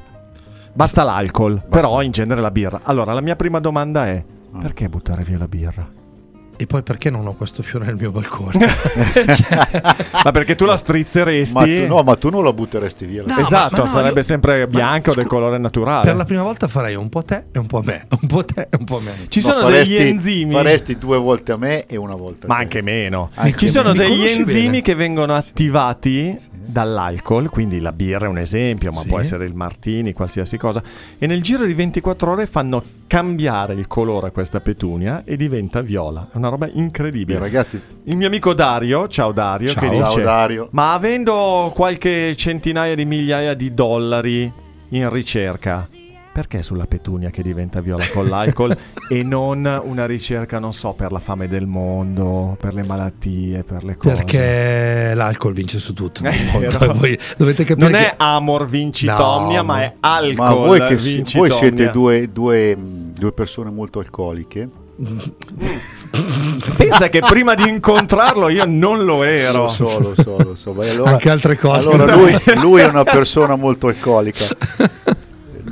Basta 0.74 1.04
l'alcol, 1.04 1.64
però 1.70 2.02
in 2.02 2.12
genere 2.12 2.42
la 2.42 2.52
birra. 2.52 2.82
Allora, 2.84 3.14
la 3.14 3.22
mia 3.22 3.36
prima 3.36 3.60
domanda 3.60 4.08
è: 4.08 4.24
Ah. 4.54 4.58
perché 4.60 4.88
buttare 4.90 5.24
via 5.24 5.38
la 5.38 5.48
birra? 5.48 5.88
E 6.64 6.66
poi 6.66 6.82
perché 6.82 7.10
non 7.10 7.28
ho 7.28 7.34
questo 7.34 7.62
fiore 7.62 7.84
nel 7.84 7.96
mio 7.96 8.10
balcone? 8.10 8.54
Ma 10.24 10.32
perché 10.32 10.56
tu 10.56 10.64
la 10.64 10.78
strizzeresti? 10.78 11.54
Ma 11.58 11.64
tu, 11.66 11.88
no, 11.88 12.04
ma 12.04 12.16
tu 12.16 12.30
non 12.30 12.42
la 12.42 12.54
butteresti 12.54 13.06
via. 13.06 13.24
No, 13.26 13.38
esatto, 13.38 13.76
ma 13.80 13.84
no, 13.84 13.90
sarebbe 13.90 14.20
io- 14.20 14.26
sempre 14.26 14.66
bianca 14.68 15.12
o 15.12 15.14
del 15.14 15.26
scu- 15.26 15.36
colore 15.36 15.58
naturale. 15.58 16.06
per 16.06 16.16
la 16.16 16.24
prima 16.24 16.44
volta 16.44 16.70
farei 16.70 16.96
un 16.96 17.10
po' 17.10 17.20
a 17.20 17.24
te 17.24 17.44
e 17.52 17.60
un 17.60 17.66
po' 17.68 17.80
a 17.80 17.84
me. 17.84 18.08
Un 18.24 18.28
po' 18.30 18.40
a 18.40 18.44
te 18.46 18.62
e 18.70 18.78
un 18.80 18.86
po' 18.86 18.98
a 18.98 19.02
me. 19.02 19.12
Ci 19.28 19.42
No, 19.42 19.46
sono 19.48 19.60
faresti- 19.64 19.98
degli 19.98 20.08
enzimi. 20.08 20.54
Faresti 20.54 20.98
due 20.98 21.18
volte 21.18 21.52
a 21.52 21.58
me 21.58 21.86
e 21.86 21.98
una 21.98 22.16
volta 22.16 22.46
a 22.46 22.50
Ma 22.50 22.56
te. 22.56 22.62
anche 22.62 22.82
meno. 22.82 23.30
Anche 23.34 23.58
Ci 23.58 23.68
sono 23.68 23.92
meno. 23.92 24.04
Mi 24.08 24.10
degli 24.16 24.28
enzimi 24.28 24.66
bene. 24.68 24.82
che 24.82 24.96
vengono 24.96 25.34
attivati 25.36 26.38
dall'alcol, 26.66 27.50
quindi 27.50 27.82
la 27.82 27.92
birra 27.92 28.26
è 28.28 28.30
un 28.30 28.38
esempio, 28.38 28.92
ma 28.94 29.02
Sì. 29.02 29.08
può 29.08 29.20
essere 29.20 29.46
il 29.46 29.54
martini, 29.54 30.14
qualsiasi 30.14 30.56
cosa. 30.58 30.82
E 31.18 31.28
nel 31.28 31.42
giro 31.44 31.66
di 31.66 31.74
24 31.74 32.32
ore 32.32 32.46
fanno 32.48 32.82
cambiare 33.08 33.74
il 33.74 33.88
colore 33.88 34.28
a 34.28 34.32
questa 34.32 34.62
petunia 34.62 35.24
e 35.26 35.36
diventa 35.36 35.82
viola. 35.82 36.30
È 36.32 36.38
una 36.38 36.50
roba 36.54 36.70
incredibile. 36.72 37.40
Ragazzi, 37.40 37.80
Il 38.04 38.16
mio 38.18 38.28
amico 38.28 38.54
Dario, 38.54 39.08
ciao 39.08 39.32
Dario, 39.32 39.70
Ciao. 39.70 39.90
che 39.90 39.96
ciao 39.96 40.08
dice: 40.08 40.22
Dario. 40.22 40.68
Ma 40.72 40.94
avendo 40.94 41.72
qualche 41.74 42.36
centinaia 42.36 42.96
di 42.96 43.06
migliaia 43.06 43.54
di 43.54 43.74
dollari 43.74 44.52
in 44.90 45.10
ricerca, 45.10 45.88
perché 46.32 46.62
sulla 46.62 46.86
petunia 46.86 47.30
che 47.30 47.42
diventa 47.44 47.80
viola 47.82 48.06
con 48.12 48.28
l'alcol 48.28 48.76
e 49.10 49.24
non 49.24 49.82
una 49.84 50.06
ricerca, 50.06 50.60
non 50.60 50.74
so, 50.74 50.94
per 50.94 51.12
la 51.12 51.20
fame 51.20 51.48
del 51.48 51.66
mondo, 51.66 52.56
per 52.60 52.74
le 52.74 52.84
malattie, 52.86 53.64
per 53.64 53.84
le 53.84 53.98
cose? 53.98 54.16
Perché 54.16 55.14
l'alcol 55.16 55.54
vince 55.54 55.80
su 55.80 55.94
tutto. 55.94 56.24
Eh, 56.26 56.34
mondo. 56.52 56.86
no. 56.86 56.94
Voi 56.94 57.18
dovete 57.38 57.64
capire 57.64 57.90
Non 57.90 58.00
che- 58.00 58.10
è 58.10 58.14
amor 58.18 58.68
vincit 58.68 59.10
No, 59.10 59.64
ma 59.64 59.82
è 59.82 59.94
alcol 60.00 60.36
Ma 60.46 60.54
voi, 60.54 60.80
che, 60.80 61.24
voi 61.34 61.50
siete 61.52 61.90
due, 61.90 62.30
due, 62.32 62.76
due 62.78 63.32
persone 63.32 63.70
molto 63.72 64.00
alcoliche. 64.00 64.82
Pensa 66.78 67.10
che 67.10 67.20
prima 67.20 67.56
di 67.56 67.68
incontrarlo 67.68 68.50
io 68.50 68.66
non 68.66 69.04
lo 69.04 69.24
ero. 69.24 69.64
Lo 69.64 69.68
so, 69.70 70.00
lo 70.00 70.14
so, 70.16 70.38
lo 70.38 70.56
so. 70.56 70.72
Ma 70.74 70.90
allora, 70.90 71.12
Anche 71.12 71.30
altre 71.30 71.58
cose. 71.58 71.90
Allora 71.90 72.16
lui, 72.16 72.34
lui 72.62 72.82
è 72.82 72.88
una 72.88 73.04
persona 73.04 73.56
molto 73.56 73.88
alcolica. 73.88 74.46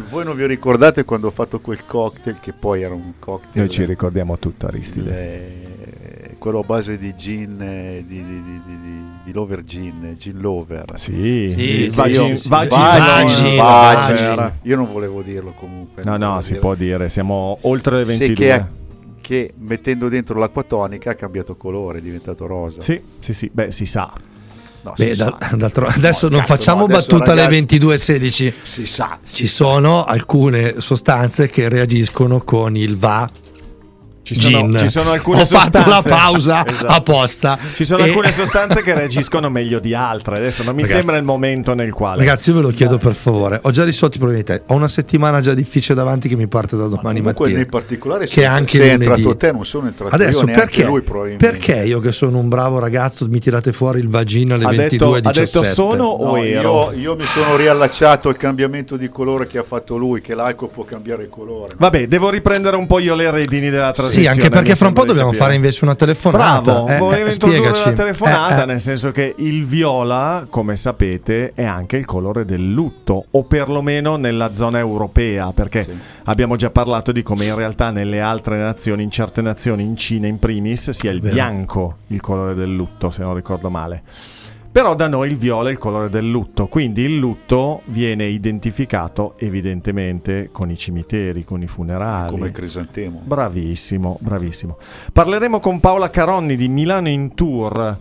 Voi 0.10 0.26
non 0.26 0.36
vi 0.36 0.46
ricordate 0.46 1.06
quando 1.06 1.28
ho 1.28 1.32
fatto 1.32 1.60
quel 1.62 1.86
cocktail 1.86 2.38
che 2.42 2.52
poi 2.54 2.82
era 2.82 2.94
un 2.94 3.14
cocktail 3.18 3.64
Noi 3.64 3.70
ci 3.70 3.86
ricordiamo 3.86 4.38
tutto, 4.40 4.66
Aristide. 4.66 5.10
eh, 5.12 6.36
quello 6.38 6.60
a 6.60 6.64
base 6.64 6.98
di 6.98 7.14
gin 7.16 7.62
eh, 7.62 8.04
di, 8.06 8.18
di, 8.18 8.24
di, 8.24 8.62
di, 8.66 8.78
di- 8.82 9.00
di 9.24 9.32
Lover 9.32 9.64
Gin, 9.64 10.16
Gin 10.18 10.40
Lover. 10.40 10.84
Sì, 10.96 11.48
Sì, 11.48 11.90
vagin- 11.94 12.36
sì, 12.36 12.50
vagin-. 12.50 14.52
Io 14.64 14.76
non 14.76 14.92
volevo 14.92 15.22
dirlo 15.22 15.54
comunque. 15.58 16.04
No, 16.04 16.18
no, 16.18 16.42
si 16.42 16.54
dirlo. 16.54 16.68
può 16.68 16.76
dire, 16.76 17.08
siamo 17.10 17.58
oltre 17.62 17.98
le 17.98 18.06
Se 18.06 18.18
22. 18.18 18.46
che 18.46 18.64
che 19.22 19.54
mettendo 19.58 20.10
dentro 20.10 20.38
l'acqua 20.40 20.64
tonica 20.64 21.12
ha 21.12 21.16
cambiato 21.16 21.56
colore, 21.56 22.00
è 22.00 22.02
diventato 22.02 22.46
rosa. 22.48 22.82
Sì, 22.82 23.00
sì, 23.20 23.34
sì, 23.34 23.50
beh, 23.54 23.72
si 23.72 23.86
sa. 23.86 24.12
No, 24.84 24.94
Beh, 24.98 25.16
da- 25.16 25.38
d'altro- 25.56 25.86
adesso 25.86 26.26
No, 26.28 26.38
non 26.38 26.42
cazzo, 26.42 26.56
facciamo 26.56 26.80
no, 26.80 26.86
adesso, 26.86 27.02
battuta 27.12 27.32
alle 27.34 27.42
ragazzi, 27.46 27.78
22.16. 27.78 28.54
Si 28.64 28.86
sa. 28.88 29.20
si 29.24 29.36
Ci 29.36 29.48
sa. 29.48 29.54
sono 29.66 30.04
alcune 30.04 30.82
sostanze 30.82 31.48
che 31.50 31.70
reagiscono 31.70 32.42
con 32.42 32.76
il 32.76 32.98
va. 32.98 33.30
Ci 34.24 34.36
sono, 34.36 34.58
gin. 34.70 34.78
ci 34.78 34.88
sono 34.88 35.12
alcune 35.12 35.42
Ho 35.42 35.46
sostanze. 35.46 35.80
fatto 35.80 35.90
la 35.90 36.02
pausa 36.04 36.66
Esatto. 36.68 36.88
apposta. 36.88 37.58
Ci 37.74 37.86
sono 37.86 38.04
E- 38.04 38.10
alcune 38.10 38.32
sostanze 38.34 38.84
che 38.84 38.94
reagiscono 38.94 39.50
meglio 39.50 39.80
di 39.80 39.94
altre. 39.96 40.38
Adesso 40.38 40.64
non 40.64 40.76
mi 40.76 40.82
Ragazzi- 40.82 41.00
sembra 41.00 41.18
il 41.18 41.24
momento 41.26 41.74
nel 41.74 41.92
quale. 41.92 42.20
Ragazzi, 42.20 42.50
io 42.52 42.58
ve 42.58 42.62
lo 42.62 42.70
chiedo 42.70 42.98
per 42.98 43.16
favore. 43.16 43.60
Ho 43.64 43.72
già 43.72 43.84
risolto 43.84 44.16
i 44.18 44.20
problemi 44.20 44.44
di 44.44 44.48
te. 44.52 44.62
Ho 44.68 44.76
una 44.76 44.88
settimana 44.88 45.42
già 45.42 45.54
difficile 45.54 45.96
davanti 45.96 46.28
che 46.30 46.36
mi 46.36 46.48
parte 46.48 46.76
da 46.78 46.84
domani 46.84 47.20
Comunque 47.20 47.46
mattina. 47.46 47.60
in 47.62 47.70
particolare 47.70 48.26
Che 48.26 48.32
sei- 48.34 48.46
anche 48.46 48.78
sei 48.78 48.92
lunedì. 48.92 49.04
entrato 49.12 49.38
te, 49.38 49.52
non 49.52 49.66
sono 49.66 49.88
entrato 49.88 50.14
Adesso 50.16 50.40
io, 50.42 50.46
neanche 50.46 50.62
perché, 50.66 50.84
lui 50.86 51.36
perché 51.38 51.76
io 51.84 52.00
che 52.00 52.12
sono 52.12 52.38
un 52.38 52.48
bravo 52.48 52.80
ragazzo 52.80 53.28
mi 53.28 53.40
tirate 53.40 53.72
fuori 53.74 54.00
il 54.00 54.08
vagino 54.10 54.54
alle 54.56 54.66
Ha 54.66 54.70
detto- 54.72 55.12
22.17? 55.16 55.28
ha 55.28 55.32
detto 55.32 55.64
sono 55.64 56.04
o 56.06 56.26
No, 56.36 56.36
ero? 56.44 56.92
io, 56.94 57.00
io 57.00 57.16
mi 57.16 57.26
sono 57.26 57.56
riallacciato 57.56 58.30
al 58.30 58.38
cambiamento 58.38 58.98
di 58.98 59.10
colore 59.10 59.48
che 59.48 59.58
ha 59.58 59.64
fatto 59.64 59.98
lui, 59.98 60.22
che 60.22 60.36
l'alcol 60.36 60.70
può 60.70 60.84
cambiare 60.84 61.24
il 61.24 61.30
colore. 61.30 61.74
Vabbè, 61.78 62.06
devo 62.08 62.30
riprendere 62.30 62.76
un 62.76 62.86
po' 62.88 63.00
io 63.00 63.16
le 63.16 63.30
redini 63.32 63.70
della 63.70 63.92
Sì, 64.12 64.28
anche 64.28 64.50
perché 64.50 64.76
fra 64.76 64.88
un 64.88 64.94
po' 64.94 65.06
dobbiamo 65.06 65.30
capire. 65.30 65.44
fare 65.46 65.56
invece 65.56 65.84
una 65.86 65.96
telefonata. 65.96 66.62
Bravo, 66.62 66.88
Eh, 66.88 66.98
volevo 66.98 67.26
eh, 67.28 67.32
introdurre 67.32 67.60
spiegaci. 67.60 67.86
la 67.90 67.94
telefonata, 67.94 68.60
Eh, 68.60 68.62
eh. 68.62 68.66
nel 68.66 68.82
senso 68.82 69.12
che 69.12 69.34
il 69.38 69.66
viola, 69.66 70.46
come 70.50 70.76
sapete, 70.76 71.54
è 71.56 71.64
anche 71.64 71.98
il 71.98 72.06
colore 72.06 72.46
del 72.46 72.72
lutto, 72.72 73.26
o 73.32 73.44
perlomeno 73.44 74.16
nella 74.18 74.54
zona 74.54 74.80
europea, 74.80 75.52
perché 75.54 75.88
abbiamo 76.26 76.56
già 76.56 76.70
parlato 76.70 77.12
di 77.12 77.24
come 77.24 77.46
in 77.46 77.56
realtà 77.56 77.90
nelle 77.92 78.20
altre 78.20 78.58
nazioni, 78.58 79.04
in 79.04 79.12
certe 79.12 79.42
nazioni, 79.42 79.84
in 79.84 79.96
Cina 79.96 80.28
in 80.28 80.40
primis, 80.40 80.90
sia 80.92 81.12
il 81.12 81.22
Vero. 81.22 81.34
bianco 81.34 81.96
il 82.08 82.22
colore 82.22 82.54
del 82.54 82.74
lutto, 82.74 83.10
se 83.10 83.22
non 83.22 83.34
ricordo 83.34 83.70
male. 83.70 84.04
Però 84.72 84.96
da 84.96 85.10
noi 85.10 85.30
il 85.30 85.36
viola 85.36 85.68
è 85.68 85.72
il 85.74 85.78
colore 85.78 86.08
del 86.08 86.30
lutto, 86.30 86.68
quindi 86.68 87.02
il 87.02 87.18
lutto 87.18 87.82
viene 87.88 88.26
identificato 88.28 89.34
evidentemente 89.38 90.48
con 90.50 90.72
i 90.72 90.78
cimiteri, 90.78 91.44
con 91.44 91.62
i 91.62 91.68
funerali. 91.68 92.32
come 92.32 92.46
il 92.46 92.54
crisantemo. 92.54 93.22
Bravissimo, 93.22 94.18
bravissimo. 94.22 94.78
Parleremo 95.12 95.60
con 95.60 95.82
Paola 95.82 96.10
Caronni 96.10 96.56
di 96.56 96.70
Milano 96.70 97.10
in 97.10 97.36
Tour. 97.36 97.98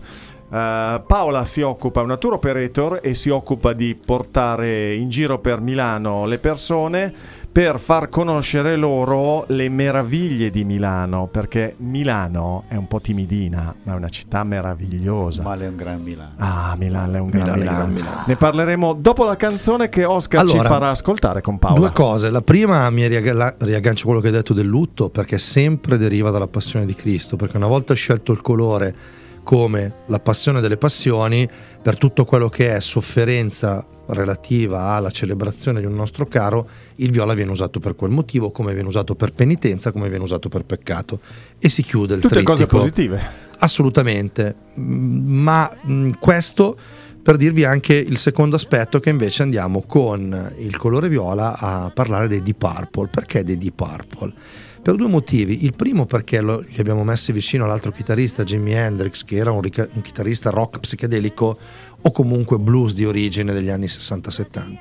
Eh, 0.49 1.01
Paola 1.05 1.43
si 1.43 1.61
occupa, 1.61 1.99
è 1.99 2.03
una 2.05 2.15
tour 2.15 2.33
operator 2.35 3.01
e 3.03 3.15
si 3.15 3.29
occupa 3.29 3.73
di 3.73 3.93
portare 3.93 4.93
in 4.93 5.09
giro 5.09 5.39
per 5.39 5.59
Milano 5.59 6.25
le 6.25 6.39
persone 6.39 7.13
per 7.51 7.79
far 7.79 8.07
conoscere 8.07 8.77
loro 8.77 9.43
le 9.49 9.67
meraviglie 9.67 10.49
di 10.49 10.63
Milano, 10.63 11.27
perché 11.27 11.75
Milano 11.79 12.63
è 12.69 12.75
un 12.75 12.87
po' 12.87 13.01
timidina, 13.01 13.75
ma 13.83 13.91
è 13.91 13.95
una 13.95 14.07
città 14.07 14.43
meravigliosa. 14.45 15.43
Male 15.43 15.65
è 15.65 15.67
un 15.67 15.75
gran 15.75 16.01
Milano. 16.01 16.31
Ah, 16.37 16.75
Milano 16.77 17.17
è 17.17 17.19
un 17.19 17.27
gran 17.27 17.59
Milano 17.59 17.59
Milano. 17.59 17.87
Milano. 17.87 18.23
Ne 18.25 18.35
parleremo 18.37 18.93
dopo 18.93 19.25
la 19.25 19.35
canzone 19.35 19.89
che 19.89 20.05
Oscar 20.05 20.45
ci 20.45 20.53
Allora, 20.53 20.69
farà 20.69 20.89
ascoltare 20.91 21.41
con 21.41 21.59
Paola. 21.59 21.79
Due 21.79 21.91
cose. 21.91 22.29
La 22.29 22.41
prima 22.41 22.89
mi 22.89 23.05
riagga- 23.05 23.55
riaggancio 23.57 24.03
a 24.03 24.05
quello 24.05 24.21
che 24.21 24.27
hai 24.27 24.33
detto 24.33 24.53
del 24.53 24.67
lutto, 24.67 25.09
perché 25.09 25.37
sempre 25.37 25.97
deriva 25.97 26.29
dalla 26.29 26.47
passione 26.47 26.85
di 26.85 26.95
Cristo, 26.95 27.35
perché 27.35 27.57
una 27.57 27.67
volta 27.67 27.93
scelto 27.93 28.31
il 28.31 28.39
colore 28.41 28.95
come 29.43 29.93
la 30.07 30.19
passione 30.19 30.61
delle 30.61 30.77
passioni, 30.77 31.47
per 31.81 31.97
tutto 31.97 32.25
quello 32.25 32.49
che 32.49 32.75
è 32.75 32.79
sofferenza 32.79 33.85
relativa 34.07 34.91
alla 34.93 35.09
celebrazione 35.09 35.79
di 35.79 35.85
un 35.85 35.93
nostro 35.93 36.25
caro, 36.25 36.67
il 36.95 37.11
viola 37.11 37.33
viene 37.33 37.51
usato 37.51 37.79
per 37.79 37.95
quel 37.95 38.11
motivo, 38.11 38.51
come 38.51 38.73
viene 38.73 38.87
usato 38.87 39.15
per 39.15 39.31
penitenza, 39.33 39.91
come 39.91 40.09
viene 40.09 40.23
usato 40.23 40.49
per 40.49 40.63
peccato. 40.63 41.19
E 41.59 41.69
si 41.69 41.81
chiude 41.83 42.15
il 42.15 42.21
Tutte 42.21 42.43
cose 42.43 42.65
trittico. 42.65 42.77
positive. 42.77 43.49
Assolutamente, 43.59 44.55
Mm, 44.79 45.41
ma 45.41 45.69
mm, 45.87 46.11
questo 46.19 46.77
per 47.21 47.37
dirvi 47.37 47.63
anche 47.65 47.93
il 47.93 48.17
secondo 48.17 48.55
aspetto 48.55 48.99
che 48.99 49.09
invece 49.09 49.43
andiamo 49.43 49.83
con 49.85 50.53
il 50.57 50.75
colore 50.77 51.07
viola 51.07 51.55
a 51.57 51.91
parlare 51.93 52.27
dei 52.27 52.41
Deep 52.41 52.57
Purple. 52.57 53.09
Perché 53.11 53.43
dei 53.43 53.57
Deep 53.57 53.75
Purple? 53.75 54.33
Per 54.81 54.95
due 54.95 55.07
motivi. 55.07 55.63
Il 55.63 55.73
primo 55.75 56.05
perché 56.05 56.41
lo- 56.41 56.59
li 56.61 56.79
abbiamo 56.79 57.03
messi 57.03 57.31
vicino 57.31 57.65
all'altro 57.65 57.91
chitarrista 57.91 58.43
Jimi 58.43 58.73
Hendrix, 58.73 59.23
che 59.23 59.35
era 59.35 59.51
un, 59.51 59.61
rica- 59.61 59.87
un 59.93 60.01
chitarrista 60.01 60.49
rock 60.49 60.79
psichedelico 60.79 61.55
o 62.01 62.11
comunque 62.11 62.57
blues 62.57 62.93
di 62.95 63.05
origine 63.05 63.53
degli 63.53 63.69
anni 63.69 63.85
60-70. 63.85 64.77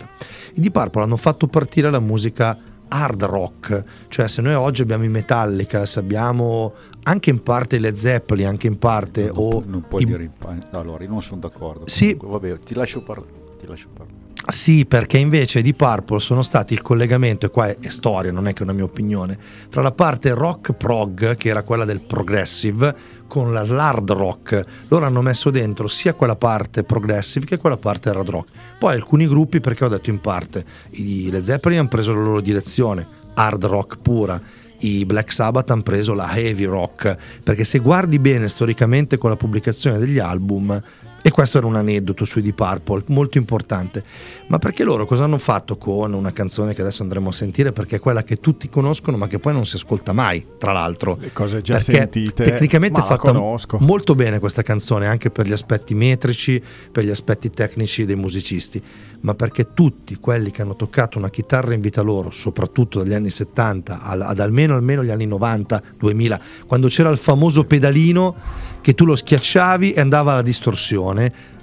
I 0.54 0.60
Deep 0.60 0.72
Purple 0.72 1.02
hanno 1.02 1.16
fatto 1.18 1.46
partire 1.48 1.90
la 1.90 2.00
musica 2.00 2.58
hard 2.92 3.22
rock, 3.24 3.84
cioè 4.08 4.26
se 4.26 4.40
noi 4.42 4.54
oggi 4.54 4.80
abbiamo 4.82 5.04
i 5.04 5.08
Metallica, 5.10 5.84
se 5.84 6.00
abbiamo 6.00 6.72
anche 7.04 7.28
in 7.30 7.42
parte 7.42 7.76
i 7.76 7.78
Led 7.78 7.94
Zeppelin, 7.94 8.46
anche 8.46 8.66
in 8.68 8.78
parte 8.78 9.26
non, 9.26 9.34
o 9.36 9.62
non 9.66 9.84
puoi 9.86 10.02
i- 10.02 10.06
dire 10.06 10.22
in 10.24 10.30
pa- 10.36 10.56
Allora, 10.78 11.04
io 11.04 11.10
non 11.10 11.22
sono 11.22 11.40
d'accordo. 11.40 11.84
Sì. 11.86 12.16
Comunque, 12.16 12.48
vabbè, 12.48 12.58
ti 12.60 12.74
lascio 12.74 13.02
parlare. 13.02 13.30
Ti 13.60 13.66
lascio 13.66 13.88
parlare. 13.94 14.19
Sì, 14.50 14.84
perché 14.84 15.16
invece 15.16 15.62
di 15.62 15.74
Purple 15.74 16.18
sono 16.18 16.42
stati 16.42 16.74
il 16.74 16.82
collegamento, 16.82 17.46
e 17.46 17.50
qua 17.50 17.68
è, 17.68 17.88
storia, 17.88 18.32
non 18.32 18.48
è 18.48 18.52
che 18.52 18.60
è 18.60 18.62
una 18.62 18.72
mia 18.72 18.84
opinione, 18.84 19.38
tra 19.68 19.80
la 19.80 19.92
parte 19.92 20.34
rock 20.34 20.72
prog, 20.72 21.36
che 21.36 21.48
era 21.48 21.62
quella 21.62 21.84
del 21.84 22.04
progressive, 22.04 22.94
con 23.28 23.52
l'hard 23.52 24.10
rock. 24.10 24.64
Loro 24.88 25.06
hanno 25.06 25.22
messo 25.22 25.50
dentro 25.50 25.86
sia 25.86 26.14
quella 26.14 26.34
parte 26.34 26.82
progressive 26.82 27.46
che 27.46 27.58
quella 27.58 27.76
parte 27.76 28.08
hard 28.08 28.28
rock. 28.28 28.48
Poi 28.78 28.92
alcuni 28.94 29.28
gruppi, 29.28 29.60
perché 29.60 29.84
ho 29.84 29.88
detto 29.88 30.10
in 30.10 30.20
parte, 30.20 30.64
i 30.90 31.30
Led 31.30 31.42
Zeppelin 31.42 31.78
hanno 31.78 31.88
preso 31.88 32.12
la 32.12 32.20
loro 32.20 32.40
direzione, 32.40 33.06
hard 33.34 33.64
rock 33.66 33.98
pura. 33.98 34.40
I 34.82 35.04
Black 35.04 35.30
Sabbath 35.30 35.70
hanno 35.70 35.82
preso 35.82 36.14
la 36.14 36.34
heavy 36.34 36.64
rock 36.64 37.14
perché 37.44 37.64
se 37.64 37.80
guardi 37.80 38.18
bene 38.18 38.48
storicamente 38.48 39.18
con 39.18 39.28
la 39.28 39.36
pubblicazione 39.36 39.98
degli 39.98 40.18
album 40.18 40.82
e 41.22 41.30
questo 41.30 41.58
era 41.58 41.66
un 41.66 41.76
aneddoto 41.76 42.24
sui 42.24 42.40
Deep 42.42 42.54
Purple 42.56 43.02
molto 43.08 43.38
importante 43.38 44.02
ma 44.46 44.58
perché 44.58 44.84
loro 44.84 45.04
cosa 45.06 45.24
hanno 45.24 45.38
fatto 45.38 45.76
con 45.76 46.12
una 46.12 46.32
canzone 46.32 46.74
che 46.74 46.80
adesso 46.80 47.02
andremo 47.02 47.28
a 47.28 47.32
sentire 47.32 47.72
perché 47.72 47.96
è 47.96 47.98
quella 48.00 48.22
che 48.22 48.36
tutti 48.36 48.68
conoscono 48.68 49.16
ma 49.16 49.26
che 49.26 49.38
poi 49.38 49.52
non 49.52 49.66
si 49.66 49.76
ascolta 49.76 50.12
mai 50.12 50.44
tra 50.58 50.72
l'altro 50.72 51.16
Le 51.20 51.32
cose 51.32 51.60
già 51.62 51.74
perché 51.76 51.92
sentite. 51.92 52.44
tecnicamente 52.44 53.00
è 53.00 53.02
fatta 53.02 53.32
conosco. 53.32 53.78
molto 53.80 54.14
bene 54.14 54.38
questa 54.38 54.62
canzone 54.62 55.06
anche 55.06 55.30
per 55.30 55.46
gli 55.46 55.52
aspetti 55.52 55.94
metrici 55.94 56.62
per 56.90 57.04
gli 57.04 57.10
aspetti 57.10 57.50
tecnici 57.50 58.04
dei 58.04 58.16
musicisti 58.16 58.82
ma 59.22 59.34
perché 59.34 59.74
tutti 59.74 60.16
quelli 60.16 60.50
che 60.50 60.62
hanno 60.62 60.76
toccato 60.76 61.18
una 61.18 61.28
chitarra 61.28 61.74
in 61.74 61.80
vita 61.82 62.00
loro 62.00 62.30
soprattutto 62.30 63.00
dagli 63.02 63.12
anni 63.12 63.28
70 63.30 64.00
al- 64.00 64.22
ad 64.22 64.38
almeno 64.40 64.74
almeno 64.74 65.04
gli 65.04 65.10
anni 65.10 65.26
90 65.26 65.82
2000 65.98 66.40
quando 66.66 66.88
c'era 66.88 67.10
il 67.10 67.18
famoso 67.18 67.64
pedalino 67.64 68.34
che 68.80 68.94
tu 68.94 69.04
lo 69.04 69.14
schiacciavi 69.14 69.92
e 69.92 70.00
andava 70.00 70.32
alla 70.32 70.40
distorsione 70.40 71.08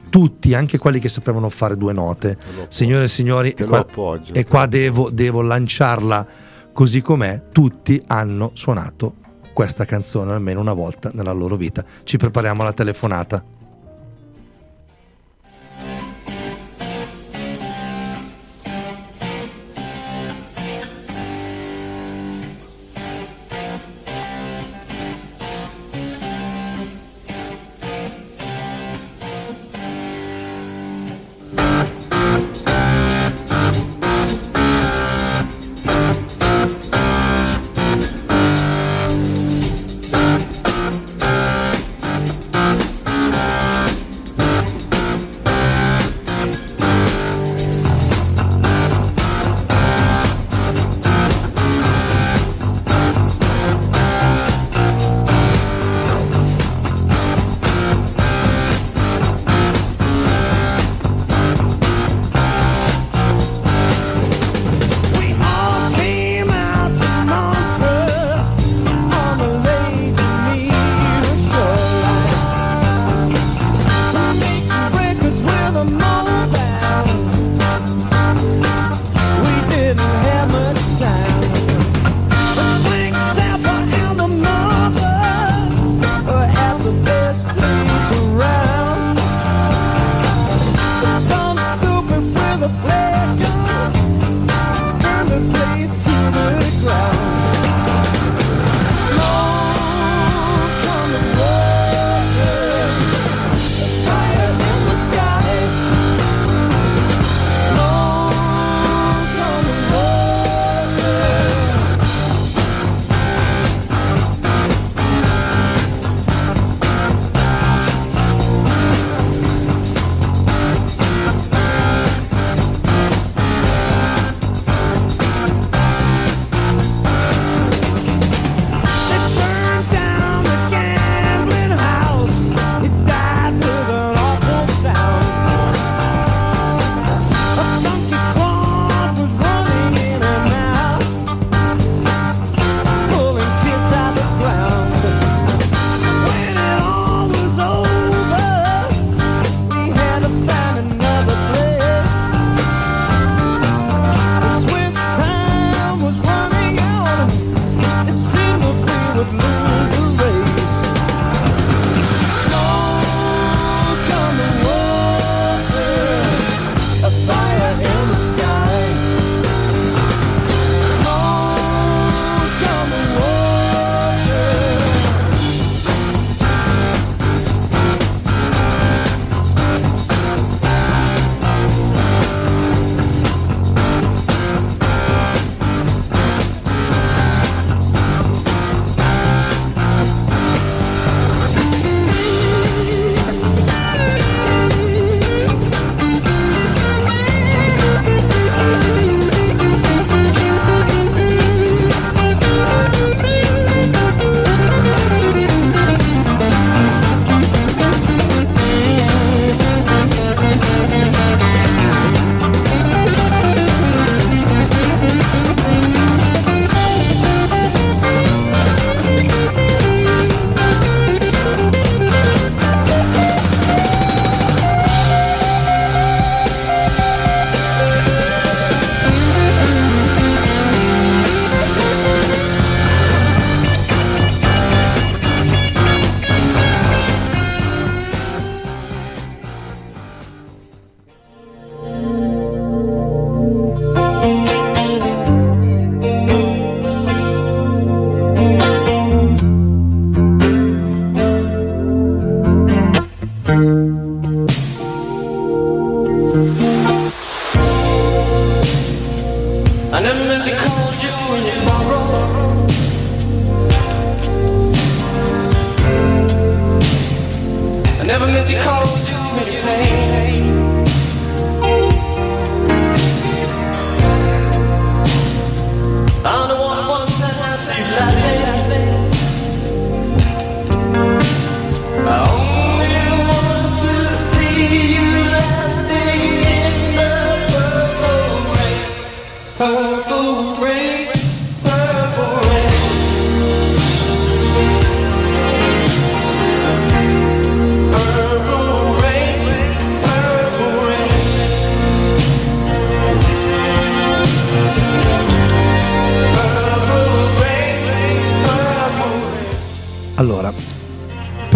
tutti 0.09 0.53
anche 0.53 0.77
quelli 0.77 0.99
che 0.99 1.09
sapevano 1.09 1.49
fare 1.49 1.75
due 1.77 1.93
note. 1.93 2.37
Signore 2.69 3.05
e 3.05 3.07
signori 3.07 3.51
e 3.51 3.65
qua, 3.65 3.85
e 4.31 4.45
qua 4.45 4.65
devo, 4.65 5.09
devo 5.09 5.41
lanciarla 5.41 6.27
così 6.73 7.01
com'è. 7.01 7.43
Tutti 7.51 8.01
hanno 8.07 8.51
suonato 8.53 9.15
questa 9.53 9.85
canzone 9.85 10.33
almeno 10.33 10.59
una 10.59 10.73
volta 10.73 11.09
nella 11.13 11.31
loro 11.31 11.55
vita. 11.55 11.83
Ci 12.03 12.17
prepariamo 12.17 12.61
alla 12.61 12.73
telefonata 12.73 13.43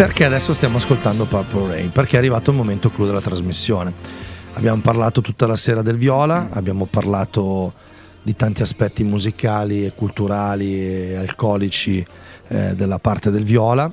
perché 0.02 0.24
adesso 0.24 0.52
stiamo 0.52 0.78
ascoltando 0.78 1.26
Purple 1.26 1.68
Rain? 1.68 1.92
Perché 1.92 2.16
è 2.16 2.18
arrivato 2.18 2.50
il 2.50 2.56
momento 2.56 2.90
clou 2.90 3.06
della 3.06 3.20
trasmissione. 3.20 3.94
Abbiamo 4.54 4.80
parlato 4.80 5.20
tutta 5.20 5.46
la 5.46 5.54
sera 5.54 5.80
del 5.80 5.96
viola, 5.96 6.48
abbiamo 6.50 6.86
parlato 6.86 7.72
di 8.20 8.34
tanti 8.34 8.62
aspetti 8.62 9.04
musicali 9.04 9.86
e 9.86 9.92
culturali 9.94 10.74
e 10.84 11.14
alcolici 11.14 12.04
eh, 12.48 12.74
della 12.74 12.98
parte 12.98 13.30
del 13.30 13.44
viola. 13.44 13.88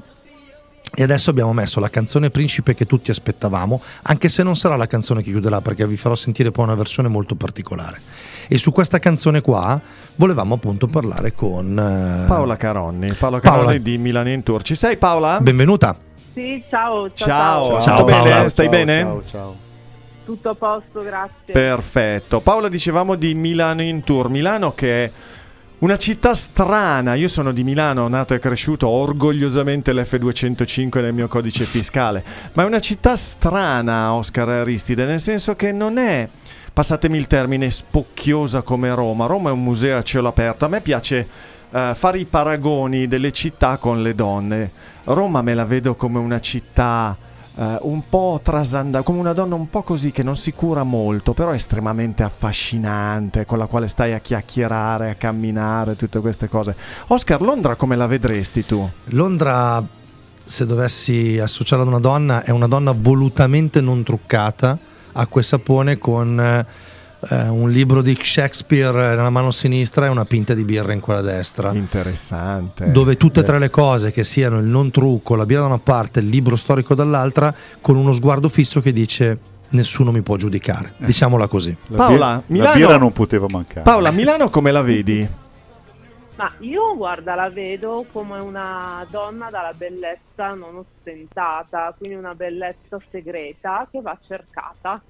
E 1.00 1.04
adesso 1.04 1.30
abbiamo 1.30 1.54
messo 1.54 1.80
la 1.80 1.90
canzone 1.90 2.30
principe 2.30 2.74
che 2.74 2.86
tutti 2.86 3.10
aspettavamo, 3.10 3.82
anche 4.02 4.28
se 4.28 4.44
non 4.44 4.58
sarà 4.58 4.76
la 4.76 4.86
canzone 4.86 5.24
che 5.24 5.32
chiuderà, 5.32 5.62
perché 5.62 5.88
vi 5.88 5.96
farò 5.96 6.14
sentire 6.14 6.52
poi 6.52 6.66
una 6.66 6.76
versione 6.76 7.08
molto 7.08 7.36
particolare. 7.36 8.02
E 8.50 8.58
su 8.58 8.74
questa 8.74 9.00
canzone 9.00 9.40
qua 9.40 9.80
volevamo 10.16 10.56
appunto 10.56 10.88
parlare 10.88 11.34
con 11.34 11.80
eh, 11.80 12.28
Paola 12.28 12.58
Caronni, 12.58 13.14
Paola 13.14 13.40
Paola. 13.40 13.60
Caronni 13.62 13.82
di 13.82 13.98
Milano 13.98 14.28
in 14.28 14.44
Tour. 14.44 14.62
Ci 14.62 14.76
sei 14.76 14.98
Paola? 14.98 15.40
Benvenuta. 15.40 15.98
Sì, 16.34 16.62
ciao, 16.70 17.14
ciao, 17.14 17.28
Ciao, 17.28 17.70
ciao. 17.70 17.82
Ciao, 17.82 18.04
Paola. 18.04 18.24
bene? 18.24 18.50
Stai 18.50 18.66
ciao, 18.66 18.76
bene? 18.76 19.00
Ciao, 19.00 19.24
ciao. 19.26 19.56
Tutto 20.26 20.50
a 20.50 20.56
posto, 20.56 21.02
grazie. 21.02 21.54
Perfetto. 21.54 22.42
Paola 22.42 22.68
dicevamo 22.68 23.16
di 23.16 23.34
Milano 23.36 23.84
in 23.84 24.04
Tour. 24.04 24.28
Milano 24.28 24.74
che 24.74 25.06
è 25.06 25.12
una 25.80 25.98
città 25.98 26.36
strana. 26.36 27.14
Io 27.14 27.28
sono 27.28 27.52
di 27.52 27.64
Milano, 27.64 28.08
nato 28.08 28.34
e 28.34 28.40
cresciuto, 28.40 28.88
ho 28.88 29.02
orgogliosamente 29.02 29.94
l'F205 29.94 31.02
nel 31.02 31.14
mio 31.14 31.28
codice 31.28 31.64
fiscale. 31.66 32.24
Ma 32.54 32.64
è 32.64 32.66
una 32.66 32.80
città 32.80 33.16
strana, 33.16 34.14
Oscar 34.14 34.50
Aristide, 34.50 35.06
nel 35.06 35.20
senso 35.20 35.56
che 35.56 35.72
non 35.72 35.98
è, 35.98 36.28
passatemi 36.74 37.18
il 37.18 37.28
termine, 37.28 37.70
spocchiosa 37.70 38.62
come 38.62 38.94
Roma. 38.94 39.26
Roma 39.26 39.50
è 39.50 39.54
un 39.54 39.64
museo 39.64 39.98
a 39.98 40.04
cielo 40.04 40.28
aperto. 40.28 40.66
A 40.66 40.70
me 40.70 40.82
piace 40.82 41.28
eh, 41.72 41.94
fare 41.96 42.20
i 42.20 42.26
paragoni 42.26 43.08
delle 43.08 43.32
città 43.32 43.78
con 43.78 44.02
le 44.02 44.16
donne. 44.16 44.72
Roma 45.06 45.42
me 45.42 45.54
la 45.54 45.66
vedo 45.66 45.96
come 45.96 46.20
una 46.20 46.40
città 46.40 47.18
eh, 47.60 47.78
un 47.82 48.04
po' 48.08 48.40
trasanda, 48.42 49.02
come 49.02 49.20
una 49.20 49.34
donna 49.34 49.56
un 49.56 49.70
po' 49.70 49.84
così 49.84 50.12
che 50.12 50.24
non 50.24 50.38
si 50.38 50.54
cura 50.54 50.84
molto, 50.84 51.34
però 51.34 51.54
estremamente 51.54 52.24
affascinante, 52.24 53.46
con 53.46 53.58
la 53.58 53.66
quale 53.66 53.90
stai 53.90 54.14
a 54.14 54.20
chiacchierare, 54.20 55.10
a 55.10 55.16
camminare, 55.16 55.98
tutte 55.98 56.20
queste 56.20 56.48
cose. 56.48 56.74
Oscar, 57.08 57.42
Londra 57.42 57.76
come 57.76 57.98
la 57.98 58.08
vedresti 58.08 58.66
tu? 58.66 58.90
Londra, 59.08 59.86
se 60.42 60.66
dovessi 60.66 61.38
associarla 61.38 61.84
ad 61.84 61.90
una 61.90 62.00
donna, 62.00 62.44
è 62.44 62.52
una 62.52 62.68
donna 62.68 62.94
volutamente 62.94 63.82
non 63.82 64.04
truccata, 64.04 64.78
acqua 65.12 65.42
e 65.42 65.44
sapone 65.44 65.98
con 65.98 66.66
eh, 67.30 67.48
un 67.48 67.70
libro 67.70 68.02
di 68.02 68.18
Shakespeare 68.22 69.16
nella 69.16 69.30
mano 69.30 69.52
sinistra 69.52 70.06
e 70.06 70.10
una 70.10 70.26
pinta 70.26 70.54
di 70.54 70.64
birra 70.64 70.94
in 70.94 71.00
quella 71.00 71.22
destra. 71.22 71.74
Interessante. 71.74 72.92
Dove 72.92 73.18
tutte 73.18 73.42
e 73.42 73.44
tre 73.44 73.60
le 73.60 73.70
cose, 73.70 74.12
che 74.12 74.24
siano 74.24 74.60
il 74.60 74.66
non 74.66 74.92
trucco, 74.92 75.36
la 75.36 75.46
birra 75.46 75.62
da 75.62 75.68
una 75.68 75.80
parte, 75.80 76.20
il 76.20 76.28
libro 76.28 76.56
storico 76.56 76.96
dall'altra, 76.96 77.54
con 77.82 77.96
uno 77.98 78.14
sguardo 78.14 78.48
fisso 78.50 78.80
che 78.82 78.94
dice 78.94 79.40
nessuno 79.70 80.12
mi 80.12 80.22
può 80.22 80.36
giudicare. 80.36 80.94
Diciamola 80.98 81.48
così. 81.48 81.76
La 81.88 81.98
Paola, 81.98 82.44
bir- 82.46 82.62
la 82.62 82.70
Milano- 82.72 82.74
birra 82.76 82.98
non 82.98 83.12
poteva 83.12 83.46
mancare. 83.50 83.82
Paola, 83.82 84.12
Milano 84.12 84.50
come 84.50 84.72
la 84.72 84.82
vedi? 84.82 85.28
Ma 86.38 86.54
io, 86.60 86.96
guarda, 86.96 87.36
la 87.36 87.50
vedo 87.50 88.06
come 88.14 88.40
una 88.40 89.06
donna 89.10 89.50
dalla 89.50 89.74
bellezza 89.76 90.54
non 90.54 90.78
ostentata, 90.78 91.94
quindi 91.98 92.16
una 92.16 92.34
bellezza 92.34 92.98
segreta 93.12 93.86
che 93.92 94.00
va 94.02 94.18
cercata. 94.26 95.02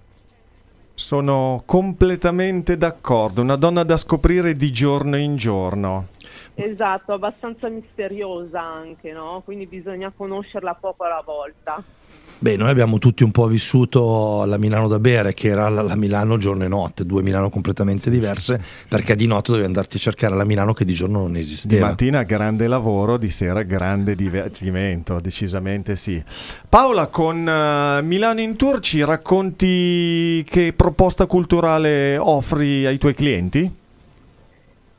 Sono 0.99 1.63
completamente 1.65 2.75
d'accordo, 2.75 3.41
una 3.41 3.55
donna 3.55 3.83
da 3.83 3.95
scoprire 3.95 4.53
di 4.53 4.69
giorno 4.69 5.15
in 5.15 5.37
giorno. 5.37 6.07
Esatto, 6.55 7.13
abbastanza 7.13 7.69
misteriosa 7.69 8.61
anche, 8.61 9.13
no? 9.13 9.41
Quindi 9.45 9.65
bisogna 9.65 10.11
conoscerla 10.13 10.75
poco 10.75 11.05
alla 11.05 11.23
volta. 11.25 11.81
Beh, 12.41 12.55
noi 12.55 12.69
abbiamo 12.69 12.99
tutti 12.99 13.23
un 13.23 13.31
po' 13.31 13.47
vissuto 13.47 14.45
la 14.45 14.57
Milano 14.57 14.87
da 14.87 14.97
bere, 14.97 15.33
che 15.33 15.49
era 15.49 15.67
la, 15.67 15.81
la 15.81 15.95
Milano 15.95 16.37
giorno 16.37 16.63
e 16.63 16.69
notte, 16.69 17.05
due 17.05 17.21
Milano 17.21 17.49
completamente 17.49 18.09
diverse, 18.09 18.61
perché 18.87 19.17
di 19.17 19.27
notte 19.27 19.51
dovevi 19.51 19.67
andarti 19.67 19.97
a 19.97 19.99
cercare 19.99 20.35
la 20.35 20.45
Milano 20.45 20.71
che 20.71 20.85
di 20.85 20.93
giorno 20.93 21.19
non 21.19 21.33
Di 21.33 21.39
esisteva. 21.39 21.87
mattina 21.87 22.23
grande 22.23 22.67
lavoro, 22.67 23.17
di 23.17 23.29
sera 23.29 23.63
grande 23.63 24.15
divertimento, 24.15 25.19
decisamente 25.19 25.97
sì. 25.97 26.23
Paola, 26.69 27.07
con 27.07 27.45
eh, 27.45 28.01
Milano 28.03 28.39
in 28.39 28.55
Tour 28.55 28.79
ci 28.79 29.03
racconti 29.03 30.41
che 30.49 30.71
proposta 30.73 31.25
culturale 31.25 32.15
offri 32.17 32.85
ai 32.85 32.97
tuoi 32.97 33.15
clienti? 33.15 33.78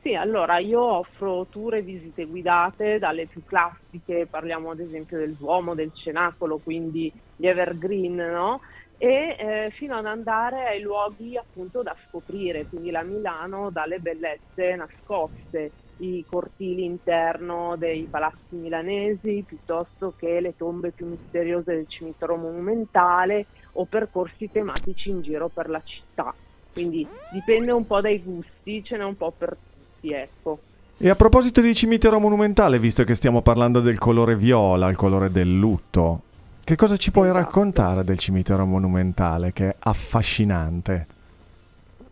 Sì, 0.01 0.15
allora 0.15 0.57
io 0.57 0.81
offro 0.81 1.45
tour 1.47 1.75
e 1.75 1.83
visite 1.83 2.25
guidate 2.25 2.97
dalle 2.97 3.27
più 3.27 3.43
classiche, 3.45 4.25
parliamo 4.27 4.71
ad 4.71 4.79
esempio 4.79 5.19
del 5.19 5.35
Duomo, 5.35 5.75
del 5.75 5.91
Cenacolo, 5.93 6.57
quindi 6.57 7.11
gli 7.35 7.45
evergreen, 7.45 8.15
no? 8.15 8.61
E 8.97 9.35
eh, 9.37 9.71
fino 9.75 9.95
ad 9.95 10.07
andare 10.07 10.65
ai 10.65 10.81
luoghi 10.81 11.37
appunto 11.37 11.83
da 11.83 11.95
scoprire, 12.07 12.65
quindi 12.65 12.89
la 12.89 13.03
Milano 13.03 13.69
dalle 13.69 13.99
bellezze 13.99 14.75
nascoste, 14.75 15.71
i 15.97 16.25
cortili 16.27 16.83
interno 16.83 17.75
dei 17.77 18.07
palazzi 18.09 18.55
milanesi, 18.55 19.43
piuttosto 19.45 20.15
che 20.17 20.39
le 20.39 20.55
tombe 20.57 20.89
più 20.89 21.05
misteriose 21.05 21.75
del 21.75 21.87
cimitero 21.87 22.37
monumentale 22.37 23.45
o 23.73 23.85
percorsi 23.85 24.49
tematici 24.49 25.09
in 25.09 25.21
giro 25.21 25.47
per 25.47 25.69
la 25.69 25.81
città. 25.83 26.33
Quindi 26.73 27.05
dipende 27.31 27.71
un 27.71 27.85
po' 27.85 28.01
dai 28.01 28.19
gusti, 28.23 28.83
ce 28.83 28.97
n'è 28.97 29.03
un 29.03 29.17
po' 29.17 29.31
per 29.37 29.49
tutti, 29.49 29.70
ecco. 30.09 30.59
E 30.97 31.09
a 31.09 31.15
proposito 31.15 31.61
di 31.61 31.73
cimitero 31.73 32.19
monumentale, 32.19 32.77
visto 32.77 33.03
che 33.03 33.15
stiamo 33.15 33.41
parlando 33.41 33.79
del 33.79 33.97
colore 33.97 34.35
viola, 34.35 34.87
il 34.89 34.95
colore 34.95 35.31
del 35.31 35.57
lutto, 35.57 36.21
che 36.63 36.75
cosa 36.75 36.95
ci 36.97 37.09
puoi 37.11 37.29
Esatto. 37.29 37.43
raccontare 37.43 38.03
del 38.03 38.19
cimitero 38.19 38.65
monumentale 38.65 39.51
che 39.51 39.69
è 39.69 39.75
affascinante? 39.79 41.07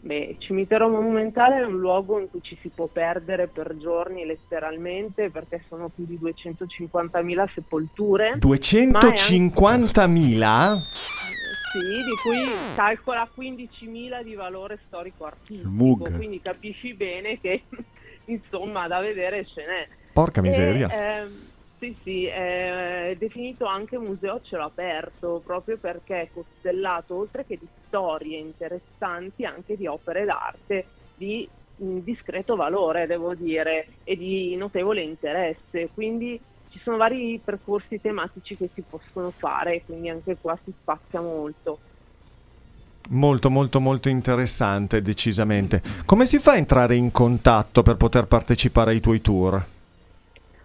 Beh, 0.02 0.18
il 0.18 0.38
cimitero 0.40 0.88
monumentale 0.88 1.58
è 1.58 1.66
un 1.66 1.78
luogo 1.78 2.20
in 2.20 2.30
cui 2.32 2.40
ci 2.42 2.58
si 2.62 2.70
può 2.74 2.88
perdere 2.88 3.48
per 3.48 3.76
giorni 3.78 4.26
letteralmente 4.26 5.30
perché 5.30 5.62
sono 5.68 5.90
più 5.94 6.06
di 6.06 6.18
250.000 6.20 7.50
sepolture. 7.54 8.38
250.000? 8.40 10.78
Sì, 11.72 12.04
di 12.04 12.18
cui 12.18 12.72
calcola 12.74 13.30
15.000 13.34 14.24
di 14.24 14.34
valore 14.34 14.82
storico-artistico, 14.86 15.70
Mug. 15.70 16.16
quindi 16.16 16.42
capisci 16.42 16.96
bene 16.96 17.40
che 17.40 17.66
insomma 18.26 18.88
da 18.88 19.00
vedere 19.00 19.46
ce 19.46 19.66
n'è. 19.66 19.88
Porca 20.14 20.42
miseria. 20.42 20.88
E, 20.88 20.96
ehm, 20.96 21.50
sì, 21.78 21.98
sì, 22.04 22.26
è 22.26 23.16
definito 23.18 23.66
anche 23.66 23.98
museo 23.98 24.36
a 24.36 24.42
cielo 24.42 24.64
aperto 24.66 25.42
proprio 25.46 25.78
perché 25.78 26.22
è 26.24 26.30
costellato 26.30 27.16
oltre 27.16 27.46
che 27.46 27.58
di 27.58 27.70
storie 27.86 28.38
interessanti 28.38 29.46
anche 29.46 29.78
di 29.78 29.88
opere 29.88 30.26
d'arte 30.26 30.88
di 31.16 31.50
discreto 31.80 32.56
valore, 32.56 33.08
devo 33.08 33.34
dire, 33.36 34.00
e 34.04 34.18
di 34.18 34.56
notevole 34.56 35.02
interesse. 35.02 35.90
Quindi 35.94 36.42
ci 36.70 36.80
sono 36.84 36.98
vari 36.98 37.42
percorsi 37.44 38.00
tematici 38.00 38.56
che 38.56 38.70
si 38.74 38.84
possono 38.88 39.32
fare, 39.32 39.82
quindi 39.86 40.10
anche 40.10 40.38
qua 40.40 40.58
si 40.64 40.72
spazia 40.82 41.22
molto. 41.22 41.80
Molto 43.12 43.50
molto 43.50 43.80
molto 43.80 44.08
interessante, 44.08 45.02
decisamente. 45.02 45.82
Come 46.06 46.26
si 46.26 46.38
fa 46.38 46.52
a 46.52 46.58
entrare 46.58 46.96
in 46.96 47.12
contatto 47.12 47.82
per 47.82 47.98
poter 47.98 48.28
partecipare 48.28 48.92
ai 48.92 49.00
tuoi 49.00 49.20
tour? 49.20 49.66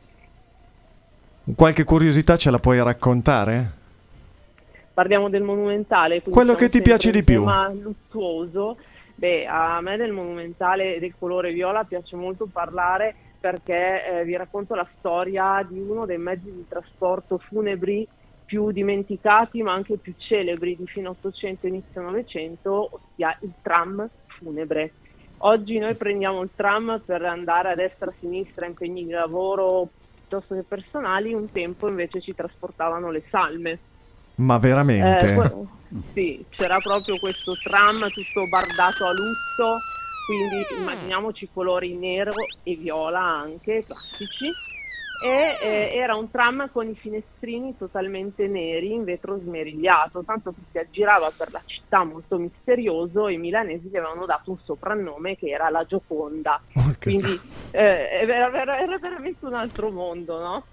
Qualche 1.55 1.85
curiosità 1.85 2.37
ce 2.37 2.51
la 2.51 2.59
puoi 2.59 2.83
raccontare? 2.83 3.85
Parliamo 4.93 5.29
del 5.29 5.43
monumentale. 5.43 6.23
Quello 6.23 6.55
che 6.57 6.69
ti 6.69 6.83
piace 6.83 7.13
di 7.13 7.23
più. 7.23 7.41
tema 7.41 7.71
lussuoso. 7.73 8.77
Beh, 9.19 9.47
a 9.47 9.81
me 9.81 9.97
del 9.97 10.13
monumentale 10.13 10.99
del 10.99 11.17
colore 11.19 11.51
viola 11.51 11.85
piace 11.85 12.17
molto 12.17 12.49
parlare 12.53 13.15
perché 13.41 14.05
eh, 14.05 14.25
vi 14.25 14.37
racconto 14.37 14.75
la 14.75 14.87
storia 14.99 15.67
di 15.67 15.81
uno 15.81 16.05
dei 16.05 16.19
mezzi 16.19 16.53
di 16.53 16.67
trasporto 16.69 17.39
funebri 17.39 18.07
più 18.45 18.71
dimenticati 18.73 19.63
ma 19.63 19.73
anche 19.73 19.97
più 19.97 20.15
celebri 20.19 20.77
di 20.77 20.87
fine 20.87 21.09
800 21.09 21.65
e 21.65 21.69
inizio 21.71 22.03
900, 22.03 22.89
ossia 22.93 23.35
il 23.41 23.55
tram 23.63 24.07
funebre. 24.27 24.97
Oggi 25.39 25.79
noi 25.79 25.97
prendiamo 25.97 26.43
il 26.43 26.53
tram 26.55 27.03
per 27.05 27.23
andare 27.23 27.71
a 27.71 27.75
destra, 27.75 28.11
a 28.11 28.15
sinistra, 28.19 28.67
impegni 28.67 29.07
di 29.07 29.13
lavoro 29.13 29.93
piuttosto 30.13 30.55
che 30.55 30.65
personali, 30.65 31.33
un 31.33 31.51
tempo 31.51 31.89
invece 31.89 32.21
ci 32.21 32.35
trasportavano 32.35 33.11
le 33.11 33.25
salme. 33.31 33.81
Ma 34.37 34.59
veramente? 34.59 35.35
Eh, 35.35 35.67
sì, 36.13 36.45
c'era 36.51 36.79
proprio 36.79 37.19
questo 37.19 37.53
tram 37.63 37.99
tutto 38.09 38.47
bardato 38.51 39.07
a 39.07 39.13
lusso, 39.13 39.79
quindi 40.27 40.65
immaginiamoci 40.79 41.49
colori 41.53 41.95
nero 41.95 42.33
e 42.65 42.75
viola 42.75 43.21
anche, 43.21 43.85
classici. 43.87 44.51
E 45.25 45.57
eh, 45.63 45.97
era 45.97 46.15
un 46.15 46.31
tram 46.31 46.69
con 46.71 46.87
i 46.91 46.95
finestrini 46.95 47.75
totalmente 47.79 48.47
neri 48.49 48.93
in 48.93 49.03
vetro 49.05 49.39
smerigliato, 49.39 50.23
tanto 50.25 50.51
che 50.51 50.59
si 50.71 50.79
aggirava 50.79 51.33
per 51.35 51.53
la 51.53 51.63
città 51.65 52.05
molto 52.05 52.37
misterioso 52.37 53.27
e 53.27 53.33
i 53.33 53.39
milanesi 53.39 53.89
gli 53.89 53.97
avevano 53.97 54.27
dato 54.27 54.51
un 54.51 54.59
soprannome 54.63 55.37
che 55.39 55.49
era 55.49 55.71
la 55.71 55.85
Gioconda. 55.87 56.61
Quindi 57.01 57.41
eh, 57.71 58.09
era, 58.21 58.53
era- 58.61 58.79
era 58.79 58.99
veramente 58.99 59.47
un 59.47 59.55
altro 59.55 59.91
mondo, 59.91 60.39
no? 60.39 60.65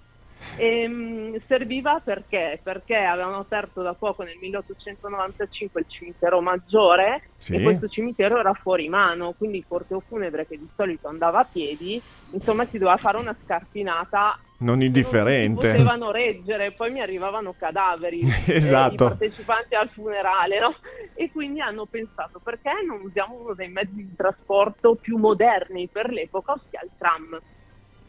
Ehm, 0.56 1.40
serviva 1.46 2.00
perché? 2.02 2.60
Perché 2.62 2.94
avevano 2.96 3.38
aperto 3.38 3.82
da 3.82 3.94
poco 3.94 4.22
nel 4.22 4.36
1895 4.40 5.80
il 5.80 5.86
cimitero 5.88 6.40
maggiore 6.40 7.22
Sì. 7.36 7.56
e 7.56 7.62
questo 7.62 7.88
cimitero 7.88 8.38
era 8.38 8.54
fuori 8.54 8.88
mano, 8.88 9.34
quindi 9.36 9.58
il 9.58 9.64
corteo 9.66 10.00
funebre 10.06 10.46
che 10.46 10.56
di 10.58 10.68
solito 10.76 11.08
andava 11.08 11.40
a 11.40 11.44
piedi, 11.50 12.00
insomma 12.30 12.64
si 12.64 12.78
doveva 12.78 12.96
fare 12.98 13.18
una 13.18 13.34
scarpinata 13.44 14.38
Non 14.58 14.76
non 14.76 14.82
indifferente. 14.82 15.70
si 15.70 15.76
potevano 15.76 16.10
reggere, 16.12 16.70
poi 16.72 16.92
mi 16.92 17.00
arrivavano 17.00 17.54
cadaveri 17.58 18.20
eh, 18.46 18.54
Esatto. 18.54 18.92
i 18.94 19.08
partecipanti 19.08 19.74
al 19.74 19.88
funerale, 19.88 20.60
no? 20.60 20.74
E 21.14 21.30
quindi 21.32 21.60
hanno 21.60 21.84
pensato 21.86 22.38
perché 22.42 22.70
non 22.86 23.00
usiamo 23.02 23.34
uno 23.40 23.54
dei 23.54 23.68
mezzi 23.68 23.94
di 23.96 24.14
trasporto 24.16 24.94
più 24.94 25.16
moderni 25.16 25.88
per 25.88 26.10
l'epoca, 26.10 26.52
ossia 26.52 26.80
il 26.82 26.90
tram. 26.96 27.40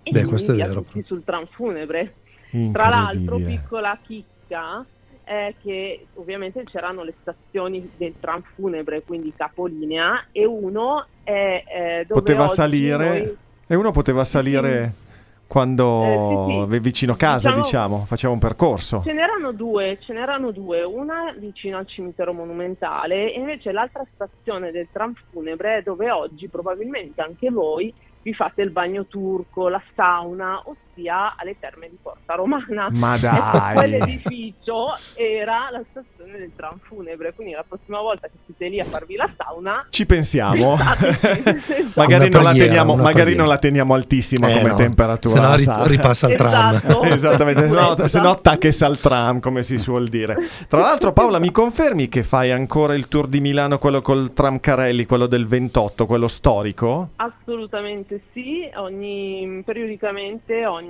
E 0.07 0.11
Beh, 0.11 0.23
questo 0.25 0.51
è 0.51 0.55
vero, 0.55 0.85
sul 1.03 1.23
tram 1.23 1.47
funebre. 1.47 2.13
Tra 2.71 2.89
l'altro, 2.89 3.37
piccola 3.37 3.97
chicca 4.05 4.85
è 5.23 5.53
che 5.61 6.05
ovviamente 6.15 6.63
c'erano 6.65 7.03
le 7.03 7.13
stazioni 7.21 7.89
del 7.97 8.13
tram 8.19 8.43
funebre, 8.53 9.01
quindi 9.03 9.33
capolinea, 9.35 10.25
e 10.31 10.45
uno 10.45 11.05
è 11.23 11.63
eh, 11.67 12.05
dove 12.07 12.21
Poteva 12.21 12.47
salire 12.47 13.07
noi- 13.19 13.37
e 13.67 13.75
uno 13.75 13.91
poteva 13.91 14.23
salire 14.23 14.93
quando 15.47 16.03
Eh, 16.03 16.67
sì, 16.67 16.73
sì. 16.73 16.79
vicino 16.79 17.15
casa, 17.15 17.49
Diciamo- 17.49 17.63
diciamo, 17.63 18.05
faceva 18.05 18.33
un 18.33 18.39
percorso. 18.39 19.01
Ce 19.03 19.13
n'erano 19.13 19.51
due, 19.51 19.97
ce 20.01 20.13
n'erano 20.13 20.51
due, 20.51 20.83
una 20.83 21.33
vicino 21.37 21.77
al 21.77 21.87
cimitero 21.87 22.33
monumentale 22.33 23.33
e 23.33 23.39
invece 23.39 23.71
l'altra 23.71 24.03
stazione 24.13 24.71
del 24.71 24.87
tram 24.91 25.13
funebre 25.31 25.77
è 25.77 25.81
dove 25.81 26.11
oggi 26.11 26.47
probabilmente 26.47 27.21
anche 27.21 27.49
voi 27.49 27.93
vi 28.21 28.33
fate 28.33 28.63
il 28.63 28.71
bagno 28.71 29.05
turco, 29.05 29.69
la 29.69 29.81
sauna, 29.95 30.61
ossia 30.95 31.35
alle 31.37 31.55
terme 31.59 31.89
di 31.89 31.97
Porta 32.01 32.35
Romana. 32.35 32.89
Ma 32.93 33.15
Ecco, 33.15 33.27
dai. 33.27 33.73
quell'edificio 33.75 34.97
era 35.15 35.69
la 35.71 35.81
stazione 35.89 36.37
del 36.37 36.51
tram 36.55 36.77
funebre, 36.81 37.33
quindi 37.33 37.53
la 37.53 37.63
prossima 37.67 37.99
volta 37.99 38.27
che 38.27 38.33
siete 38.45 38.67
lì 38.67 38.79
a 38.79 38.85
farvi 38.85 39.15
la 39.15 39.29
sauna 39.35 39.85
Ci 39.89 40.05
pensiamo. 40.05 40.73
Esatto, 40.85 41.05
magari, 41.95 42.29
non 42.29 42.43
la 42.43 42.49
preghiera, 42.49 42.67
teniamo, 42.67 42.93
una 42.93 43.03
magari 43.03 43.35
non 43.35 43.47
la 43.47 43.57
teniamo 43.57 43.93
altissima 43.93 44.47
Eh, 44.49 44.57
come 44.57 44.69
no. 44.69 44.75
temperatura. 44.75 45.57
Se 45.57 45.69
no 45.71 45.77
la 45.77 45.85
ripassa 45.87 46.29
il 46.29 46.35
tram. 46.37 46.75
Esatto. 46.75 47.03
Esattamente, 47.15 47.67
se 47.67 47.73
no, 47.75 48.07
se 48.07 48.19
no 48.19 48.29
attacchessa 48.29 48.85
al 48.85 48.97
tram, 48.97 49.39
come 49.39 49.63
si 49.63 49.77
suol 49.77 50.07
dire. 50.07 50.35
Tra 50.67 50.79
l'altro, 50.79 51.13
Paola, 51.13 51.39
mi 51.39 51.51
confermi 51.51 52.09
che 52.09 52.23
fai 52.23 52.51
ancora 52.51 52.93
il 52.95 53.07
tour 53.07 53.27
di 53.27 53.39
Milano, 53.39 53.77
quello 53.77 54.01
col 54.01 54.33
tram 54.33 54.59
Carelli, 54.59 55.05
quello 55.05 55.25
del 55.27 55.45
28, 55.47 56.05
quello 56.05 56.27
storico? 56.27 57.09
Assolutamente 57.17 58.21
sì, 58.33 58.69
ogni, 58.75 59.61
periodicamente, 59.65 60.65
ogni, 60.65 60.84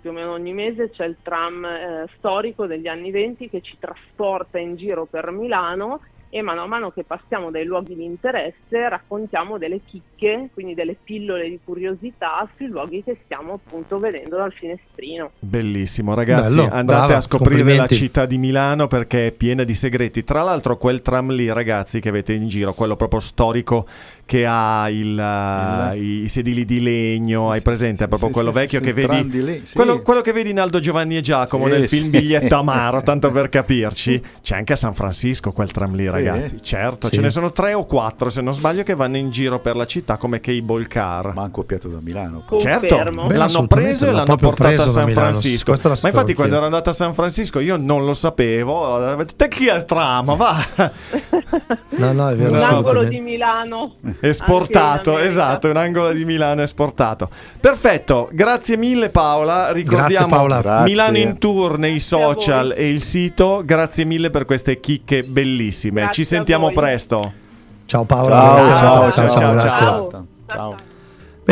più 0.00 0.10
o 0.10 0.12
meno 0.12 0.32
ogni 0.32 0.52
mese 0.52 0.90
c'è 0.90 1.04
il 1.04 1.16
tram 1.22 1.64
eh, 1.64 2.06
storico 2.16 2.66
degli 2.66 2.88
anni 2.88 3.10
20 3.10 3.48
che 3.48 3.60
ci 3.60 3.76
trasporta 3.78 4.58
in 4.58 4.76
giro 4.76 5.06
per 5.06 5.30
Milano 5.30 6.00
e 6.34 6.40
mano 6.40 6.62
a 6.62 6.66
mano 6.66 6.90
che 6.90 7.04
passiamo 7.04 7.50
dai 7.50 7.66
luoghi 7.66 7.94
di 7.94 8.06
interesse 8.06 8.88
raccontiamo 8.88 9.58
delle 9.58 9.80
chicche, 9.84 10.48
quindi 10.54 10.72
delle 10.72 10.96
pillole 11.00 11.46
di 11.46 11.60
curiosità 11.62 12.48
sui 12.56 12.68
luoghi 12.68 13.02
che 13.04 13.18
stiamo 13.24 13.60
appunto 13.62 13.98
vedendo 13.98 14.36
dal 14.38 14.50
finestrino. 14.50 15.32
Bellissimo, 15.38 16.14
ragazzi. 16.14 16.56
Bello, 16.56 16.70
andate 16.72 16.84
brava, 16.84 17.16
a 17.16 17.20
scoprire 17.20 17.76
la 17.76 17.86
città 17.86 18.24
di 18.24 18.38
Milano 18.38 18.86
perché 18.86 19.26
è 19.26 19.32
piena 19.32 19.62
di 19.62 19.74
segreti. 19.74 20.24
Tra 20.24 20.42
l'altro, 20.42 20.78
quel 20.78 21.02
tram 21.02 21.32
lì, 21.32 21.52
ragazzi, 21.52 22.00
che 22.00 22.08
avete 22.08 22.32
in 22.32 22.48
giro, 22.48 22.72
quello 22.72 22.96
proprio 22.96 23.20
storico 23.20 23.86
che 24.32 24.46
ha 24.48 24.88
il, 24.88 25.14
uh, 25.14 25.94
i 25.94 26.26
sedili 26.26 26.64
di 26.64 26.80
legno, 26.80 27.50
hai 27.50 27.60
presente? 27.60 28.04
È 28.04 28.08
proprio 28.08 28.28
sì, 28.28 28.34
quello 28.34 28.50
sì, 28.50 28.58
vecchio 28.60 28.78
sì, 28.78 28.84
che 28.90 29.00
il 29.00 29.06
vedi. 29.28 29.60
sì. 29.66 29.74
Quello, 29.74 30.00
quello 30.00 30.22
che 30.22 30.32
vedi 30.32 30.48
in 30.48 30.58
Aldo 30.58 30.80
Giovanni 30.80 31.18
e 31.18 31.20
Giacomo 31.20 31.66
Sì, 31.66 31.70
nel 31.72 31.82
sì. 31.82 31.96
film 31.98 32.08
Biglietto 32.08 32.54
Amaro, 32.56 33.02
tanto 33.04 33.30
per 33.30 33.50
capirci. 33.50 34.22
C'è 34.40 34.56
anche 34.56 34.72
a 34.72 34.76
San 34.76 34.94
Francisco 34.94 35.52
quel 35.52 35.70
tram 35.70 35.94
lì, 35.94 36.06
Sì. 36.06 36.10
ragazzi. 36.10 36.56
Certo, 36.62 37.08
Sì. 37.08 37.16
ce 37.16 37.20
ne 37.20 37.28
sono 37.28 37.52
tre 37.52 37.74
o 37.74 37.84
quattro, 37.84 38.30
se 38.30 38.40
non 38.40 38.54
sbaglio, 38.54 38.84
che 38.84 38.94
vanno 38.94 39.18
in 39.18 39.28
giro 39.28 39.60
per 39.60 39.76
la 39.76 39.84
città 39.84 40.16
come 40.16 40.40
cable 40.40 40.86
car. 40.86 41.34
Ma 41.34 41.42
hanno 41.42 41.50
copiato 41.50 41.88
da 41.88 41.98
Milano. 42.00 42.42
poi. 42.46 42.58
Certo. 42.58 43.04
Beh, 43.26 43.36
l'hanno 43.36 43.66
preso 43.66 44.08
e 44.08 44.12
l'hanno 44.12 44.36
portato 44.36 44.80
a 44.80 44.86
San 44.86 45.10
Francisco. 45.10 45.74
Ma 45.82 46.08
infatti, 46.08 46.32
quando 46.32 46.56
ero 46.56 46.64
andato 46.64 46.88
a 46.88 46.94
San 46.94 47.12
Francisco, 47.12 47.60
io 47.60 47.76
non 47.76 48.06
lo 48.06 48.14
sapevo. 48.14 49.14
Detto, 49.14 49.34
Te 49.36 49.48
chi 49.48 49.66
è 49.66 49.76
il 49.76 49.84
tram? 49.84 50.34
Va 50.36 50.56
No, 51.98 52.12
no, 52.12 52.30
è 52.30 52.34
vero. 52.34 52.52
Un 52.52 52.58
angolo 52.60 53.04
di 53.04 53.20
Milano. 53.20 53.92
Esportato. 54.22 55.18
Esatto, 55.18 55.68
un 55.68 55.76
angolo 55.76 56.12
di 56.12 56.24
Milano 56.24 56.62
esportato. 56.62 57.28
Perfetto, 57.60 58.28
grazie 58.32 58.76
mille, 58.76 59.08
Paola. 59.08 59.72
Ricordiamo 59.72 60.08
Grazie, 60.08 60.26
Paola. 60.26 60.60
Grazie. 60.60 60.84
Milano 60.84 61.18
in 61.18 61.38
tour 61.38 61.78
nei 61.78 62.00
social 62.00 62.72
e 62.76 62.88
il 62.88 63.00
sito. 63.02 63.62
Grazie 63.64 64.04
mille 64.04 64.30
per 64.30 64.44
queste 64.44 64.80
chicche 64.80 65.22
bellissime. 65.22 66.02
Grazie 66.02 66.24
Ci 66.24 66.28
sentiamo 66.28 66.70
presto. 66.70 67.32
Ciao 67.86 68.04
Paola, 68.04 68.36
Ciao, 68.36 68.60
ciao, 68.60 69.10
ciao, 69.10 69.28
ciao, 69.28 69.52
grazie. 69.52 69.70
ciao. 69.70 70.10
Ciao. 70.10 70.26
Ciao. 70.46 70.90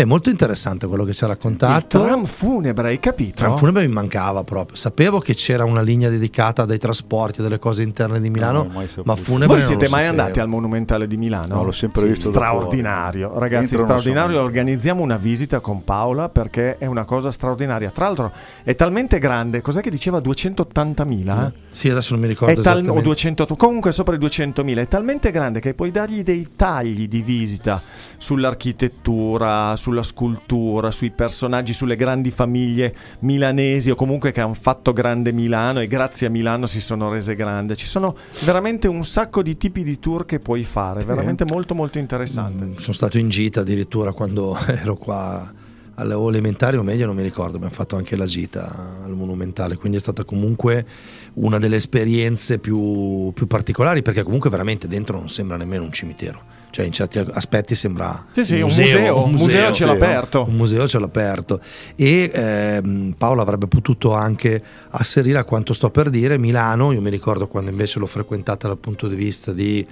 Beh, 0.01 0.07
molto 0.07 0.31
interessante 0.31 0.87
quello 0.87 1.05
che 1.05 1.13
ci 1.13 1.25
ha 1.25 1.27
Il 1.27 1.35
raccontato. 1.35 2.03
tram 2.03 2.25
funebre, 2.25 2.89
hai 2.89 2.99
capito? 2.99 3.35
Tram 3.37 3.59
funebre 3.59 3.87
mi 3.87 3.93
mancava 3.93 4.43
proprio. 4.45 4.75
Sapevo 4.75 5.19
che 5.19 5.35
c'era 5.35 5.65
una 5.67 5.83
linea 5.83 6.09
dedicata 6.09 6.65
dai 6.65 6.79
trasporti, 6.79 7.43
delle 7.43 7.59
cose 7.59 7.83
interne 7.83 8.19
di 8.19 8.31
Milano, 8.31 8.67
saputo. 8.71 9.03
ma 9.05 9.15
funebre 9.17 9.47
Voi 9.49 9.57
non 9.59 9.67
siete 9.67 9.85
lo 9.85 9.91
mai 9.91 10.05
sapevo. 10.05 10.23
andati 10.23 10.41
al 10.41 10.49
Monumentale 10.49 11.07
di 11.07 11.19
Milano? 11.19 11.55
No, 11.57 11.65
l'ho 11.65 11.71
sempre 11.73 12.07
visto 12.07 12.31
da 12.31 12.39
Straordinario, 12.39 13.39
ragazzi, 13.39 13.77
so 13.77 13.83
straordinario. 13.85 14.41
Organizziamo 14.41 15.03
una 15.03 15.19
visita 15.19 15.61
con 15.61 15.85
Paola 15.85 16.31
perché 16.31 16.79
è 16.79 16.87
una 16.87 17.05
cosa 17.05 17.31
straordinaria. 17.31 17.91
Tra 17.91 18.07
l'altro 18.07 18.33
è 18.65 18.75
talmente 18.75 19.19
grande, 19.19 19.61
cos'è 19.61 19.83
che 19.83 19.91
diceva 19.91 20.19
280.000? 20.19 21.53
Sì, 21.69 21.91
adesso 21.91 22.15
non 22.15 22.23
mi 22.23 22.29
ricordo 22.29 22.59
È 22.59 22.63
tal- 22.63 22.77
o 22.77 22.81
esattamente. 22.81 23.03
200, 23.07 23.47
comunque 23.57 23.93
sopra 23.93 24.15
i 24.15 24.19
200.000 24.19 24.79
è 24.79 24.89
talmente 24.89 25.31
grande 25.31 25.61
che 25.61 25.75
puoi 25.75 25.91
dargli 25.91 26.23
dei 26.23 26.49
tagli 26.57 27.07
di 27.07 27.21
visita 27.21 27.83
sull'architettura, 28.17 29.77
sulla 29.91 30.03
scultura, 30.05 30.93
sui 30.93 31.11
personaggi, 31.11 31.73
sulle 31.73 31.97
grandi 31.97 32.31
famiglie 32.31 32.95
milanesi 33.21 33.91
o 33.91 33.97
comunque 33.97 34.31
che 34.31 34.41
hanno 34.41 34.55
fatto 34.55 34.93
grande 34.93 35.33
Milano 35.33 35.81
e 35.81 35.89
grazie 35.89 36.29
a 36.29 36.31
Milano 36.31 36.67
si 36.67 36.81
sono 36.81 37.11
rese 37.11 37.35
grande. 37.35 37.75
Ci 37.75 37.87
sono 37.87 38.17
veramente 38.45 38.87
un 38.87 39.05
sacco 39.05 39.43
di 39.43 39.57
tipi 39.57 39.83
di 39.83 39.99
tour 39.99 40.25
che 40.25 40.39
puoi 40.39 40.63
fare, 40.63 41.05
veramente 41.05 41.45
molto 41.45 41.75
molto 41.75 41.99
interessante. 41.99 42.65
Mm, 42.65 42.75
Sono 42.75 42.95
stato 42.95 43.19
in 43.19 43.29
gita 43.29 43.61
addirittura 43.61 44.13
quando 44.13 44.57
ero 44.67 44.97
qua 44.97 45.53
alle 45.95 46.15
elementari 46.15 46.79
o 46.79 46.83
meglio 46.83 47.05
non 47.05 47.17
mi 47.17 47.23
ricordo, 47.23 47.57
abbiamo 47.57 47.75
fatto 47.75 47.97
anche 47.97 48.17
la 48.17 48.25
gita 48.25 49.03
al 49.05 49.15
Monumentale, 49.15 49.77
quindi 49.77 49.99
è 49.99 50.01
stata 50.01 50.25
comunque 50.25 50.87
una 51.35 51.59
delle 51.59 51.77
esperienze 51.77 52.59
più, 52.59 53.33
più 53.35 53.47
particolari 53.47 54.01
perché 54.01 54.23
comunque 54.23 54.49
veramente 54.49 54.89
dentro 54.89 55.19
non 55.19 55.29
sembra 55.29 55.59
nemmeno 55.59 55.83
un 55.83 55.93
cimitero, 55.93 56.43
cioè 56.71 56.85
in 56.87 56.93
certi 56.93 57.19
aspetti 57.19 57.75
sembra 57.75 58.25
Sì, 58.33 58.45
sì, 58.45 58.55
un 58.57 58.63
museo, 58.63 59.25
un 59.25 59.31
museo 59.33 59.69
a 59.69 59.73
cielo 59.73 59.93
aperto. 59.93 60.47
un 60.49 60.55
museo 60.55 60.85
a 60.85 60.87
cielo 60.87 61.05
aperto 61.07 61.61
e 61.97 62.31
ehm, 62.33 63.15
Paolo 63.19 63.43
avrebbe 63.43 63.67
potuto 63.67 64.13
anche 64.13 64.63
asserire 64.91 65.39
a 65.39 65.45
quanto 65.45 65.73
sto 65.73 65.91
per 65.91 66.11
dire 66.11 66.39
Milano, 66.39 66.93
io 66.93 67.01
mi 67.01 67.11
ricordo 67.11 67.47
quando 67.49 67.71
invece 67.71 67.99
l'ho 67.99 68.07
frequentata 68.07 68.69
dal 68.69 68.79
punto 68.79 69.09
di 69.09 69.15
vista 69.17 69.53
di 69.53 69.87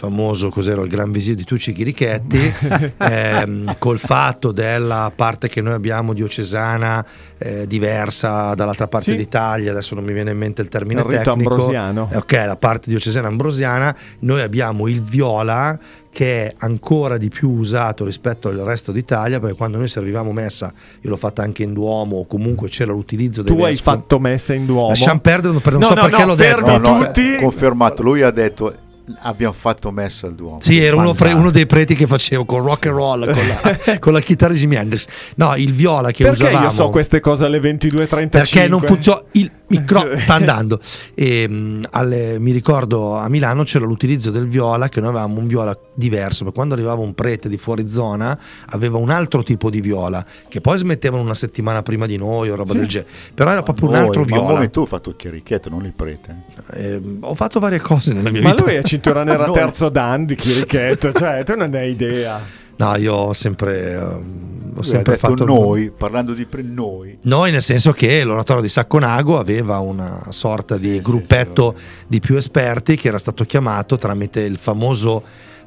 famoso 0.00 0.48
cos'era 0.48 0.80
il 0.80 0.88
gran 0.88 1.10
visir 1.12 1.34
di 1.34 1.44
Tucci 1.44 1.74
Chirichetti 1.74 2.54
ehm, 2.96 3.74
col 3.78 3.98
fatto 3.98 4.50
della 4.50 5.12
parte 5.14 5.46
che 5.48 5.60
noi 5.60 5.74
abbiamo 5.74 6.14
diocesana 6.14 7.04
eh, 7.36 7.66
diversa 7.66 8.54
dall'altra 8.54 8.88
parte 8.88 9.10
Sì. 9.10 9.16
d'Italia 9.18 9.70
adesso 9.72 9.94
non 9.94 10.04
mi 10.04 10.14
viene 10.14 10.30
in 10.30 10.38
mente 10.38 10.62
il 10.62 10.68
termine 10.68 11.00
Il 11.02 11.06
rito 11.06 11.22
tecnico 11.24 11.50
ambrosiano. 11.50 12.08
Eh, 12.10 12.16
ok 12.16 12.32
la 12.46 12.56
parte 12.56 12.88
diocesana 12.88 13.28
ambrosiana 13.28 13.94
noi 14.20 14.40
abbiamo 14.40 14.88
il 14.88 15.02
viola 15.02 15.78
che 16.10 16.46
è 16.46 16.54
ancora 16.60 17.18
di 17.18 17.28
più 17.28 17.50
usato 17.50 18.06
rispetto 18.06 18.48
al 18.48 18.56
resto 18.56 18.92
d'Italia 18.92 19.38
perché 19.38 19.54
quando 19.54 19.76
noi 19.76 19.88
servivamo 19.88 20.32
messa 20.32 20.72
io 21.02 21.10
l'ho 21.10 21.16
fatta 21.18 21.42
anche 21.42 21.62
in 21.62 21.74
Duomo 21.74 22.16
o 22.16 22.26
comunque 22.26 22.68
c'era 22.70 22.92
l'utilizzo 22.92 23.42
dei 23.42 23.54
Tu 23.54 23.62
hai 23.62 23.72
vescovi. 23.72 23.96
fatto 23.98 24.18
messa 24.18 24.54
in 24.54 24.64
Duomo. 24.64 24.88
lasciamo 24.88 25.20
perdere 25.20 25.58
per 25.58 25.72
non 25.72 25.82
No, 25.82 25.86
so 25.88 25.94
no, 25.94 26.00
perché 26.06 26.20
no, 26.20 26.26
l'ho 26.26 26.36
fermi 26.36 26.64
detto 26.72 26.78
No, 26.90 26.96
no, 26.98 27.04
tutti. 27.04 27.36
confermato. 27.38 28.02
Lui 28.02 28.22
ha 28.22 28.30
detto 28.30 28.74
abbiamo 29.20 29.52
fatto 29.52 29.90
messa 29.90 30.26
al 30.26 30.34
Duomo. 30.34 30.60
Sì, 30.60 30.78
era 30.78 30.96
uno, 30.96 31.14
fra- 31.14 31.34
uno 31.34 31.50
dei 31.50 31.66
preti 31.66 31.94
che 31.94 32.06
facevo 32.06 32.44
con 32.44 32.62
rock 32.62 32.86
and 32.86 32.94
roll, 32.94 33.32
con 33.32 33.46
la, 33.46 33.98
con 33.98 34.12
la 34.12 34.20
chitarra 34.20 34.52
di 34.52 34.58
Jimi 34.58 34.76
Hendrix. 34.76 35.06
No, 35.36 35.54
il 35.56 35.72
viola 35.72 36.10
che 36.10 36.24
Perché 36.24 36.44
usavamo. 36.44 36.64
io 36.64 36.70
so 36.70 36.90
queste 36.90 37.20
cose 37.20 37.44
alle 37.44 37.58
22.35? 37.60 38.28
perché 38.30 38.68
non 38.68 38.80
funziona 38.80 39.22
il 39.32 39.50
micro 39.70 40.18
sta 40.18 40.34
andando 40.34 40.80
e, 41.14 41.46
mh, 41.48 41.82
alle- 41.90 42.38
mi 42.40 42.50
ricordo 42.50 43.16
a 43.16 43.28
Milano 43.28 43.62
c'era 43.62 43.84
l'utilizzo 43.84 44.30
del 44.32 44.48
viola 44.48 44.88
che 44.88 44.98
noi 45.00 45.10
avevamo 45.10 45.38
un 45.38 45.46
viola 45.46 45.78
diverso 45.94 46.38
perché 46.42 46.56
quando 46.56 46.74
arrivava 46.74 47.00
un 47.02 47.14
prete 47.14 47.48
di 47.48 47.56
fuori 47.56 47.88
zona 47.88 48.36
aveva 48.70 48.98
un 48.98 49.10
altro 49.10 49.44
tipo 49.44 49.70
di 49.70 49.80
viola 49.80 50.24
che 50.48 50.60
poi 50.60 50.76
smettevano 50.76 51.22
una 51.22 51.34
settimana 51.34 51.82
prima 51.82 52.06
di 52.06 52.16
noi 52.16 52.50
o 52.50 52.56
roba 52.56 52.72
Sì. 52.72 52.78
del 52.78 52.86
genere 52.88 53.10
però 53.32 53.50
era 53.52 53.62
proprio 53.62 53.86
un 53.88 53.94
Noi, 53.94 54.04
altro 54.04 54.20
ma 54.22 54.26
viola 54.26 54.46
come 54.54 54.70
tu 54.70 54.80
hai 54.80 54.86
fatto 54.86 55.10
il 55.10 55.16
chierichetto, 55.16 55.68
non 55.70 55.84
il 55.84 55.92
prete. 55.94 56.36
Eh, 56.72 57.00
ho 57.20 57.34
fatto 57.36 57.60
varie 57.60 57.80
cose 57.80 58.12
nella 58.12 58.30
mia 58.30 58.42
Ma 58.42 58.50
vita 58.50 58.64
lui 58.64 58.74
è 58.74 58.82
cintura 59.00 59.24
nera 59.24 59.46
Noi- 59.46 59.54
terzo 59.54 59.88
dan 59.88 60.24
di 60.26 60.34
Chirichetto, 60.34 61.12
cioè 61.12 61.42
tu 61.44 61.56
non 61.56 61.74
hai 61.74 61.90
idea. 61.90 62.40
no 62.76 62.96
io 62.96 63.14
ho 63.14 63.32
sempre 63.32 63.92
ehm, 63.92 64.72
ho 64.76 64.82
sempre 64.82 65.16
fatto 65.16 65.44
noi, 65.44 65.90
parlando 65.90 66.32
di 66.32 66.46
pre 66.46 66.62
noi. 66.62 67.18
Noi 67.24 67.50
nel 67.50 67.60
senso 67.62 67.92
che 67.92 68.22
l'oratorio 68.24 68.62
di 68.62 68.68
Sacconago 68.68 69.38
aveva 69.38 69.78
una 69.78 70.22
sorta 70.30 70.76
di 70.78 70.92
sì, 70.94 71.00
gruppetto 71.00 71.74
sì, 71.76 71.82
di 72.06 72.20
più 72.20 72.36
esperti 72.36 72.96
che 72.96 73.08
era 73.08 73.18
stato 73.18 73.44
chiamato 73.44 73.96
tramite 73.96 74.40
il 74.40 74.56
famoso 74.58 75.22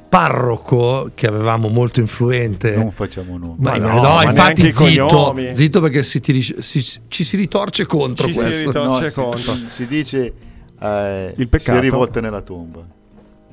parroco 0.08 1.10
che 1.14 1.26
avevamo 1.26 1.68
molto 1.68 2.00
influente. 2.00 2.76
Non 2.76 2.90
facciamo 2.92 3.36
nomi. 3.36 3.56
Ma, 3.58 3.72
Ma 3.72 3.76
no, 3.78 3.94
no, 3.94 4.00
ma 4.14 4.24
infatti 4.24 4.72
zitto, 4.72 5.34
zitto 5.52 5.80
perché 5.80 6.02
si 6.02 6.20
ti 6.20 6.40
si- 6.40 7.00
ci 7.08 7.24
si 7.24 7.36
ritorce 7.36 7.84
contro 7.86 8.26
Ci 8.26 8.32
si 8.34 8.38
questo. 8.40 8.70
ritorce. 8.70 9.12
No, 9.16 9.30
c'è 9.30 9.38
si- 9.38 9.50
si, 9.52 9.66
si 9.68 9.86
dice 9.86 10.32
eh, 10.80 11.34
Il 11.36 11.48
peccato. 11.48 11.78
si 11.78 11.84
rivolta 11.84 12.20
nella 12.20 12.40
tomba. 12.42 12.80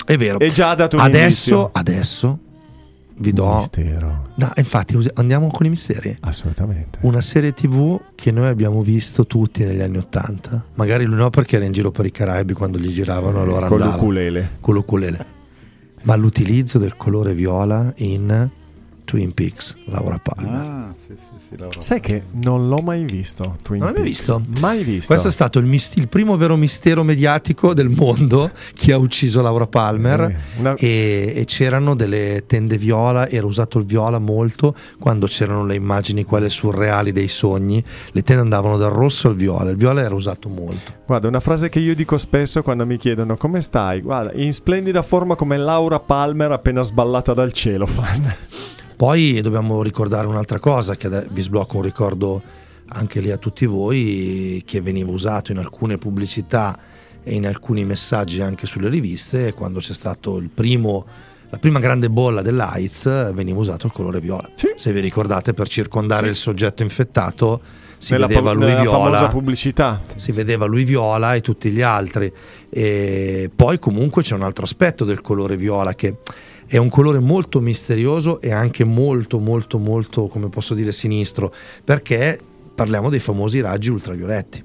È 0.06 0.18
vero. 0.18 0.40
E 0.40 0.50
già 0.50 0.74
dato 0.76 0.96
un 0.98 1.02
Adesso, 1.04 1.70
adesso 1.74 2.40
vi 3.18 3.34
do... 3.34 3.56
Mistero, 3.56 4.30
No, 4.36 4.52
infatti 4.56 4.98
andiamo 5.16 5.50
con 5.52 5.66
i 5.66 5.70
misteri. 5.70 6.16
assolutamente. 6.22 7.00
Una 7.02 7.22
serie 7.22 7.54
tv 7.54 8.00
che 8.16 8.32
noi 8.32 8.48
abbiamo 8.48 8.82
visto 8.82 9.28
tutti 9.28 9.64
negli 9.64 9.82
anni 9.82 9.98
Ottanta. 9.98 10.64
Magari 10.76 11.06
lui 11.06 11.16
no 11.18 11.30
perché 11.30 11.58
era 11.58 11.66
in 11.66 11.72
giro 11.72 11.92
per 11.92 12.06
i 12.06 12.12
Caraibi 12.12 12.54
quando 12.54 12.78
gli 12.80 12.92
giravano 12.92 13.42
allora 13.42 13.68
Con 13.68 13.80
andava. 13.82 13.98
l'ukulele. 14.00 14.50
con 14.60 14.74
l'ukulele. 14.74 15.26
Ma 16.04 16.16
l'utilizzo 16.16 16.80
del 16.80 16.96
colore 16.98 17.36
viola 17.36 17.94
in 17.98 18.50
Twin 19.12 19.34
Peaks, 19.34 19.76
Laura 19.88 20.18
Palmer. 20.24 20.54
Ah, 20.54 20.94
sì, 20.94 21.14
sì, 21.16 21.46
sì, 21.50 21.58
Laura. 21.58 21.82
Sai 21.82 22.00
che 22.00 22.24
non 22.32 22.70
l'ho 22.70 22.78
mai 22.82 23.04
visto. 23.04 23.58
Twin 23.62 23.80
Non 23.80 23.90
l'hai 23.90 23.98
mai 24.00 24.08
visto? 24.10 24.42
Mai 24.62 24.84
visto. 24.86 25.08
Questo 25.08 25.28
è 25.28 25.32
stato 25.32 25.60
il, 25.60 25.66
mis- 25.66 25.96
il 25.96 26.08
primo 26.08 26.38
vero 26.38 26.56
mistero 26.56 27.04
mediatico 27.04 27.74
del 27.74 27.90
mondo 27.90 28.52
chi 28.74 28.94
ha 28.94 28.98
ucciso 28.98 29.42
Laura 29.42 29.68
Palmer. 29.68 30.22
Eh, 30.22 30.36
una- 30.60 30.76
E, 30.76 31.34
e 31.36 31.44
c'erano 31.44 31.94
delle 31.94 32.46
tende 32.48 32.78
viola, 32.78 33.28
era 33.28 33.46
usato 33.46 33.80
il 33.80 33.86
viola 33.86 34.18
molto 34.18 34.74
quando 34.98 35.28
c'erano 35.28 35.66
le 35.66 35.76
immagini, 35.76 36.24
quelle 36.24 36.48
surreali 36.48 37.12
dei 37.12 37.28
sogni. 37.28 37.84
Le 38.14 38.22
tende 38.24 38.44
andavano 38.44 38.78
dal 38.78 38.92
rosso 38.92 39.28
al 39.28 39.36
viola, 39.36 39.72
il 39.72 39.76
viola 39.76 40.00
era 40.02 40.16
usato 40.16 40.48
molto. 40.48 41.00
Guarda, 41.06 41.28
una 41.28 41.42
frase 41.42 41.68
che 41.68 41.80
io 41.80 41.94
dico 41.96 42.18
spesso 42.18 42.62
quando 42.64 42.86
mi 42.86 42.96
chiedono 42.96 43.36
come 43.36 43.60
stai. 43.60 44.00
Guarda, 44.00 44.32
in 44.36 44.54
splendida 44.54 45.02
forma 45.02 45.36
come 45.36 45.58
Laura 45.58 46.00
Palmer 46.00 46.54
appena 46.54 46.82
sballata 46.82 47.34
dal 47.34 47.52
cielo. 47.52 47.86
fan. 47.92 48.34
Poi 49.02 49.42
dobbiamo 49.42 49.82
ricordare 49.82 50.28
un'altra 50.28 50.60
cosa, 50.60 50.96
che 50.96 51.26
vi 51.32 51.42
sblocco 51.42 51.78
un 51.78 51.82
ricordo 51.82 52.40
anche 52.90 53.20
lì 53.20 53.32
a 53.32 53.38
tutti 53.38 53.66
voi, 53.66 54.62
che 54.64 54.80
veniva 54.80 55.10
usato 55.10 55.52
in 55.52 55.58
alcune 55.58 55.98
pubblicità 55.98 56.78
e 57.24 57.34
in 57.34 57.48
alcuni 57.48 57.84
messaggi 57.84 58.42
anche 58.42 58.68
sulle 58.68 58.90
riviste, 58.90 59.54
quando 59.54 59.80
c'è 59.80 59.94
stato 59.94 60.38
il 60.38 60.50
primo, 60.50 61.08
la 61.50 61.58
prima 61.58 61.80
grande 61.80 62.12
bolla 62.12 62.44
dell'AIDS, 62.44 63.34
veniva 63.34 63.58
usato 63.58 63.88
il 63.88 63.92
colore 63.92 64.20
viola. 64.20 64.48
Sì. 64.54 64.68
Se 64.76 64.94
vi 64.94 65.00
ricordate, 65.00 65.56
per 65.56 65.68
circondare 65.68 66.26
Sì. 66.26 66.30
il 66.30 66.36
soggetto 66.36 66.84
infettato 66.84 67.60
si 67.98 68.12
nella 68.14 68.28
vedeva 68.28 68.52
lui 68.52 68.76
viola 68.82 69.30
pubblicità. 69.30 70.00
si 70.16 70.32
vedeva 70.32 70.66
lui 70.68 70.84
viola 70.84 71.34
e 71.34 71.42
tutti 71.42 71.72
gli 71.72 71.82
altri. 71.82 72.32
E 72.70 73.50
poi 73.56 73.80
comunque 73.80 74.22
c'è 74.22 74.36
un 74.36 74.44
altro 74.44 74.66
aspetto 74.66 75.06
del 75.06 75.22
colore 75.22 75.58
viola 75.58 75.96
che 75.96 76.18
è 76.72 76.78
un 76.78 76.88
colore 76.88 77.20
molto 77.20 77.60
misterioso 77.60 78.40
e 78.40 78.54
anche 78.54 78.86
molto 78.86 79.40
molto 79.40 79.78
molto, 79.78 80.28
come 80.28 80.48
posso 80.48 80.74
dire, 80.74 80.94
sinistro, 80.94 81.54
perché 81.84 82.40
parliamo 82.74 83.10
dei 83.10 83.20
famosi 83.20 83.60
raggi 83.60 83.90
ultravioletti. 83.90 84.64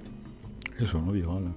Io 0.79 0.87
sono 0.87 1.11
viola. 1.11 1.53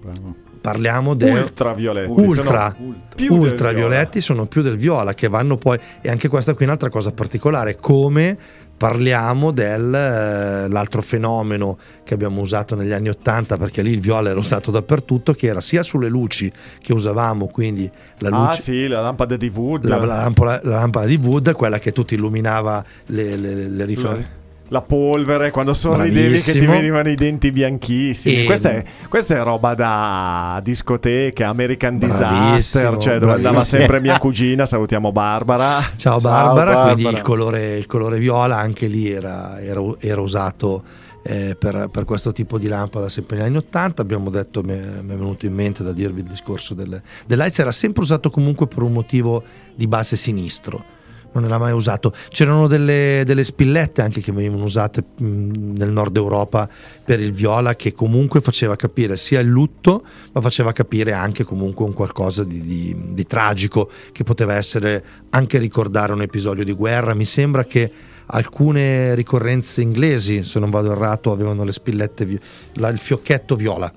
Bravo. 0.00 0.36
Parliamo 0.60 1.14
del 1.14 1.42
Ultravioletti. 1.42 2.12
ultra 2.12 2.76
sono 2.76 2.94
del 3.16 3.30
ultravioletti 3.30 4.20
sono 4.20 4.46
più 4.46 4.62
del 4.62 4.76
viola 4.76 5.14
che 5.14 5.26
vanno 5.26 5.56
poi 5.56 5.76
e 6.00 6.08
anche 6.08 6.28
questa 6.28 6.54
qui 6.54 6.64
è 6.64 6.68
un'altra 6.68 6.90
cosa 6.90 7.10
particolare 7.10 7.74
come 7.74 8.38
parliamo 8.78 9.50
dell'altro 9.50 11.02
fenomeno 11.02 11.76
che 12.04 12.14
abbiamo 12.14 12.40
usato 12.40 12.74
negli 12.74 12.92
anni 12.92 13.08
80 13.08 13.56
perché 13.58 13.82
lì 13.82 13.90
il 13.92 14.00
viola 14.00 14.30
era 14.30 14.38
usato 14.38 14.70
dappertutto 14.70 15.34
che 15.34 15.48
era 15.48 15.60
sia 15.60 15.82
sulle 15.82 16.08
luci 16.08 16.50
che 16.80 16.92
usavamo 16.92 17.48
quindi 17.48 17.90
la 18.18 18.28
Ah 18.30 18.46
luce 18.46 18.62
sì, 18.62 18.86
la 18.88 19.02
lampada 19.02 19.36
di 19.36 19.52
Wood. 19.54 19.86
la, 19.86 19.96
la 19.98 20.06
lampada, 20.06 20.60
la 20.62 20.76
lampada 20.78 21.06
di 21.06 21.16
Wood 21.16 21.52
quella 21.52 21.78
che 21.78 21.92
tutto 21.92 22.14
illuminava 22.14 22.82
le, 23.06 23.36
le, 23.36 23.54
le 23.68 23.84
rifle- 23.84 24.08
La- 24.10 24.36
la 24.70 24.82
polvere 24.82 25.50
quando 25.50 25.72
sorridevi 25.72 26.34
che 26.34 26.40
ti 26.40 26.50
Bravissimo. 26.52 26.72
venivano 26.72 27.08
i 27.08 27.14
denti 27.14 27.50
bianchissimi. 27.52 28.42
E- 28.42 28.44
Questa, 28.44 28.70
è, 28.70 28.84
questa 29.08 29.34
è 29.36 29.42
roba 29.42 29.74
da 29.74 30.60
discoteche, 30.62 31.42
American 31.44 31.98
Bravissimo, 31.98 32.28
Disaster, 32.54 32.98
cioè 32.98 33.18
dove 33.18 33.32
andava 33.32 33.54
bravissimo. 33.54 33.78
sempre 33.80 34.00
mia 34.00 34.16
cugina, 34.20 34.66
salutiamo 34.66 35.10
Barbara. 35.12 35.80
Ciao 35.96 36.20
Barbara, 36.20 36.72
Barbara. 36.72 36.92
quindi 36.94 37.14
il 37.16 37.22
colore, 37.22 37.76
il 37.76 37.86
colore 37.86 38.18
viola 38.18 38.56
anche 38.58 38.86
lì 38.86 39.10
era, 39.10 39.60
era- 39.60 39.80
era 39.98 40.20
usato 40.20 40.82
eh, 41.22 41.56
per, 41.58 41.88
per 41.90 42.04
questo 42.04 42.32
tipo 42.32 42.58
di 42.58 42.68
lampada 42.68 43.08
sempre 43.08 43.36
negli 43.38 43.46
anni 43.46 43.56
80. 43.58 44.02
Abbiamo 44.02 44.30
detto, 44.30 44.62
mi 44.62 44.72
è, 44.72 44.82
mi 45.02 45.14
è 45.14 45.16
venuto 45.16 45.46
in 45.46 45.54
mente 45.54 45.82
da 45.82 45.92
dirvi 45.92 46.20
il 46.20 46.26
discorso 46.26 46.74
del, 46.74 47.00
dell'AIDS, 47.26 47.58
era 47.58 47.72
sempre 47.72 48.02
usato 48.02 48.30
comunque 48.30 48.66
per 48.66 48.82
un 48.82 48.92
motivo 48.92 49.42
di 49.74 49.86
base 49.86 50.16
sinistro. 50.16 50.96
Non 51.38 51.48
era 51.48 51.58
mai 51.58 51.72
usato. 51.72 52.12
C'erano 52.30 52.66
delle, 52.66 53.22
delle 53.24 53.44
spillette 53.44 54.02
anche 54.02 54.20
che 54.20 54.32
venivano 54.32 54.64
usate 54.64 55.02
mh, 55.16 55.76
nel 55.76 55.90
nord 55.90 56.16
Europa 56.16 56.68
per 57.04 57.20
il 57.20 57.32
viola, 57.32 57.76
che 57.76 57.92
comunque 57.92 58.40
faceva 58.40 58.74
capire 58.76 59.16
sia 59.16 59.40
il 59.40 59.48
lutto, 59.48 60.02
ma 60.32 60.40
faceva 60.40 60.72
capire 60.72 61.12
anche 61.12 61.44
comunque 61.44 61.84
un 61.84 61.92
qualcosa 61.92 62.44
di, 62.44 62.60
di- 62.60 62.96
di 63.14 63.26
tragico 63.26 63.88
che 64.12 64.24
poteva 64.24 64.54
essere 64.54 65.04
anche 65.30 65.58
ricordare 65.58 66.12
un 66.12 66.22
episodio 66.22 66.64
di 66.64 66.72
guerra. 66.72 67.14
Mi 67.14 67.24
sembra 67.24 67.64
che 67.64 67.90
alcune 68.26 69.14
ricorrenze 69.14 69.80
inglesi, 69.80 70.44
se 70.44 70.58
non 70.58 70.70
vado 70.70 70.92
errato, 70.92 71.30
avevano 71.32 71.64
le 71.64 71.72
spillette, 71.72 72.40
la- 72.74 72.88
il 72.88 72.98
fiocchetto 72.98 73.56
viola. 73.56 73.90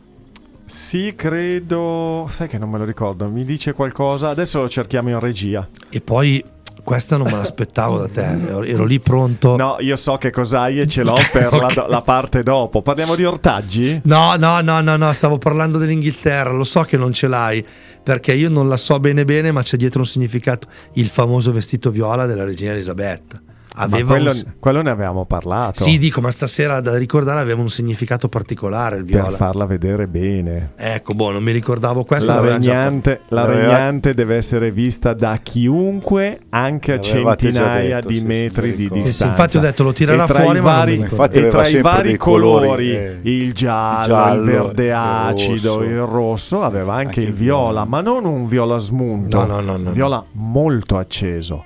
Sì, 0.65 1.13
credo. 1.17 2.29
Sai 2.31 2.47
che 2.47 2.57
non 2.57 2.69
me 2.69 2.77
lo 2.77 2.85
ricordo. 2.85 3.27
Mi 3.27 3.43
dice 3.43 3.73
qualcosa. 3.73 4.29
Adesso 4.29 4.61
lo 4.61 4.69
cerchiamo 4.69 5.09
in 5.09 5.19
regia. 5.19 5.67
E 5.89 5.99
poi 5.99 6.41
questa 6.83 7.17
non 7.17 7.27
me 7.27 7.37
l'aspettavo 7.37 7.97
da 7.99 8.07
te, 8.07 8.63
ero, 8.67 8.83
lì 8.85 8.99
pronto. 8.99 9.55
No, 9.55 9.77
io 9.79 9.95
so 9.95 10.17
che 10.17 10.31
cos'hai 10.31 10.79
e 10.79 10.87
ce 10.87 11.03
l'ho 11.03 11.13
per 11.31 11.53
Ok. 11.53 11.75
la, 11.75 11.85
la 11.87 12.01
parte 12.01 12.43
dopo. 12.43 12.81
Parliamo 12.81 13.15
di 13.15 13.23
ortaggi? 13.23 14.01
No, 14.05 14.35
no, 14.35 14.61
no, 14.61 14.81
no, 14.81 14.95
no, 14.97 15.13
stavo 15.13 15.37
parlando 15.37 15.77
dell'Inghilterra, 15.77 16.51
lo 16.51 16.63
so 16.63 16.81
che 16.81 16.97
non 16.97 17.13
ce 17.13 17.27
l'hai, 17.27 17.65
perché 18.03 18.33
io 18.33 18.49
non 18.49 18.67
la 18.67 18.77
so 18.77 18.99
bene 18.99 19.25
bene, 19.25 19.51
ma 19.51 19.61
c'è 19.61 19.77
dietro 19.77 19.99
un 19.99 20.05
significato, 20.07 20.67
il 20.93 21.07
famoso 21.07 21.51
vestito 21.51 21.91
viola 21.91 22.25
della 22.25 22.43
regina 22.43 22.71
Elisabetta. 22.71 23.39
Aveva 23.73 24.09
quello, 24.15 24.31
un... 24.31 24.53
quello 24.59 24.81
ne 24.81 24.89
avevamo 24.89 25.25
parlato. 25.25 25.81
Sì, 25.83 25.97
dico, 25.97 26.19
ma 26.19 26.29
stasera 26.29 26.81
da 26.81 26.97
ricordare 26.97 27.39
aveva 27.39 27.61
un 27.61 27.69
significato 27.69 28.27
particolare 28.27 28.97
il 28.97 29.05
per 29.05 29.21
viola. 29.21 29.37
farla 29.37 29.65
vedere 29.65 30.07
bene. 30.07 30.73
Ecco, 30.75 31.13
boh, 31.13 31.31
non 31.31 31.41
mi 31.41 31.51
ricordavo 31.53 32.03
questo. 32.03 32.31
La 32.31 32.35
l'aveva 32.35 32.59
già- 32.59 32.71
regnante, 32.73 33.21
la 33.29 33.45
regnante 33.45 34.13
deve 34.13 34.35
essere 34.35 34.71
vista 34.71 35.13
da 35.13 35.39
chiunque 35.41 36.39
anche 36.49 36.93
a 36.93 36.99
centinaia 36.99 37.95
detto, 37.95 38.07
di 38.09 38.17
sì, 38.19 38.25
metri 38.25 38.71
di 38.75 38.83
ricordo. 38.83 38.95
Sì, 38.95 38.99
sì, 38.99 39.05
distanza. 39.05 39.33
infatti 39.33 39.57
ho 39.57 39.61
detto 39.61 39.83
lo 39.83 39.93
tirerà 39.93 40.23
E 40.23 40.27
tra 40.27 40.41
fuori, 40.41 40.57
i 40.57 40.61
vari, 40.61 41.07
e 41.31 41.47
tra 41.47 41.67
i 41.67 41.81
vari 41.81 42.17
colori, 42.17 42.65
colori, 42.65 42.91
eh, 42.95 43.19
il 43.23 43.53
giallo, 43.53 44.01
il, 44.01 44.07
giallo, 44.07 44.43
verde 44.43 44.85
il 44.87 44.91
acido, 44.93 45.77
rosso. 45.77 45.83
il 45.89 45.99
rosso, 46.01 46.63
aveva 46.63 46.93
anche, 46.93 47.05
Anche 47.05 47.21
il 47.21 47.27
il 47.29 47.33
viola, 47.33 47.61
viola. 47.69 47.85
ma 47.85 48.01
non 48.01 48.25
un 48.25 48.47
viola 48.47 48.77
smunto, 48.77 49.37
No, 49.45 49.45
no, 49.45 49.61
no, 49.61 49.77
no. 49.77 49.91
viola 49.91 50.23
molto 50.33 50.97
acceso. 50.97 51.63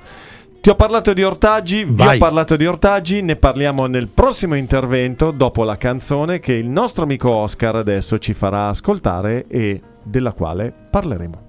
Ti 0.66 0.72
ho 0.72 0.76
parlato 0.76 1.14
di 1.14 1.22
ortaggi, 1.22 1.84
vi 1.84 1.94
Vai. 1.94 2.16
ho 2.16 2.20
parlato 2.20 2.56
di 2.56 2.66
ortaggi, 2.66 3.22
ne 3.22 3.36
parliamo 3.36 3.86
nel 3.86 4.08
prossimo 4.08 4.56
intervento 4.56 5.30
dopo 5.30 5.64
la 5.64 5.78
canzone 5.78 6.40
che 6.40 6.54
il 6.54 6.68
nostro 6.68 7.04
amico 7.04 7.30
Oscar 7.30 7.76
adesso 7.76 8.18
ci 8.18 8.34
farà 8.34 8.70
ascoltare 8.70 9.46
e 9.48 9.80
della 10.02 10.34
quale 10.34 10.74
parleremo. 10.90 11.45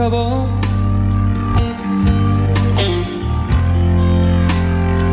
Trouble. 0.00 0.48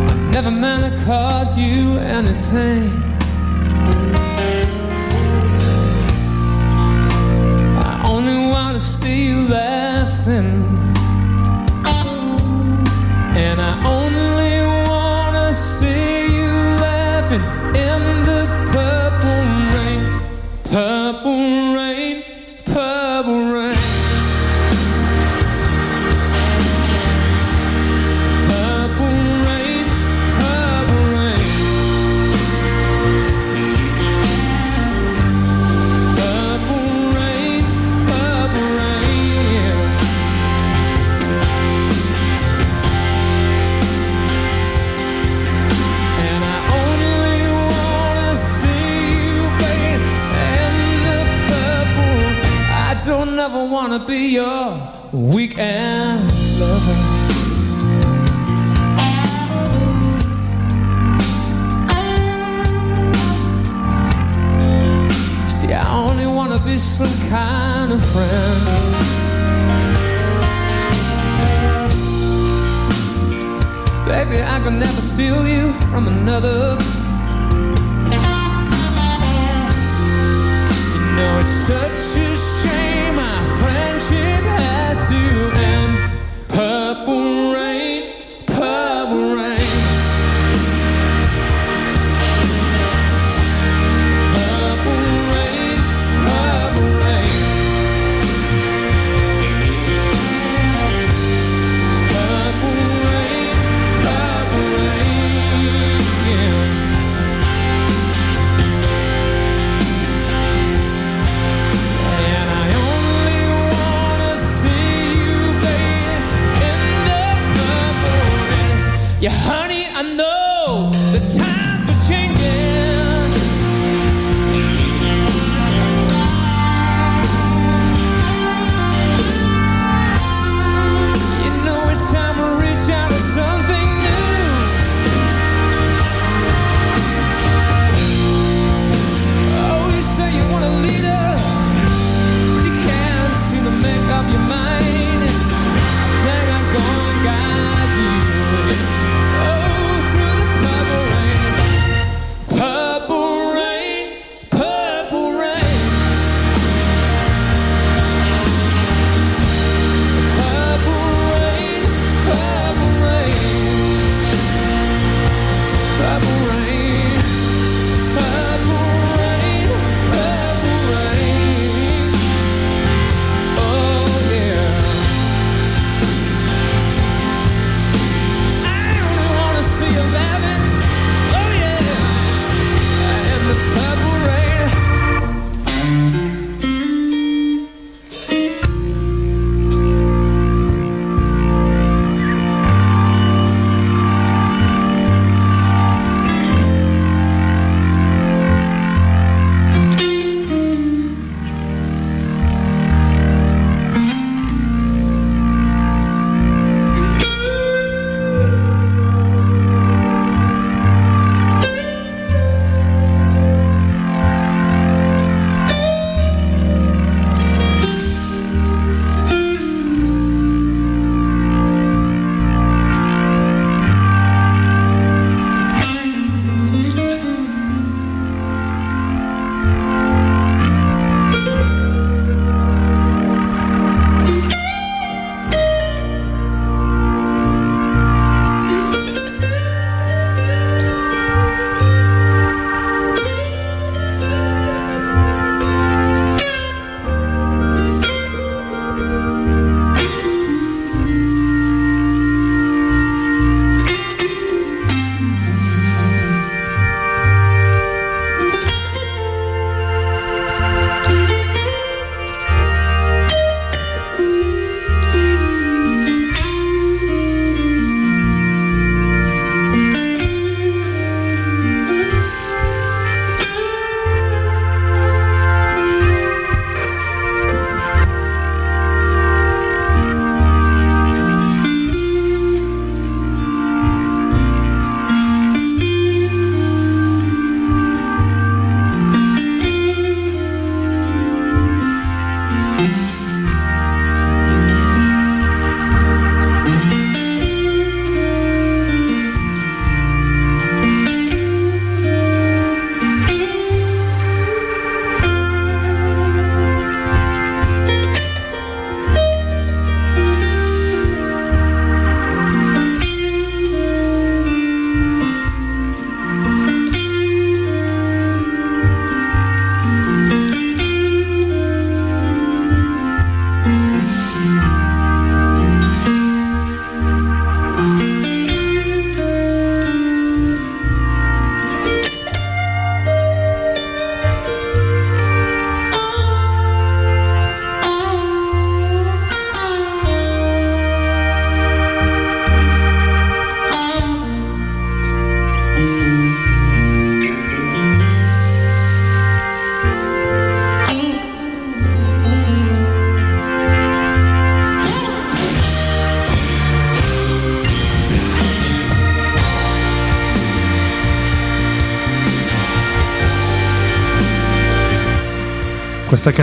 I 0.08 0.30
never 0.32 0.50
meant 0.50 0.84
to 0.86 1.06
cause 1.06 1.58
you 1.58 1.98
any 1.98 2.32
pain. 2.50 3.07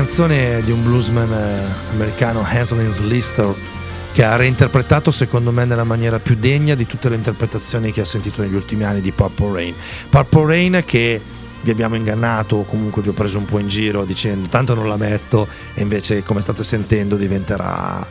Canzone 0.04 0.60
di 0.60 0.70
un 0.70 0.82
bluesman 0.82 1.32
eh, 1.32 1.94
americano, 1.94 2.44
Haslin 2.46 2.90
Lister, 3.08 3.54
che 4.12 4.22
ha 4.22 4.36
reinterpretato 4.36 5.10
secondo 5.10 5.50
me 5.50 5.64
nella 5.64 5.82
maniera 5.82 6.18
più 6.18 6.34
degna 6.34 6.74
di 6.74 6.86
tutte 6.86 7.08
le 7.08 7.16
interpretazioni 7.16 7.90
che 7.90 8.02
ha 8.02 8.04
sentito 8.04 8.42
negli 8.42 8.54
ultimi 8.54 8.84
anni 8.84 9.00
di 9.00 9.12
Purple 9.12 9.52
Rain. 9.54 9.74
Purple 10.10 10.46
Rain 10.46 10.82
che 10.84 11.18
vi 11.62 11.70
abbiamo 11.70 11.94
ingannato 11.94 12.56
o 12.56 12.64
comunque 12.64 13.00
vi 13.00 13.08
ho 13.08 13.12
preso 13.14 13.38
un 13.38 13.46
po' 13.46 13.58
in 13.58 13.68
giro 13.68 14.04
dicendo 14.04 14.46
tanto 14.48 14.74
non 14.74 14.88
la 14.88 14.98
metto 14.98 15.48
e 15.72 15.80
invece 15.80 16.22
come 16.22 16.42
state 16.42 16.62
sentendo 16.62 17.16
diventerà 17.16 18.06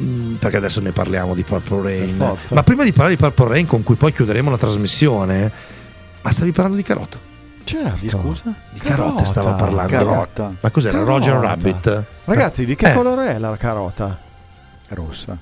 mm, 0.00 0.36
perché 0.36 0.56
adesso 0.56 0.80
ne 0.80 0.92
parliamo 0.92 1.34
di 1.34 1.42
Purple 1.42 1.82
Rain. 1.82 2.16
ma 2.52 2.62
prima 2.62 2.84
di 2.84 2.92
parlare 2.92 3.16
di 3.16 3.20
Purple 3.20 3.48
Rain 3.48 3.66
con 3.66 3.82
cui 3.82 3.96
poi 3.96 4.14
chiuderemo 4.14 4.48
la 4.48 4.56
trasmissione 4.56 5.52
ma 6.22 6.32
stavi 6.32 6.52
parlando 6.52 6.78
di 6.78 6.84
carota 6.84 7.27
Certo. 7.68 8.08
Scusa? 8.20 8.54
di 8.72 8.78
carote 8.80 9.24
stava 9.24 9.52
parlando 9.52 9.90
Carota. 9.92 10.52
ma 10.60 10.70
cos'era 10.70 10.98
Carota. 10.98 11.12
Roger 11.12 11.34
Rabbit 11.36 12.04
Ragazzi, 12.24 12.64
di 12.64 12.74
che 12.74 12.90
Eh. 12.90 12.94
colore 12.94 13.34
è 13.34 13.38
la 13.38 13.56
carota? 13.56 14.18
Rossa. 14.88 15.36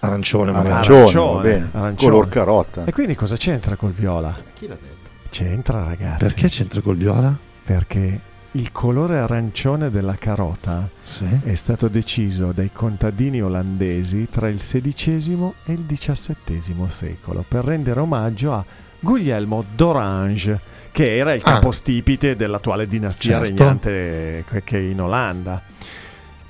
arancione 0.00 0.52
magari. 0.52 0.70
Arancione, 0.72 0.98
Arancione, 1.00 1.34
va 1.34 1.40
bene. 1.40 1.68
arancione. 1.72 2.12
Color 2.12 2.28
carota. 2.28 2.84
E 2.84 2.92
quindi 2.92 3.14
cosa 3.14 3.36
c'entra 3.36 3.74
col 3.76 3.90
viola? 3.92 4.34
Chi 4.54 4.66
l'ha 4.68 4.74
detto? 4.74 4.94
C'entra, 5.30 5.82
ragazzi. 5.84 6.18
perché 6.24 6.48
c'entra 6.48 6.80
col 6.80 6.96
viola? 6.96 7.34
Perché 7.64 8.20
il 8.52 8.72
colore 8.72 9.18
arancione 9.18 9.90
della 9.90 10.14
carota 10.14 10.88
Sì. 11.02 11.26
è 11.44 11.54
stato 11.54 11.88
deciso 11.88 12.52
dai 12.52 12.70
contadini 12.72 13.42
olandesi 13.42 14.28
tra 14.30 14.48
il 14.48 14.58
XVI 14.58 15.52
e 15.64 15.72
il 15.72 15.84
XVII 15.86 16.86
secolo 16.88 17.44
per 17.46 17.64
rendere 17.64 18.00
omaggio 18.00 18.52
a 18.52 18.64
Guglielmo 19.00 19.64
d'Orange, 19.74 20.58
che 20.96 21.14
era 21.18 21.34
il 21.34 21.42
Ah. 21.44 21.52
capostipite 21.52 22.36
dell'attuale 22.36 22.86
dinastia 22.86 23.32
Certo. 23.38 23.44
regnante 23.54 24.44
che- 24.64 24.78
è 24.78 24.80
in 24.80 25.02
Olanda. 25.02 25.60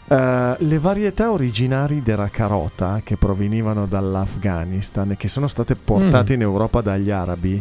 Eh, 0.06 0.54
le 0.56 0.78
varietà 0.78 1.32
originari 1.32 2.00
della 2.00 2.28
carota 2.28 3.00
che 3.02 3.16
provenivano 3.16 3.86
dall'Afghanistan 3.86 5.10
e 5.10 5.16
che 5.16 5.26
sono 5.26 5.48
state 5.48 5.74
portate 5.74 6.34
in 6.34 6.42
Europa 6.42 6.80
dagli 6.80 7.10
arabi 7.10 7.60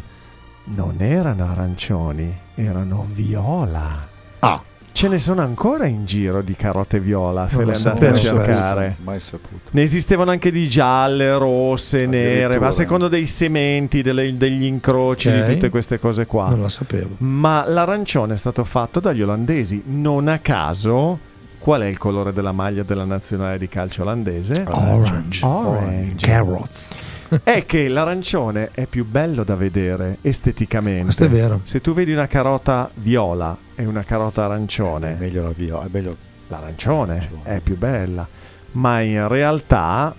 non 0.65 0.97
erano 0.99 1.49
arancioni, 1.49 2.31
erano 2.53 3.07
viola. 3.11 4.07
Ah. 4.41 4.61
Ce 4.95 5.09
ne 5.09 5.19
sono 5.19 5.41
ancora 5.41 5.87
in 5.87 6.05
giro 6.05 6.41
di 6.41 6.55
carote 6.55 7.01
viola, 7.01 7.49
se 7.49 7.57
Non 7.57 7.65
le 7.65 7.71
lo 7.73 7.77
andate 7.89 8.07
a 8.07 8.13
cercare. 8.15 8.95
Mai 9.03 9.19
saputo. 9.19 9.69
Ne 9.71 9.81
esistevano 9.81 10.31
anche 10.31 10.51
di 10.51 10.69
gialle, 10.69 11.37
rosse, 11.37 12.05
nere, 12.05 12.59
ma 12.59 12.67
a 12.67 12.71
secondo 12.71 13.09
dei 13.09 13.25
sementi, 13.25 14.01
delle- 14.01 14.37
degli 14.37 14.63
incroci, 14.63 15.27
Ok. 15.27 15.43
di 15.47 15.53
tutte 15.55 15.67
queste 15.69 15.99
cose 15.99 16.25
qua. 16.25 16.47
non 16.47 16.61
la 16.61 16.69
sapevo 16.69 17.15
Ma 17.17 17.65
l'arancione 17.67 18.35
è 18.35 18.37
stato 18.37 18.63
fatto 18.63 19.01
dagli 19.01 19.21
olandesi. 19.21 19.83
Non 19.85 20.29
a 20.29 20.39
caso, 20.39 21.19
qual 21.59 21.81
è 21.81 21.87
il 21.87 21.97
colore 21.97 22.31
della 22.31 22.53
maglia 22.53 22.83
della 22.83 23.03
nazionale 23.03 23.57
di 23.57 23.67
calcio 23.67 24.03
olandese? 24.03 24.63
orange 24.65 25.45
Orange. 25.45 26.25
carrots 26.25 27.01
È 27.43 27.65
che 27.65 27.87
l'arancione 27.87 28.69
è 28.73 28.85
più 28.85 29.05
bello 29.05 29.43
da 29.43 29.55
vedere 29.55 30.17
esteticamente. 30.21 31.03
questo 31.03 31.25
è 31.25 31.29
vero 31.29 31.61
Se 31.63 31.81
tu 31.81 31.93
vedi 31.93 32.11
una 32.13 32.27
carota 32.27 32.89
viola 32.95 33.57
e 33.75 33.85
una 33.85 34.03
carota 34.03 34.41
È 34.41 34.45
arancione, 34.45 35.15
meglio 35.19 35.43
la 35.43 35.53
viola. 35.55 35.85
È 35.85 35.89
meglio 35.91 36.15
l'arancione 36.47 37.13
Arancione. 37.17 37.41
è 37.43 37.59
più 37.59 37.77
bella. 37.77 38.27
Ma 38.73 39.01
in 39.01 39.27
realtà 39.27 40.13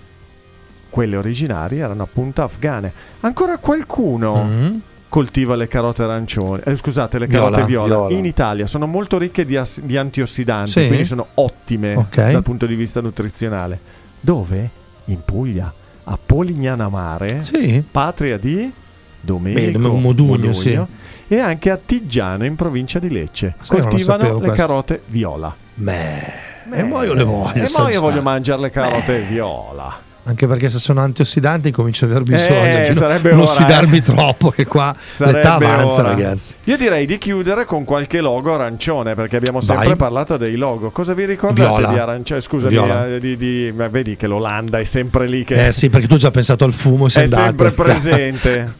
quelle 0.89 1.15
originali 1.17 1.79
erano 1.79 2.03
appunto 2.03 2.41
afghane. 2.43 2.91
Ancora 3.21 3.57
qualcuno 3.57 4.43
Mhm. 4.43 4.81
coltiva 5.09 5.55
le 5.55 5.67
carote 5.67 6.03
arancioni, 6.03 6.61
eh, 6.65 6.75
scusate, 6.75 7.19
le 7.19 7.27
Viola. 7.27 7.45
carote 7.51 7.65
viola. 7.65 7.87
Viola. 8.07 8.13
In 8.13 8.25
Italia 8.25 8.67
sono 8.67 8.87
molto 8.87 9.17
ricche 9.17 9.45
di, 9.45 9.55
as- 9.55 9.79
di 9.81 9.95
antiossidanti, 9.95 10.71
Sì. 10.71 10.87
quindi 10.87 11.05
sono 11.05 11.27
ottime 11.35 11.95
Ok. 11.95 12.31
dal 12.31 12.43
punto 12.43 12.65
di 12.65 12.75
vista 12.75 12.99
nutrizionale. 13.01 13.79
Dove? 14.19 14.69
In 15.05 15.23
Puglia, 15.23 15.71
a 16.09 16.17
Polignana 16.23 16.89
Mare, 16.89 17.43
sì 17.43 17.83
patria 17.89 18.37
di 18.37 18.71
Domenico 19.19 19.91
Beh, 19.91 19.99
Modugno, 19.99 20.53
sì. 20.53 20.79
e 21.27 21.39
anche 21.39 21.69
a 21.69 21.77
Tiggiano 21.77 22.45
in 22.45 22.55
provincia 22.55 22.99
di 22.99 23.09
Lecce. 23.09 23.55
Lo 23.69 23.79
Coltivano 23.79 24.23
le 24.23 24.47
questo. 24.47 24.55
carote 24.55 25.01
viola. 25.07 25.53
Beh, 25.73 26.45
e 26.71 26.83
mo 26.83 27.03
io 27.03 27.13
le 27.13 27.23
voglio 27.23 27.63
E 27.63 27.69
mo 27.77 27.89
io 27.89 28.01
voglio 28.01 28.21
mangiare 28.21 28.61
le 28.61 28.69
carote 28.69 29.21
viola. 29.23 30.05
Anche 30.27 30.45
perché 30.45 30.67
se 30.67 30.79
sono 30.79 30.99
antiossidanti 30.99 31.71
comincio 31.71 32.03
a 32.03 32.09
aver 32.09 32.23
bisogno 32.23 32.65
Eh, 32.65 32.87
di 32.89 32.95
sarebbe 32.95 33.31
non 33.31 33.41
ossidarmi 33.41 33.97
eh. 33.97 34.01
troppo 34.01 34.49
che 34.49 34.65
qua 34.65 34.93
Sarebbe 35.07 35.37
l'età 35.37 35.53
avanza 35.55 36.01
ora. 36.01 36.09
ragazzi 36.09 36.53
Io 36.65 36.75
direi 36.75 37.05
di 37.05 37.17
chiudere 37.17 37.63
con 37.63 37.85
qualche 37.85 38.19
logo 38.19 38.53
arancione 38.53 39.15
perché 39.15 39.37
abbiamo 39.37 39.61
sempre 39.61 39.87
Vai. 39.87 39.95
parlato 39.95 40.35
dei 40.35 40.57
logo. 40.57 40.89
Cosa 40.91 41.13
vi 41.13 41.23
ricordate 41.25 41.69
Viola. 41.69 41.87
di 41.93 41.97
arancione? 41.97 42.41
Scusami, 42.41 42.71
Viola. 42.71 43.07
eh, 43.07 43.19
di, 43.21 43.37
di- 43.37 43.71
ma 43.73 43.87
vedi 43.87 44.17
che 44.17 44.27
l'Olanda 44.27 44.79
è 44.79 44.83
sempre 44.83 45.27
lì 45.27 45.45
che 45.45 45.67
eh 45.67 45.71
sì 45.71 45.89
perché 45.89 46.07
tu 46.07 46.13
hai 46.15 46.19
già 46.19 46.31
pensato 46.31 46.65
al 46.65 46.73
fumo 46.73 47.07
è 47.07 47.11
andato 47.19 47.41
sempre 47.43 47.71
presente. 47.71 48.73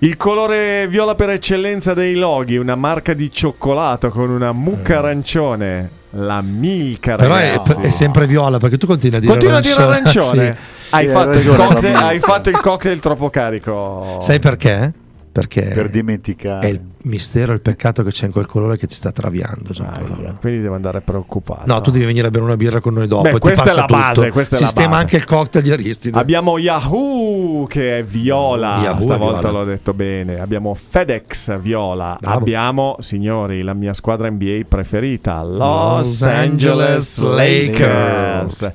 Il 0.00 0.16
colore 0.16 0.86
viola 0.88 1.14
per 1.16 1.30
eccellenza 1.30 1.92
dei 1.94 2.14
loghi, 2.14 2.56
una 2.56 2.76
marca 2.76 3.14
di 3.14 3.30
cioccolato 3.32 4.10
con 4.10 4.30
una 4.30 4.52
mucca 4.52 4.98
arancione, 4.98 5.90
la 6.10 6.40
Milka 6.40 7.16
però 7.16 7.34
è, 7.34 7.56
ragazzi. 7.56 7.80
è 7.82 7.90
sempre 7.90 8.26
viola 8.26 8.58
perché 8.58 8.78
tu 8.78 8.86
continui 8.86 9.16
a 9.16 9.20
dire 9.20 9.32
Continua 9.32 9.58
a 9.58 9.60
dire 9.60 9.82
arancione. 9.82 10.56
Sì. 10.56 10.76
Hai, 10.90 11.06
Sì, 11.06 11.12
fatto 11.12 11.30
hai 11.38 11.44
cocktail, 11.44 11.94
hai 11.96 12.18
fatto 12.20 12.48
il 12.48 12.60
cocktail 12.60 12.98
troppo 12.98 13.28
carico. 13.28 14.16
sai 14.20 14.38
perché? 14.38 14.92
Perché 15.38 15.62
per 15.62 15.88
dimenticare. 15.90 16.66
è 16.66 16.70
il 16.70 16.80
mistero 17.02 17.52
il 17.52 17.60
peccato 17.60 18.02
che 18.02 18.10
c'è 18.10 18.26
in 18.26 18.32
quel 18.32 18.46
colore 18.46 18.76
che 18.76 18.86
ti 18.86 18.94
sta 18.94 19.12
traviando. 19.12 19.70
Aia, 19.78 20.36
quindi 20.40 20.60
devo 20.60 20.74
andare 20.74 21.00
preoccupato. 21.00 21.62
no 21.66 21.80
tu 21.80 21.90
devi 21.90 22.04
venire 22.04 22.26
a 22.26 22.30
bere 22.30 22.44
una 22.44 22.56
birra 22.56 22.80
con 22.80 22.94
noi 22.94 23.06
dopo 23.06 23.28
Beh, 23.30 23.38
questa 23.38 23.70
è 23.70 23.74
la 23.74 23.86
tutto. 23.86 23.94
base, 23.98 24.30
questa 24.30 24.56
sistema 24.56 24.88
base. 24.88 25.00
anche 25.00 25.16
il 25.16 25.24
cocktail 25.24 25.64
di 25.64 25.70
Aristide 25.70 26.18
Abbiamo 26.18 26.58
Yahoo 26.58 27.66
che 27.66 27.98
è 27.98 28.04
viola, 28.04 28.80
Yahoo 28.82 29.00
stavolta 29.00 29.40
viola. 29.40 29.58
l'ho 29.58 29.64
detto 29.64 29.94
bene. 29.94 30.40
Abbiamo 30.40 30.74
FedEx 30.74 31.58
viola. 31.60 32.16
Bravo. 32.20 32.38
Abbiamo, 32.38 32.96
signori, 32.98 33.62
la 33.62 33.74
mia 33.74 33.94
squadra 33.94 34.28
NBA 34.30 34.62
preferita, 34.68 35.42
Los, 35.44 35.58
Los 35.58 36.22
Angeles 36.22 37.18
Angeles 37.20 37.20
Lakers. 37.20 38.72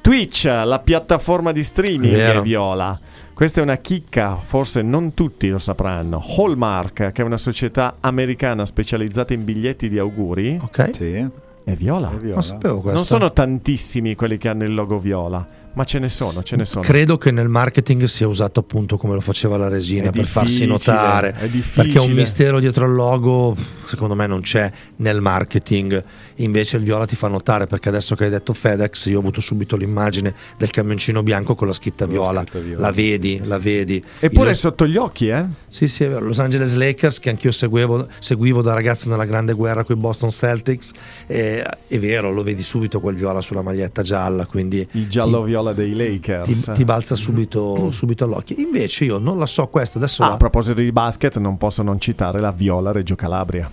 Twitch, 0.00 0.44
la 0.44 0.80
piattaforma 0.80 1.52
di 1.52 1.62
streaming 1.62 2.12
Vero. 2.14 2.40
è 2.40 2.42
viola. 2.42 2.98
Questa 3.42 3.58
è 3.58 3.64
una 3.64 3.78
chicca, 3.78 4.36
forse 4.36 4.82
non 4.82 5.14
tutti 5.14 5.48
lo 5.48 5.58
sapranno. 5.58 6.22
Hallmark, 6.24 7.10
che 7.10 7.22
è 7.22 7.24
una 7.24 7.36
società 7.36 7.96
americana 7.98 8.64
specializzata 8.64 9.34
in 9.34 9.42
biglietti 9.44 9.88
di 9.88 9.98
auguri, 9.98 10.58
ok 10.62 10.90
Sì, 10.94 11.28
è 11.64 11.74
viola. 11.74 12.12
è 12.12 12.18
viola. 12.18 12.40
non 12.62 12.82
Non 12.84 12.98
sono 12.98 13.32
tantissimi 13.32 14.14
quelli 14.14 14.38
che 14.38 14.48
hanno 14.48 14.62
il 14.62 14.72
logo 14.72 14.96
viola, 14.96 15.44
ma 15.74 15.84
ce 15.84 15.98
ne 15.98 16.08
sono, 16.08 16.42
ce 16.42 16.56
ne 16.56 16.64
sono. 16.64 16.82
Credo 16.84 17.16
che 17.18 17.30
nel 17.30 17.48
marketing 17.48 18.04
sia 18.04 18.26
usato 18.28 18.60
appunto 18.60 18.96
come 18.96 19.14
lo 19.14 19.20
faceva 19.20 19.56
la 19.56 19.68
resina 19.68 20.08
È 20.08 20.10
per 20.10 20.26
farsi 20.26 20.66
notare. 20.66 21.34
è. 21.38 21.48
Perché 21.74 21.98
un 21.98 22.12
mistero 22.12 22.60
dietro 22.60 22.84
al 22.84 22.92
logo, 22.92 23.56
secondo 23.84 24.14
me, 24.14 24.26
non 24.26 24.40
c'è 24.42 24.70
nel 24.96 25.20
marketing. 25.20 26.02
Invece 26.36 26.76
il 26.78 26.82
viola 26.82 27.04
ti 27.04 27.14
fa 27.16 27.28
notare 27.28 27.66
perché 27.66 27.88
adesso 27.88 28.14
che 28.14 28.24
hai 28.24 28.30
detto 28.30 28.52
FedEx, 28.52 29.06
io 29.06 29.16
ho 29.16 29.20
avuto 29.20 29.40
subito 29.40 29.76
l'immagine 29.76 30.34
del 30.56 30.70
camioncino 30.70 31.22
bianco 31.22 31.54
con 31.54 31.66
la 31.68 31.72
scritta 31.72 32.06
Con 32.06 32.14
la 32.14 32.20
viola. 32.20 32.40
scritta 32.42 32.58
viola, 32.58 32.80
La 32.80 32.90
vedi, 32.92 33.40
sì, 33.42 33.48
la 33.48 33.58
vedi. 33.58 34.04
Eppure 34.18 34.50
è 34.50 34.54
sotto 34.54 34.86
gli 34.86 34.96
occhi, 34.96 35.28
eh? 35.28 35.44
Sì, 35.68 35.88
sì, 35.88 36.04
è 36.04 36.08
vero. 36.08 36.24
Los 36.26 36.38
Angeles 36.40 36.74
Lakers, 36.74 37.18
che 37.18 37.30
anch'io 37.30 37.52
seguivo, 37.52 38.06
seguivo 38.18 38.62
da 38.62 38.72
ragazzo 38.74 39.08
nella 39.08 39.24
grande 39.24 39.52
guerra 39.52 39.84
con 39.84 39.96
i 39.96 40.00
Boston 40.00 40.30
Celtics. 40.30 40.90
eh, 41.26 41.62
è 41.88 41.98
vero, 41.98 42.30
lo 42.32 42.42
vedi 42.42 42.62
subito 42.62 43.00
quel 43.00 43.14
viola 43.14 43.40
sulla 43.40 43.62
maglietta 43.62 44.02
gialla. 44.02 44.46
Quindi 44.46 44.86
Il 44.92 45.08
ti- 45.08 45.08
giallo-viola 45.62 45.72
dei 45.72 45.90
ti, 45.92 45.96
Lakers. 45.96 46.72
ti 46.74 46.84
balza 46.84 47.14
subito, 47.14 47.90
subito 47.90 48.24
all'occhio. 48.24 48.56
Invece 48.58 49.04
io 49.04 49.18
non 49.18 49.38
la 49.38 49.46
so 49.46 49.66
questa, 49.68 49.98
adesso 49.98 50.22
Ah, 50.22 50.28
la- 50.28 50.32
a 50.34 50.36
proposito 50.36 50.80
di 50.80 50.92
basket, 50.92 51.38
non 51.38 51.56
posso 51.56 51.82
non 51.82 51.98
citare 52.00 52.40
la 52.40 52.50
Viola 52.52 52.92
Reggio 52.92 53.14
Calabria. 53.14 53.70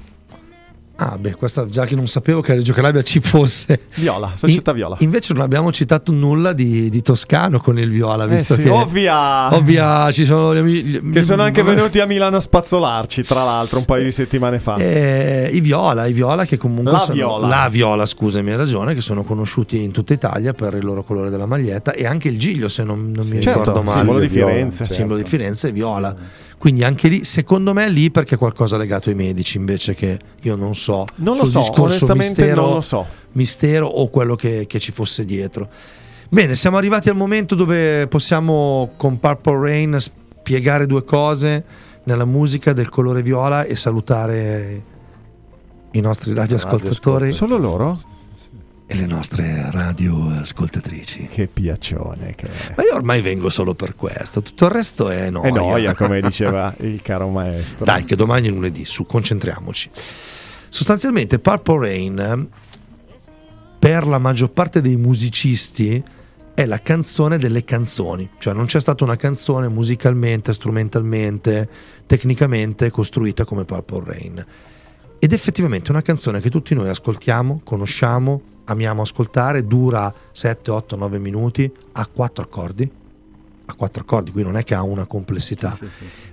Ah, 1.02 1.18
beh, 1.18 1.36
questa 1.36 1.66
già 1.66 1.86
che 1.86 1.96
non 1.96 2.08
sapevo 2.08 2.42
che 2.42 2.54
Reggio 2.56 2.74
Calabria 2.74 3.02
ci 3.04 3.22
fosse. 3.22 3.84
Viola, 3.96 4.34
società 4.36 4.72
In- 4.72 4.76
Viola. 4.78 4.98
Invece 5.00 5.32
non 5.34 5.44
abbiamo 5.44 5.72
citato 5.72 6.12
nulla 6.12 6.52
di, 6.52 6.90
di 6.90 7.02
Toscano 7.02 7.58
con 7.60 7.80
il 7.80 7.90
viola, 7.90 8.26
Eh 8.26 8.28
visto 8.28 8.56
sì, 8.56 8.64
che 8.64 8.70
ovvia! 8.70 9.56
ovvia 9.56 10.12
ci 10.12 10.26
sono 10.26 10.54
gli 10.54 10.58
amici 10.58 11.02
Che 11.14 11.22
sono 11.22 11.44
anche 11.44 11.64
venuti 11.64 12.02
a 12.02 12.06
Milano 12.06 12.36
a 12.36 12.40
spazzolarci, 12.42 13.24
tra 13.24 13.46
l'altro, 13.46 13.80
un 13.80 13.86
paio 13.86 14.04
di 14.04 14.12
settimane 14.12 14.60
fa. 14.60 14.76
Eh, 14.76 15.50
I 15.54 15.62
viola, 15.62 16.06
i 16.06 16.12
viola 16.12 16.44
che 16.44 16.58
comunque 16.58 16.92
La 16.92 17.00
sono, 17.00 17.14
Viola. 17.14 17.48
la 17.48 17.70
viola, 17.72 18.06
scusami, 18.06 18.52
hai 18.52 18.58
ragione, 18.58 18.94
che 18.94 19.00
sono 19.02 19.24
conosciuti 19.24 19.82
in 19.82 19.92
tutta 19.92 20.12
Italia 20.12 20.52
per 20.52 20.74
il 20.74 20.84
loro 20.84 21.04
colore 21.04 21.30
della 21.30 21.46
maglietta 21.46 21.94
e 21.94 22.06
anche 22.06 22.28
il 22.28 22.38
giglio, 22.38 22.68
se 22.68 22.84
non, 22.84 23.12
non 23.16 23.26
mi 23.26 23.40
Certo, 23.40 23.60
ricordo 23.60 23.84
male. 23.84 23.98
simbolo 23.98 24.20
di 24.20 24.28
Firenze. 24.28 24.78
certo. 24.80 24.94
simbolo 24.96 25.18
di 25.22 25.26
Firenze 25.26 25.70
è 25.70 25.72
viola. 25.72 26.14
Quindi 26.60 26.84
anche 26.84 27.08
lì, 27.08 27.24
secondo 27.24 27.74
me, 27.74 27.90
lì 27.90 28.12
perché 28.12 28.36
è 28.36 28.38
qualcosa 28.38 28.76
legato 28.76 29.08
ai 29.08 29.16
medici, 29.16 29.56
invece 29.56 29.96
che 29.96 30.20
io 30.42 30.56
non 30.56 30.76
so. 30.76 31.06
Non 31.16 31.38
lo 31.38 31.46
sul 31.46 31.64
so, 31.64 31.82
onestamente 31.82 32.42
mistero, 32.42 32.62
non 32.62 32.74
lo 32.74 32.82
so. 32.82 33.06
Mistero 33.32 33.88
o 33.88 34.10
quello 34.10 34.36
che, 34.36 34.66
che 34.68 34.78
ci 34.78 34.92
fosse 34.92 35.24
dietro. 35.24 35.70
Bene, 36.28 36.56
siamo 36.56 36.76
arrivati 36.76 37.08
al 37.08 37.16
momento 37.16 37.56
dove 37.56 38.08
possiamo 38.08 38.92
con 38.98 39.20
Purple 39.20 39.60
Rain 39.60 39.98
spiegare 40.00 40.86
due 40.86 41.06
cose 41.06 41.64
nella 42.04 42.26
musica 42.26 42.74
del 42.74 42.90
colore 42.90 43.22
viola 43.22 43.64
e 43.64 43.78
salutare 43.78 44.84
i 45.92 46.02
nostri 46.02 46.34
radioascoltatori 46.34 47.32
Solo 47.32 47.58
loro? 47.58 48.00
E 48.92 48.96
le 48.96 49.06
nostre 49.06 49.70
radioascoltatrici. 49.70 51.28
Che 51.28 51.46
piaccione 51.46 52.34
che 52.34 52.48
è. 52.48 52.74
Ma 52.76 52.82
io 52.82 52.96
ormai 52.96 53.22
vengo 53.22 53.50
solo 53.50 53.76
per 53.76 53.96
questo, 53.96 54.42
tutto 54.42 54.66
il 54.66 54.72
resto 54.72 55.12
è 55.12 55.30
noia. 55.30 55.48
È 55.48 55.52
noia, 55.52 55.94
come 55.94 56.20
diceva 56.20 56.74
il 56.80 57.00
caro 57.04 57.28
maestro. 57.28 57.86
Dai, 57.86 58.04
che 58.04 58.16
domani 58.16 58.48
è 58.48 58.50
lunedì, 58.50 58.86
su, 58.86 59.06
concentriamoci. 59.06 59.92
Sostanzialmente 60.70 61.38
Purple 61.38 61.80
Rain, 61.80 62.50
per 63.78 64.08
la 64.08 64.18
maggior 64.18 64.50
parte 64.50 64.82
dei 64.82 64.96
musicisti, 64.96 66.04
è 66.56 66.66
la 66.66 66.82
canzone 66.82 67.38
delle 67.38 67.64
canzoni. 67.64 68.28
Cioè 68.40 68.56
non 68.56 68.66
c'è 68.66 68.80
stata 68.80 69.04
una 69.04 69.18
canzone 69.18 69.68
musicalmente, 69.68 70.52
strumentalmente, 70.52 71.70
tecnicamente 72.08 72.90
costruita 72.90 73.46
come 73.46 73.66
Purple 73.66 74.04
Rain. 74.04 74.46
Ed 75.20 75.34
effettivamente 75.34 75.90
è 75.90 75.92
una 75.92 76.02
canzone 76.02 76.40
che 76.40 76.50
tutti 76.50 76.74
noi 76.74 76.90
ascoltiamo, 76.90 77.62
conosciamo, 77.64 78.42
amiamo 78.66 79.02
ascoltare, 79.02 79.66
dura 79.66 80.14
7, 80.32 80.72
8, 80.72 80.96
9 80.96 81.20
minuti, 81.20 81.72
ha 81.94 82.08
quattro 82.08 82.44
accordi. 82.44 82.90
Ha 83.66 83.74
quattro 83.76 84.02
accordi, 84.02 84.32
qui 84.32 84.44
non 84.44 84.58
è 84.58 84.64
che 84.64 84.74
ha 84.74 84.82
una 84.82 85.06
complessità. 85.06 85.78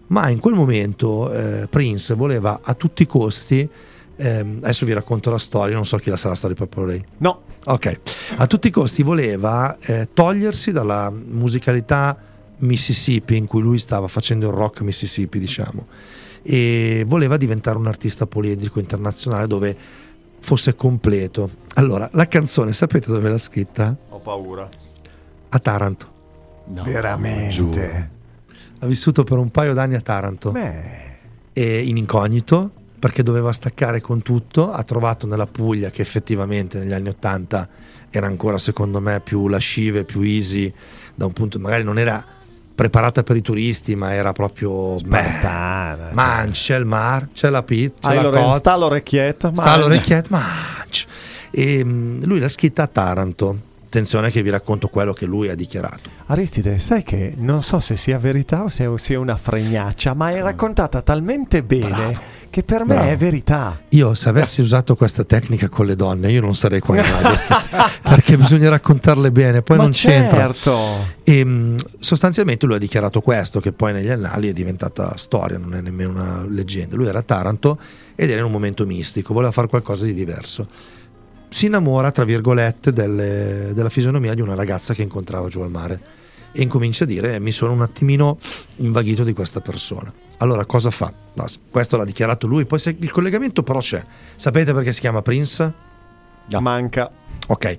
Ma 0.08 0.28
in 0.30 0.38
quel 0.38 0.54
momento 0.54 1.32
eh, 1.32 1.66
Prince 1.68 2.14
voleva 2.14 2.60
a 2.62 2.74
tutti 2.74 3.02
i 3.02 3.06
costi. 3.06 3.68
ehm, 4.16 4.58
adesso 4.62 4.86
vi 4.86 4.92
racconto 4.94 5.30
la 5.30 5.38
storia, 5.38 5.74
non 5.74 5.84
so 5.84 5.98
chi 5.98 6.08
la 6.08 6.16
sa 6.16 6.28
la 6.28 6.34
storia 6.34 6.56
di 6.56 6.64
Purple 6.64 6.86
Rain. 6.86 7.04
No, 7.18 7.42
Ok, 7.68 7.98
a 8.36 8.46
tutti 8.46 8.68
i 8.68 8.70
costi 8.70 9.02
voleva 9.02 9.76
eh, 9.80 10.08
togliersi 10.14 10.70
dalla 10.70 11.10
musicalità 11.10 12.16
Mississippi 12.58 13.36
in 13.36 13.46
cui 13.46 13.60
lui 13.60 13.80
stava 13.80 14.06
facendo 14.06 14.46
il 14.46 14.54
rock 14.54 14.82
Mississippi, 14.82 15.40
diciamo, 15.40 15.86
e 16.48 17.02
voleva 17.08 17.36
diventare 17.36 17.76
un 17.76 17.88
artista 17.88 18.24
poliedrico 18.26 18.78
internazionale 18.78 19.48
dove 19.48 19.76
fosse 20.38 20.76
completo. 20.76 21.50
Allora, 21.74 22.08
la 22.12 22.28
canzone, 22.28 22.72
sapete 22.72 23.10
dove 23.10 23.28
l'ha 23.28 23.38
scritta? 23.38 23.96
ho 24.10 24.18
paura. 24.20 24.68
A 25.48 25.58
Taranto. 25.58 26.12
No, 26.68 26.84
Veramente. 26.84 28.10
Ha 28.78 28.86
vissuto 28.86 29.24
per 29.24 29.38
un 29.38 29.50
paio 29.50 29.74
d'anni 29.74 29.96
a 29.96 30.00
Taranto. 30.00 30.52
Beh, 30.52 31.14
e 31.52 31.80
in 31.80 31.96
incognito 31.96 32.70
perché 32.96 33.24
doveva 33.24 33.52
staccare 33.52 34.00
con 34.00 34.22
tutto. 34.22 34.70
Ha 34.70 34.84
trovato 34.84 35.26
nella 35.26 35.46
Puglia, 35.46 35.90
che 35.90 36.02
effettivamente 36.02 36.78
negli 36.78 36.92
anni 36.92 37.08
Ottanta 37.08 37.68
era 38.08 38.26
ancora 38.28 38.56
secondo 38.56 39.00
me 39.00 39.20
più 39.20 39.48
lascive, 39.48 40.04
più 40.04 40.20
easy, 40.20 40.72
da 41.12 41.26
un 41.26 41.32
punto 41.32 41.58
magari 41.58 41.82
non 41.82 41.98
era 41.98 42.24
preparata 42.76 43.22
per 43.22 43.36
i 43.36 43.42
turisti, 43.42 43.96
ma 43.96 44.12
era 44.12 44.32
proprio 44.32 44.98
spartana. 44.98 46.10
mangi, 46.12 46.60
c'è 46.60 46.76
il 46.76 46.84
mar, 46.84 47.28
c'è 47.32 47.48
la 47.48 47.62
pizza, 47.62 48.10
c'è 48.10 48.16
Hai 48.16 48.22
la 48.22 48.30
cozza, 48.30 48.58
sta 48.58 48.76
l'orecchietta, 48.76 49.52
sta 49.52 49.76
l'orecchietta, 49.78 50.28
mangi. 50.30 51.06
E 51.50 51.82
mm, 51.82 52.22
lui 52.24 52.38
l'ha 52.38 52.50
scritta 52.50 52.82
a 52.82 52.86
Taranto. 52.86 53.58
Attenzione 53.86 54.30
che 54.32 54.42
vi 54.42 54.50
racconto 54.50 54.88
quello 54.88 55.12
che 55.12 55.26
lui 55.26 55.48
ha 55.48 55.54
dichiarato. 55.54 56.10
Aristide, 56.26 56.80
sai 56.80 57.04
che 57.04 57.34
non 57.36 57.62
so 57.62 57.78
se 57.78 57.96
sia 57.96 58.18
verità 58.18 58.64
o 58.64 58.68
se 58.68 58.90
sia 58.96 59.18
una 59.20 59.36
fregnaccia, 59.36 60.12
ma 60.12 60.32
è 60.32 60.42
raccontata 60.42 61.02
talmente 61.02 61.62
bene 61.62 61.88
Bravo. 61.88 62.20
che 62.50 62.64
per 62.64 62.80
me 62.84 62.96
Bravo. 62.96 63.10
è 63.10 63.16
verità. 63.16 63.80
Io 63.90 64.12
se 64.14 64.28
avessi 64.28 64.60
usato 64.60 64.96
questa 64.96 65.22
tecnica 65.22 65.68
con 65.68 65.86
le 65.86 65.94
donne, 65.94 66.32
io 66.32 66.40
non 66.40 66.56
sarei 66.56 66.80
qua 66.80 66.96
in 66.96 67.04
radio 67.04 67.30
perché 68.02 68.36
bisogna 68.36 68.68
raccontarle 68.70 69.30
bene, 69.30 69.62
poi 69.62 69.76
ma 69.76 69.84
non 69.84 69.92
c'entra. 69.92 70.36
certo. 70.36 71.14
E 71.22 71.44
mh, 71.44 71.76
sostanzialmente 72.00 72.66
lui 72.66 72.74
ha 72.74 72.78
dichiarato 72.78 73.20
questo, 73.20 73.60
che 73.60 73.70
poi 73.70 73.92
negli 73.92 74.10
annali 74.10 74.48
è 74.48 74.52
diventata 74.52 75.16
storia, 75.16 75.58
non 75.58 75.74
è 75.76 75.80
nemmeno 75.80 76.10
una 76.10 76.44
leggenda. 76.48 76.96
Lui 76.96 77.06
era 77.06 77.20
a 77.20 77.22
Taranto 77.22 77.78
ed 78.16 78.30
era 78.30 78.40
in 78.40 78.46
un 78.46 78.52
momento 78.52 78.84
mistico, 78.84 79.32
voleva 79.32 79.52
fare 79.52 79.68
qualcosa 79.68 80.04
di 80.06 80.12
diverso. 80.12 80.66
Si 81.48 81.66
innamora, 81.66 82.10
tra 82.10 82.24
virgolette, 82.24 82.92
delle- 82.92 83.70
della 83.72 83.88
fisionomia 83.88 84.34
di 84.34 84.40
una 84.40 84.54
ragazza 84.54 84.94
che 84.94 85.02
incontrava 85.02 85.48
giù 85.48 85.60
al 85.60 85.70
mare 85.70 86.00
e 86.52 86.62
incomincia 86.62 87.04
a 87.04 87.06
dire 87.06 87.38
mi 87.38 87.52
sono 87.52 87.72
un 87.72 87.82
attimino 87.82 88.38
invaghito 88.76 89.24
di 89.24 89.32
questa 89.32 89.60
persona. 89.60 90.12
Allora 90.38 90.64
cosa 90.66 90.90
fa? 90.90 91.12
No, 91.34 91.46
questo 91.70 91.96
l'ha 91.96 92.04
dichiarato 92.04 92.46
lui, 92.46 92.66
poi 92.66 92.78
se 92.78 92.94
il 92.98 93.10
collegamento 93.10 93.62
però 93.62 93.78
c'è. 93.80 94.02
Sapete 94.34 94.72
perché 94.74 94.92
si 94.92 95.00
chiama 95.00 95.22
Prince? 95.22 95.72
Manca. 96.60 97.10
Ok, 97.48 97.78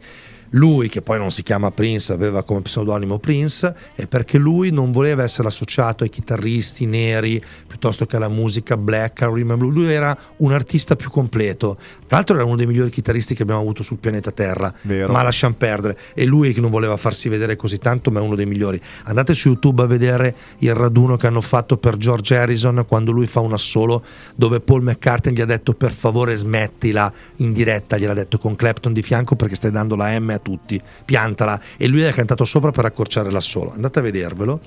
lui 0.51 0.89
che 0.89 1.01
poi 1.01 1.17
non 1.17 1.31
si 1.31 1.43
chiama 1.43 1.71
Prince, 1.71 2.13
aveva 2.13 2.43
come 2.43 2.61
pseudonimo 2.61 3.19
Prince, 3.19 3.75
è 3.95 4.05
perché 4.07 4.37
lui 4.37 4.71
non 4.71 4.91
voleva 4.91 5.23
essere 5.23 5.47
associato 5.47 6.03
ai 6.03 6.09
chitarristi 6.09 6.85
neri 6.85 7.41
piuttosto 7.67 8.05
che 8.05 8.15
alla 8.15 8.29
musica 8.29 8.77
black, 8.77 9.21
al 9.21 9.33
rhythm 9.33 9.51
and 9.51 9.59
blues. 9.59 9.75
lui 9.75 9.91
era 9.91 10.17
un 10.37 10.51
artista 10.51 10.95
più 10.95 11.09
completo. 11.09 11.77
Tra 12.07 12.17
l'altro 12.17 12.35
era 12.35 12.45
uno 12.45 12.55
dei 12.55 12.65
migliori 12.65 12.89
chitarristi 12.89 13.35
che 13.35 13.43
abbiamo 13.43 13.61
avuto 13.61 13.83
sul 13.83 13.97
pianeta 13.97 14.31
Terra, 14.31 14.73
Vero. 14.83 15.11
ma 15.11 15.21
lasciamo 15.21 15.55
perdere. 15.55 15.97
E 16.13 16.25
lui 16.25 16.53
che 16.53 16.61
non 16.61 16.71
voleva 16.71 16.97
farsi 16.97 17.29
vedere 17.29 17.55
così 17.55 17.77
tanto, 17.77 18.09
ma 18.11 18.19
è 18.19 18.23
uno 18.23 18.35
dei 18.35 18.45
migliori. 18.45 18.79
Andate 19.03 19.33
su 19.33 19.49
YouTube 19.49 19.83
a 19.83 19.85
vedere 19.85 20.35
il 20.59 20.73
raduno 20.73 21.17
che 21.17 21.27
hanno 21.27 21.41
fatto 21.41 21.77
per 21.77 21.97
George 21.97 22.35
Harrison 22.35 22.85
quando 22.87 23.11
lui 23.11 23.27
fa 23.27 23.41
un 23.41 23.53
assolo 23.53 24.03
dove 24.35 24.59
Paul 24.59 24.83
McCartney 24.83 25.35
gli 25.35 25.41
ha 25.41 25.45
detto 25.45 25.73
per 25.73 25.91
favore 25.91 26.35
smettila 26.35 27.11
in 27.37 27.51
diretta, 27.51 27.97
gliel'ha 27.97 28.13
detto 28.13 28.37
con 28.37 28.55
Clapton 28.55 28.93
di 28.93 29.01
fianco 29.01 29.35
perché 29.35 29.55
stai 29.55 29.71
dando 29.71 29.95
la 29.95 30.17
M 30.17 30.36
a 30.37 30.39
tutti, 30.39 30.81
piantala 31.05 31.59
e 31.77 31.87
lui 31.87 32.03
ha 32.05 32.11
cantato 32.11 32.45
sopra 32.45 32.71
per 32.71 32.85
accorciare 32.85 33.29
l'assolo. 33.29 33.73
Andate 33.73 33.99
a 33.99 34.01
vedervelo. 34.01 34.61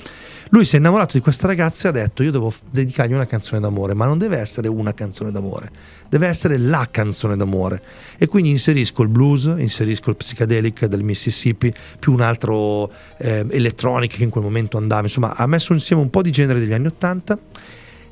Lui 0.53 0.65
si 0.65 0.75
è 0.75 0.79
innamorato 0.79 1.17
di 1.17 1.23
questa 1.23 1.47
ragazza 1.47 1.87
e 1.87 1.91
ha 1.91 1.93
detto 1.93 2.25
io 2.25 2.33
devo 2.33 2.53
dedicargli 2.71 3.13
una 3.13 3.27
canzone 3.27 3.61
d'amore, 3.61 3.95
ma 3.95 4.07
non 4.07 4.19
deve 4.19 4.37
essere 4.39 4.67
una 4.67 4.93
canzone 4.93 5.31
d'amore, 5.31 5.71
deve 6.09 6.27
essere 6.27 6.59
la 6.59 6.89
canzone 6.91 7.37
d'amore. 7.37 7.81
E 8.19 8.27
quindi 8.27 8.51
inserisco 8.51 9.03
il 9.03 9.09
blues, 9.09 9.45
inserisco 9.45 10.11
il 10.11 10.17
psychedelic 10.17 10.87
del 10.87 11.05
Mississippi, 11.05 11.73
più 12.01 12.13
un 12.13 12.21
altro 12.21 12.91
eh, 13.19 13.47
electronic 13.49 14.17
che 14.17 14.25
in 14.25 14.31
quel 14.31 14.43
momento 14.43 14.77
andava, 14.77 15.03
insomma 15.03 15.37
ha 15.37 15.47
messo 15.47 15.73
insieme 15.73 16.03
un 16.03 16.11
po' 16.11 16.21
di 16.21 16.33
genere 16.33 16.59
degli 16.59 16.73
anni 16.73 16.89
Ottanta 16.89 17.39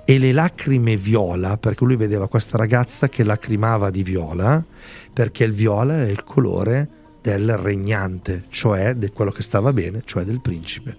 e 0.05 0.19
le 0.19 0.33
lacrime 0.33 0.97
viola, 0.97 1.57
perché 1.57 1.85
lui 1.85 1.97
vedeva 1.97 2.29
questa 2.29 2.57
ragazza 2.57 3.09
che 3.09 3.25
lacrimava 3.25 3.91
di 3.91 4.05
viola, 4.05 4.65
perché 5.13 5.43
il 5.43 5.53
viola 5.53 6.05
è 6.05 6.09
il 6.09 6.23
colore 6.23 6.89
del 7.29 7.59
regnante, 7.59 8.45
cioè 8.49 8.95
di 8.95 9.11
quello 9.11 9.31
che 9.31 9.43
stava 9.43 9.73
bene, 9.75 10.01
cioè 10.07 10.25
del 10.25 10.41
principe. 10.41 10.97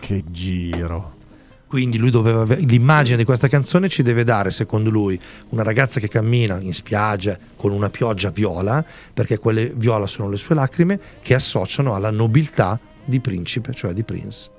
Che 0.00 0.24
giro. 0.28 1.20
Quindi 1.68 1.98
lui 1.98 2.10
doveva 2.10 2.42
l'immagine 2.54 3.16
di 3.16 3.24
questa 3.24 3.48
canzone 3.48 3.88
ci 3.88 4.02
deve 4.02 4.24
dare, 4.24 4.50
secondo 4.50 4.90
lui, 4.90 5.18
una 5.50 5.62
ragazza 5.62 6.00
che 6.00 6.08
cammina 6.08 6.58
in 6.60 6.74
spiaggia 6.74 7.38
con 7.56 7.70
una 7.70 7.88
pioggia 7.88 8.30
viola, 8.30 8.84
perché 9.14 9.38
quelle 9.38 9.72
viola 9.74 10.06
sono 10.06 10.28
le 10.28 10.36
sue 10.36 10.54
lacrime 10.54 11.00
che 11.22 11.34
associano 11.34 11.94
alla 11.94 12.10
nobiltà 12.10 12.78
di 13.04 13.20
principe, 13.20 13.72
cioè 13.72 13.92
di 13.92 14.02
prince. 14.02 14.50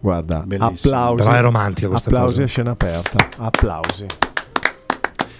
Guarda, 0.00 0.42
Bellissimo. 0.46 0.68
applausi. 0.68 1.24
Però 1.24 1.36
è 1.36 1.40
romantica 1.40 1.88
questa 1.88 2.08
applausi 2.10 2.34
cosa. 2.34 2.44
a 2.44 2.46
scena 2.46 2.70
aperta. 2.70 3.28
Applausi. 3.38 4.06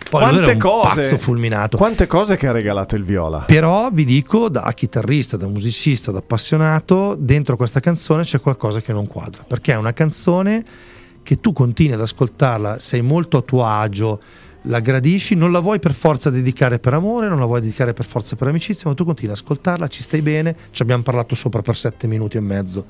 Poi 0.09 0.23
Quante 0.23 0.57
cose- 0.57 1.01
pazzo 1.01 1.19
fulminato. 1.19 1.77
Quante 1.77 2.07
cose 2.07 2.37
che 2.37 2.47
ha 2.47 2.53
regalato 2.53 2.95
il 2.95 3.03
viola. 3.03 3.41
Però 3.41 3.91
vi 3.93 4.05
dico, 4.05 4.49
da 4.49 4.71
chitarrista, 4.75 5.37
da 5.37 5.49
musicista, 5.49 6.13
da 6.13 6.19
appassionato, 6.19 7.17
dentro 7.19 7.57
questa 7.57 7.81
canzone 7.81 8.23
c'è 8.23 8.41
qualcosa 8.41 8.81
che 8.81 8.93
non 8.93 9.07
quadra. 9.07 9.43
Perché 9.47 9.73
è 9.73 9.77
una 9.77 9.93
canzone 9.93 10.65
che 11.23 11.41
tu 11.41 11.53
continui 11.53 11.95
ad 11.95 12.01
ascoltarla, 12.01 12.79
sei 12.79 13.01
molto 13.01 13.39
a 13.39 13.43
tuo 13.43 13.65
agio, 13.65 14.21
la 14.63 14.81
gradisci, 14.81 15.35
non 15.35 15.53
la 15.53 15.61
vuoi 15.61 15.79
per 15.79 15.95
forza 15.95 16.31
dedicare 16.31 16.79
per 16.79 16.95
amore, 16.95 17.29
non 17.29 17.39
la 17.39 17.47
vuoi 17.47 17.61
dedicare 17.61 17.93
per 17.93 18.05
forza 18.07 18.37
per 18.37 18.49
amicizia, 18.49 18.89
ma 18.89 18.95
tu 18.95 19.05
continui 19.05 19.33
ad 19.33 19.39
ascoltarla, 19.39 19.89
ci 19.89 20.03
stai 20.03 20.23
bene, 20.23 20.55
ci 20.71 20.83
abbiamo 20.83 21.03
parlato 21.03 21.35
sopra 21.35 21.61
per 21.61 21.77
sette 21.77 22.07
minuti 22.07 22.37
e 22.37 22.41
mezzo 22.41 22.85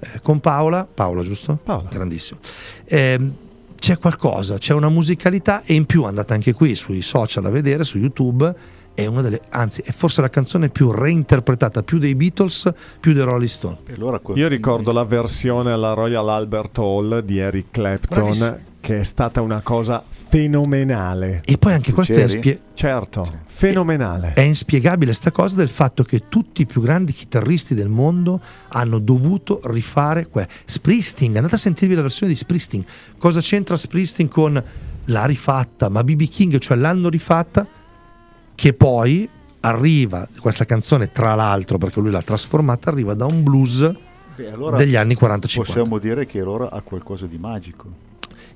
eh, 0.00 0.20
con 0.22 0.40
Paola, 0.40 0.86
Paola 0.92 1.22
giusto? 1.22 1.58
Paola. 1.62 1.88
Grandissimo. 1.90 2.40
Ehm, 2.86 3.32
c'è 3.80 3.98
qualcosa, 3.98 4.58
c'è 4.58 4.74
una 4.74 4.90
musicalità 4.90 5.62
e 5.64 5.74
in 5.74 5.86
più 5.86 6.04
andate 6.04 6.34
anche 6.34 6.52
qui 6.52 6.76
sui 6.76 7.02
social 7.02 7.46
a 7.46 7.50
vedere, 7.50 7.82
su 7.82 7.98
YouTube, 7.98 8.54
è 8.94 9.06
una 9.06 9.22
delle, 9.22 9.40
anzi 9.48 9.80
è 9.82 9.90
forse 9.90 10.20
la 10.20 10.28
canzone 10.28 10.68
più 10.68 10.90
reinterpretata, 10.90 11.82
più 11.82 11.98
dei 11.98 12.14
Beatles, 12.14 12.70
più 13.00 13.14
dei 13.14 13.24
Rolling 13.24 13.48
Stone. 13.48 13.78
Allora 13.94 14.20
Io 14.34 14.48
ricordo 14.48 14.92
la 14.92 15.04
versione 15.04 15.72
alla 15.72 15.94
Royal 15.94 16.28
Albert 16.28 16.78
Hall 16.78 17.20
di 17.20 17.38
Eric 17.38 17.70
Clapton, 17.70 18.18
Bravissimo. 18.18 18.58
che 18.80 19.00
è 19.00 19.04
stata 19.04 19.40
una 19.40 19.62
cosa 19.62 20.04
fenomenale. 20.30 21.42
E 21.44 21.58
poi 21.58 21.72
anche 21.72 21.92
questo 21.92 22.14
è, 22.14 22.22
inspie- 22.22 22.60
Certo, 22.74 23.40
fenomenale. 23.46 24.34
è 24.34 24.42
inspiegabile 24.42 25.12
sta 25.12 25.32
cosa 25.32 25.56
del 25.56 25.68
fatto 25.68 26.04
che 26.04 26.28
tutti 26.28 26.62
i 26.62 26.66
più 26.66 26.80
grandi 26.80 27.12
chitarristi 27.12 27.74
del 27.74 27.88
mondo 27.88 28.40
hanno 28.68 29.00
dovuto 29.00 29.60
rifare 29.64 30.28
que- 30.28 30.46
Springsteen, 30.64 31.34
andate 31.34 31.56
a 31.56 31.58
sentirvi 31.58 31.96
la 31.96 32.02
versione 32.02 32.30
di 32.30 32.38
Springsteen. 32.38 32.84
Cosa 33.18 33.40
c'entra 33.40 33.76
Springsteen 33.76 34.28
con 34.28 34.62
l'ha 35.04 35.24
rifatta, 35.24 35.88
ma 35.88 36.04
BB 36.04 36.22
King, 36.28 36.58
cioè 36.58 36.76
l'hanno 36.76 37.08
rifatta 37.08 37.66
che 38.54 38.72
poi 38.72 39.28
arriva 39.62 40.28
questa 40.38 40.64
canzone 40.64 41.10
tra 41.10 41.34
l'altro 41.34 41.76
perché 41.76 42.00
lui 42.00 42.10
l'ha 42.10 42.22
trasformata 42.22 42.88
arriva 42.88 43.12
da 43.12 43.26
un 43.26 43.42
blues 43.42 43.92
Beh, 44.36 44.50
allora 44.50 44.76
degli 44.76 44.96
anni 44.96 45.14
40-50 45.14 45.54
possiamo 45.56 45.98
dire 45.98 46.24
che 46.24 46.40
allora 46.40 46.70
ha 46.70 46.80
qualcosa 46.80 47.26
di 47.26 47.36
magico. 47.36 48.08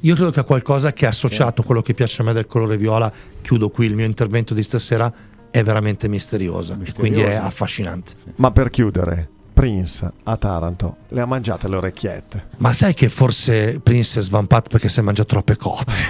Io 0.05 0.15
credo 0.15 0.31
che 0.31 0.41
a 0.41 0.45
qualcosa 0.45 0.93
che 0.93 1.07
è 1.07 1.09
associato 1.09 1.63
a 1.63 1.65
quello 1.65 1.81
che 1.81 1.95
piace 1.95 2.21
a 2.21 2.27
me 2.27 2.35
del 2.35 2.47
colore 2.47 2.77
viola, 2.77 3.11
chiudo 3.41 3.71
qui 3.71 3.87
il 3.87 3.95
mio 3.95 4.05
intervento 4.05 4.53
di 4.53 4.63
stasera, 4.63 5.11
è 5.51 5.63
veramente 5.63 6.09
misteriosa, 6.09 6.75
e 6.75 6.93
quindi 6.93 7.21
è 7.21 7.23
Misteriosa. 7.23 7.47
affascinante. 7.47 8.13
Ma 8.37 8.51
per 8.51 8.69
chiudere, 8.69 9.31
Prince 9.55 10.11
a 10.25 10.37
Taranto 10.37 10.97
le 11.09 11.23
ha 11.23 11.25
mangiate 11.25 11.69
le 11.69 11.77
orecchiette. 11.77 12.49
Ma 12.59 12.75
sai 12.75 12.93
che 12.93 13.09
forse 13.09 13.81
Prince 13.83 14.19
è 14.19 14.23
svampato 14.23 14.69
perché 14.69 14.91
si 14.91 14.99
è 14.99 15.03
mangiato 15.03 15.29
troppe 15.29 15.57
cozze? 15.57 16.07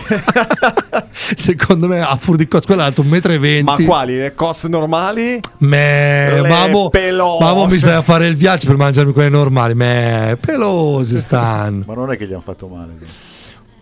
Secondo 1.37 1.87
me 1.87 2.01
a 2.01 2.17
fur 2.17 2.35
di 2.35 2.49
cozze, 2.49 2.67
quello 2.67 2.83
è 2.83 2.87
alto 2.87 3.05
1,20 3.05 3.61
m. 3.61 3.65
Ma 3.65 3.77
quali? 3.77 4.17
Le 4.17 4.35
cozze 4.35 4.67
normali? 4.67 5.39
Me, 5.59 6.43
pelose. 6.91 7.45
mammo 7.45 7.67
mi 7.67 7.77
stai 7.77 7.95
a 7.95 8.03
fare 8.03 8.27
il 8.27 8.35
viaggio 8.35 8.67
per 8.67 8.77
mangiarmi 8.77 9.13
quelle 9.13 9.29
normali. 9.29 9.75
Me, 9.75 10.37
pelose 10.41 11.21
stanno. 11.21 11.85
Ma 11.87 11.95
non 11.95 12.11
è 12.11 12.17
che 12.17 12.27
gli 12.27 12.33
hanno 12.33 12.41
fatto 12.41 12.67
male. 12.67 13.33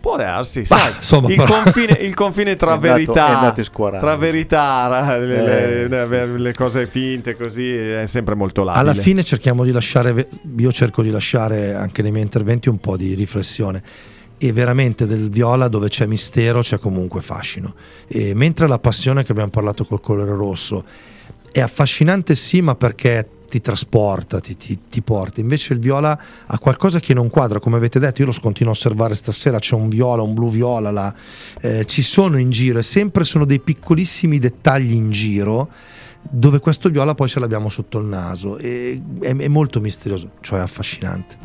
Può 0.03 0.17
darsi, 0.17 0.63
Bah, 0.67 0.77
sai. 0.77 0.93
insomma, 0.97 1.29
il, 1.31 1.41
confine, 1.41 1.93
il 2.03 2.13
confine 2.13 2.57
tra 2.57 2.73
andato- 2.73 2.93
verità, 2.93 3.53
tra 3.99 4.17
verità, 4.17 5.17
le, 5.17 5.25
le- 5.27 5.83
Eh, 5.83 5.87
le- 5.87 6.23
sì, 6.25 6.29
sì, 6.31 6.37
le 6.39 6.53
cose 6.53 6.87
finte 6.87 7.35
così 7.37 7.71
è 7.73 8.05
sempre 8.05 8.35
molto 8.35 8.65
labile. 8.65 8.81
Alla 8.91 8.93
fine 9.01 9.23
cerchiamo 9.23 9.63
di 9.63 9.71
lasciare, 9.71 10.27
io 10.57 10.71
cerco 10.73 11.03
di 11.03 11.09
lasciare 11.09 11.73
anche 11.73 12.01
nei 12.01 12.11
miei 12.11 12.23
interventi 12.23 12.67
un 12.67 12.79
po' 12.79 12.97
di 12.97 13.13
riflessione. 13.13 13.81
E 14.37 14.51
veramente 14.51 15.05
del 15.07 15.29
viola 15.29 15.69
dove 15.69 15.87
c'è 15.87 16.05
mistero 16.05 16.59
c'è 16.59 16.79
comunque 16.79 17.21
fascino. 17.21 17.73
E 18.09 18.33
mentre 18.33 18.67
la 18.67 18.79
passione 18.79 19.23
che 19.23 19.31
abbiamo 19.31 19.51
parlato 19.51 19.85
col 19.85 20.01
colore 20.01 20.31
rosso 20.31 20.83
è 21.49 21.61
affascinante 21.61 22.35
sì, 22.35 22.59
ma 22.59 22.75
perché 22.75 23.25
ti 23.53 23.61
trasporta, 23.61 24.39
ti, 24.39 24.57
ti- 24.57 24.79
ti 24.89 25.01
porta. 25.03 25.39
Invece 25.39 25.73
il 25.73 25.79
viola 25.79 26.19
ha 26.47 26.57
qualcosa 26.57 26.99
che 26.99 27.13
non 27.13 27.29
quadra, 27.29 27.59
come 27.59 27.75
avete 27.75 27.99
detto, 27.99 28.21
io 28.21 28.27
lo 28.27 28.35
continuo 28.41 28.71
a 28.71 28.75
osservare 28.75 29.13
stasera, 29.13 29.59
c'è 29.59 29.75
un 29.75 29.89
viola, 29.89 30.23
un 30.23 30.33
blu 30.33 30.49
viola, 30.49 30.89
là. 30.89 31.13
Eh, 31.61 31.85
ci 31.85 32.01
sono 32.01 32.39
in 32.39 32.49
giro 32.49 32.79
e 32.79 32.81
sempre 32.81 33.23
sono 33.25 33.45
dei 33.45 33.59
piccolissimi 33.59 34.39
dettagli 34.39 34.93
in 34.93 35.11
giro 35.11 35.69
dove 36.27 36.59
questo 36.59 36.89
viola 36.89 37.13
poi 37.13 37.27
ce 37.27 37.39
l'abbiamo 37.41 37.69
sotto 37.69 37.99
il 37.99 38.05
naso 38.05 38.57
e 38.57 38.99
è, 39.21 39.35
è 39.35 39.47
molto 39.49 39.79
misterioso, 39.81 40.31
cioè 40.41 40.59
affascinante. 40.59 41.35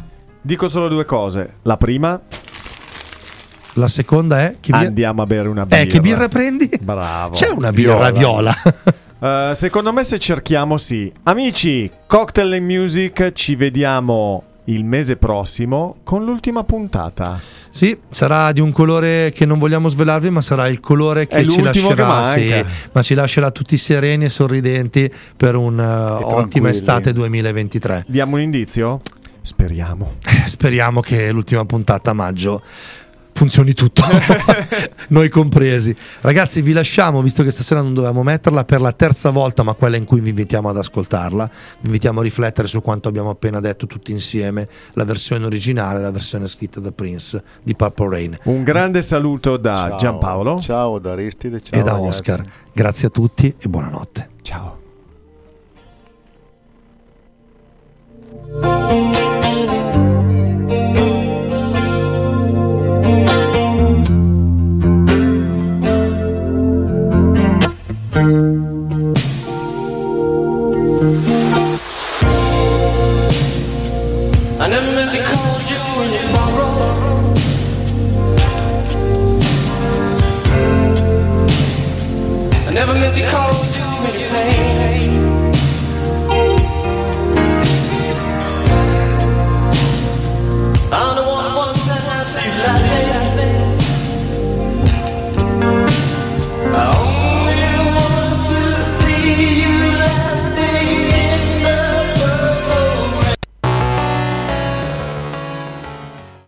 Dico 0.40 0.66
solo 0.68 0.88
due 0.88 1.04
cose. 1.04 1.56
La 1.62 1.76
prima, 1.76 2.18
La 3.74 3.88
seconda 3.88 4.40
è 4.44 4.56
che 4.60 4.72
birra, 4.72 4.86
andiamo 4.86 5.20
a 5.22 5.26
bere 5.26 5.48
una 5.48 5.66
birra. 5.66 5.82
eh, 5.82 5.86
che 5.86 6.00
birra 6.00 6.28
prendi? 6.28 6.70
Bravo. 6.80 7.34
C'è 7.34 7.48
una 7.50 7.70
birra 7.70 8.10
viola. 8.12 8.54
Eh, 9.20 9.52
secondo 9.54 9.92
me 9.92 10.04
se 10.04 10.18
cerchiamo 10.18 10.76
sì. 10.76 11.12
Amici, 11.24 11.90
Cocktail 12.06 12.52
and 12.52 12.64
Music, 12.64 13.32
ci 13.32 13.56
vediamo 13.56 14.44
il 14.64 14.84
mese 14.84 15.16
prossimo 15.16 15.96
con 16.04 16.24
l'ultima 16.24 16.62
puntata. 16.62 17.40
Sì, 17.70 17.96
sarà 18.10 18.52
di 18.52 18.60
un 18.60 18.72
colore 18.72 19.32
che 19.34 19.44
non 19.44 19.58
vogliamo 19.58 19.88
svelarvi, 19.88 20.30
ma 20.30 20.40
sarà 20.40 20.68
il 20.68 20.80
colore 20.80 21.26
che 21.26 21.46
ci 21.46 21.60
l'ultimo 21.60 21.88
che 21.90 21.94
lascerà, 21.96 22.66
sì, 22.66 22.74
ma 22.92 23.02
ci 23.02 23.14
lascerà 23.14 23.50
tutti 23.50 23.76
sereni 23.76 24.24
e 24.24 24.28
sorridenti 24.28 25.10
per 25.36 25.54
un'ottima 25.54 26.28
tranquilli. 26.28 26.68
estate 26.68 27.12
2023. 27.12 28.04
Diamo 28.08 28.36
un 28.36 28.42
indizio? 28.42 29.00
Speriamo. 29.42 30.16
Speriamo 30.44 31.00
che 31.00 31.30
l'ultima 31.30 31.64
puntata 31.64 32.10
a 32.10 32.14
maggio 32.14 32.62
funzioni 33.38 33.72
tutto, 33.72 34.02
noi 35.08 35.28
compresi. 35.28 35.94
Ragazzi, 36.22 36.60
vi 36.60 36.72
lasciamo, 36.72 37.22
visto 37.22 37.44
che 37.44 37.52
stasera 37.52 37.80
non 37.80 37.94
dovevamo 37.94 38.24
metterla, 38.24 38.64
per 38.64 38.80
la 38.80 38.90
terza 38.90 39.30
volta, 39.30 39.62
ma 39.62 39.74
quella 39.74 39.96
in 39.96 40.04
cui 40.04 40.18
vi 40.20 40.30
invitiamo 40.30 40.68
ad 40.68 40.76
ascoltarla. 40.76 41.48
Vi 41.80 41.86
invitiamo 41.86 42.18
a 42.18 42.22
riflettere 42.24 42.66
su 42.66 42.82
quanto 42.82 43.06
abbiamo 43.08 43.30
appena 43.30 43.60
detto 43.60 43.86
tutti 43.86 44.10
insieme, 44.10 44.66
la 44.94 45.04
versione 45.04 45.44
originale 45.44 46.00
la 46.00 46.10
versione 46.10 46.48
scritta 46.48 46.80
da 46.80 46.90
Prince 46.90 47.42
di 47.62 47.76
Purple 47.76 48.08
Rain 48.08 48.38
Un 48.44 48.64
grande 48.64 49.02
saluto 49.02 49.56
da 49.56 49.86
Ciao. 49.90 49.98
Giampaolo. 49.98 50.60
Ciao 50.60 50.98
da 50.98 51.12
Aristide. 51.12 51.60
Ciao 51.60 51.78
e 51.78 51.82
da 51.82 51.92
ragazzi. 51.92 52.08
Oscar. 52.08 52.44
Grazie 52.72 53.06
a 53.06 53.10
tutti 53.10 53.54
e 53.56 53.68
buonanotte. 53.68 54.30
Ciao. 54.42 54.76
Thank 58.60 59.27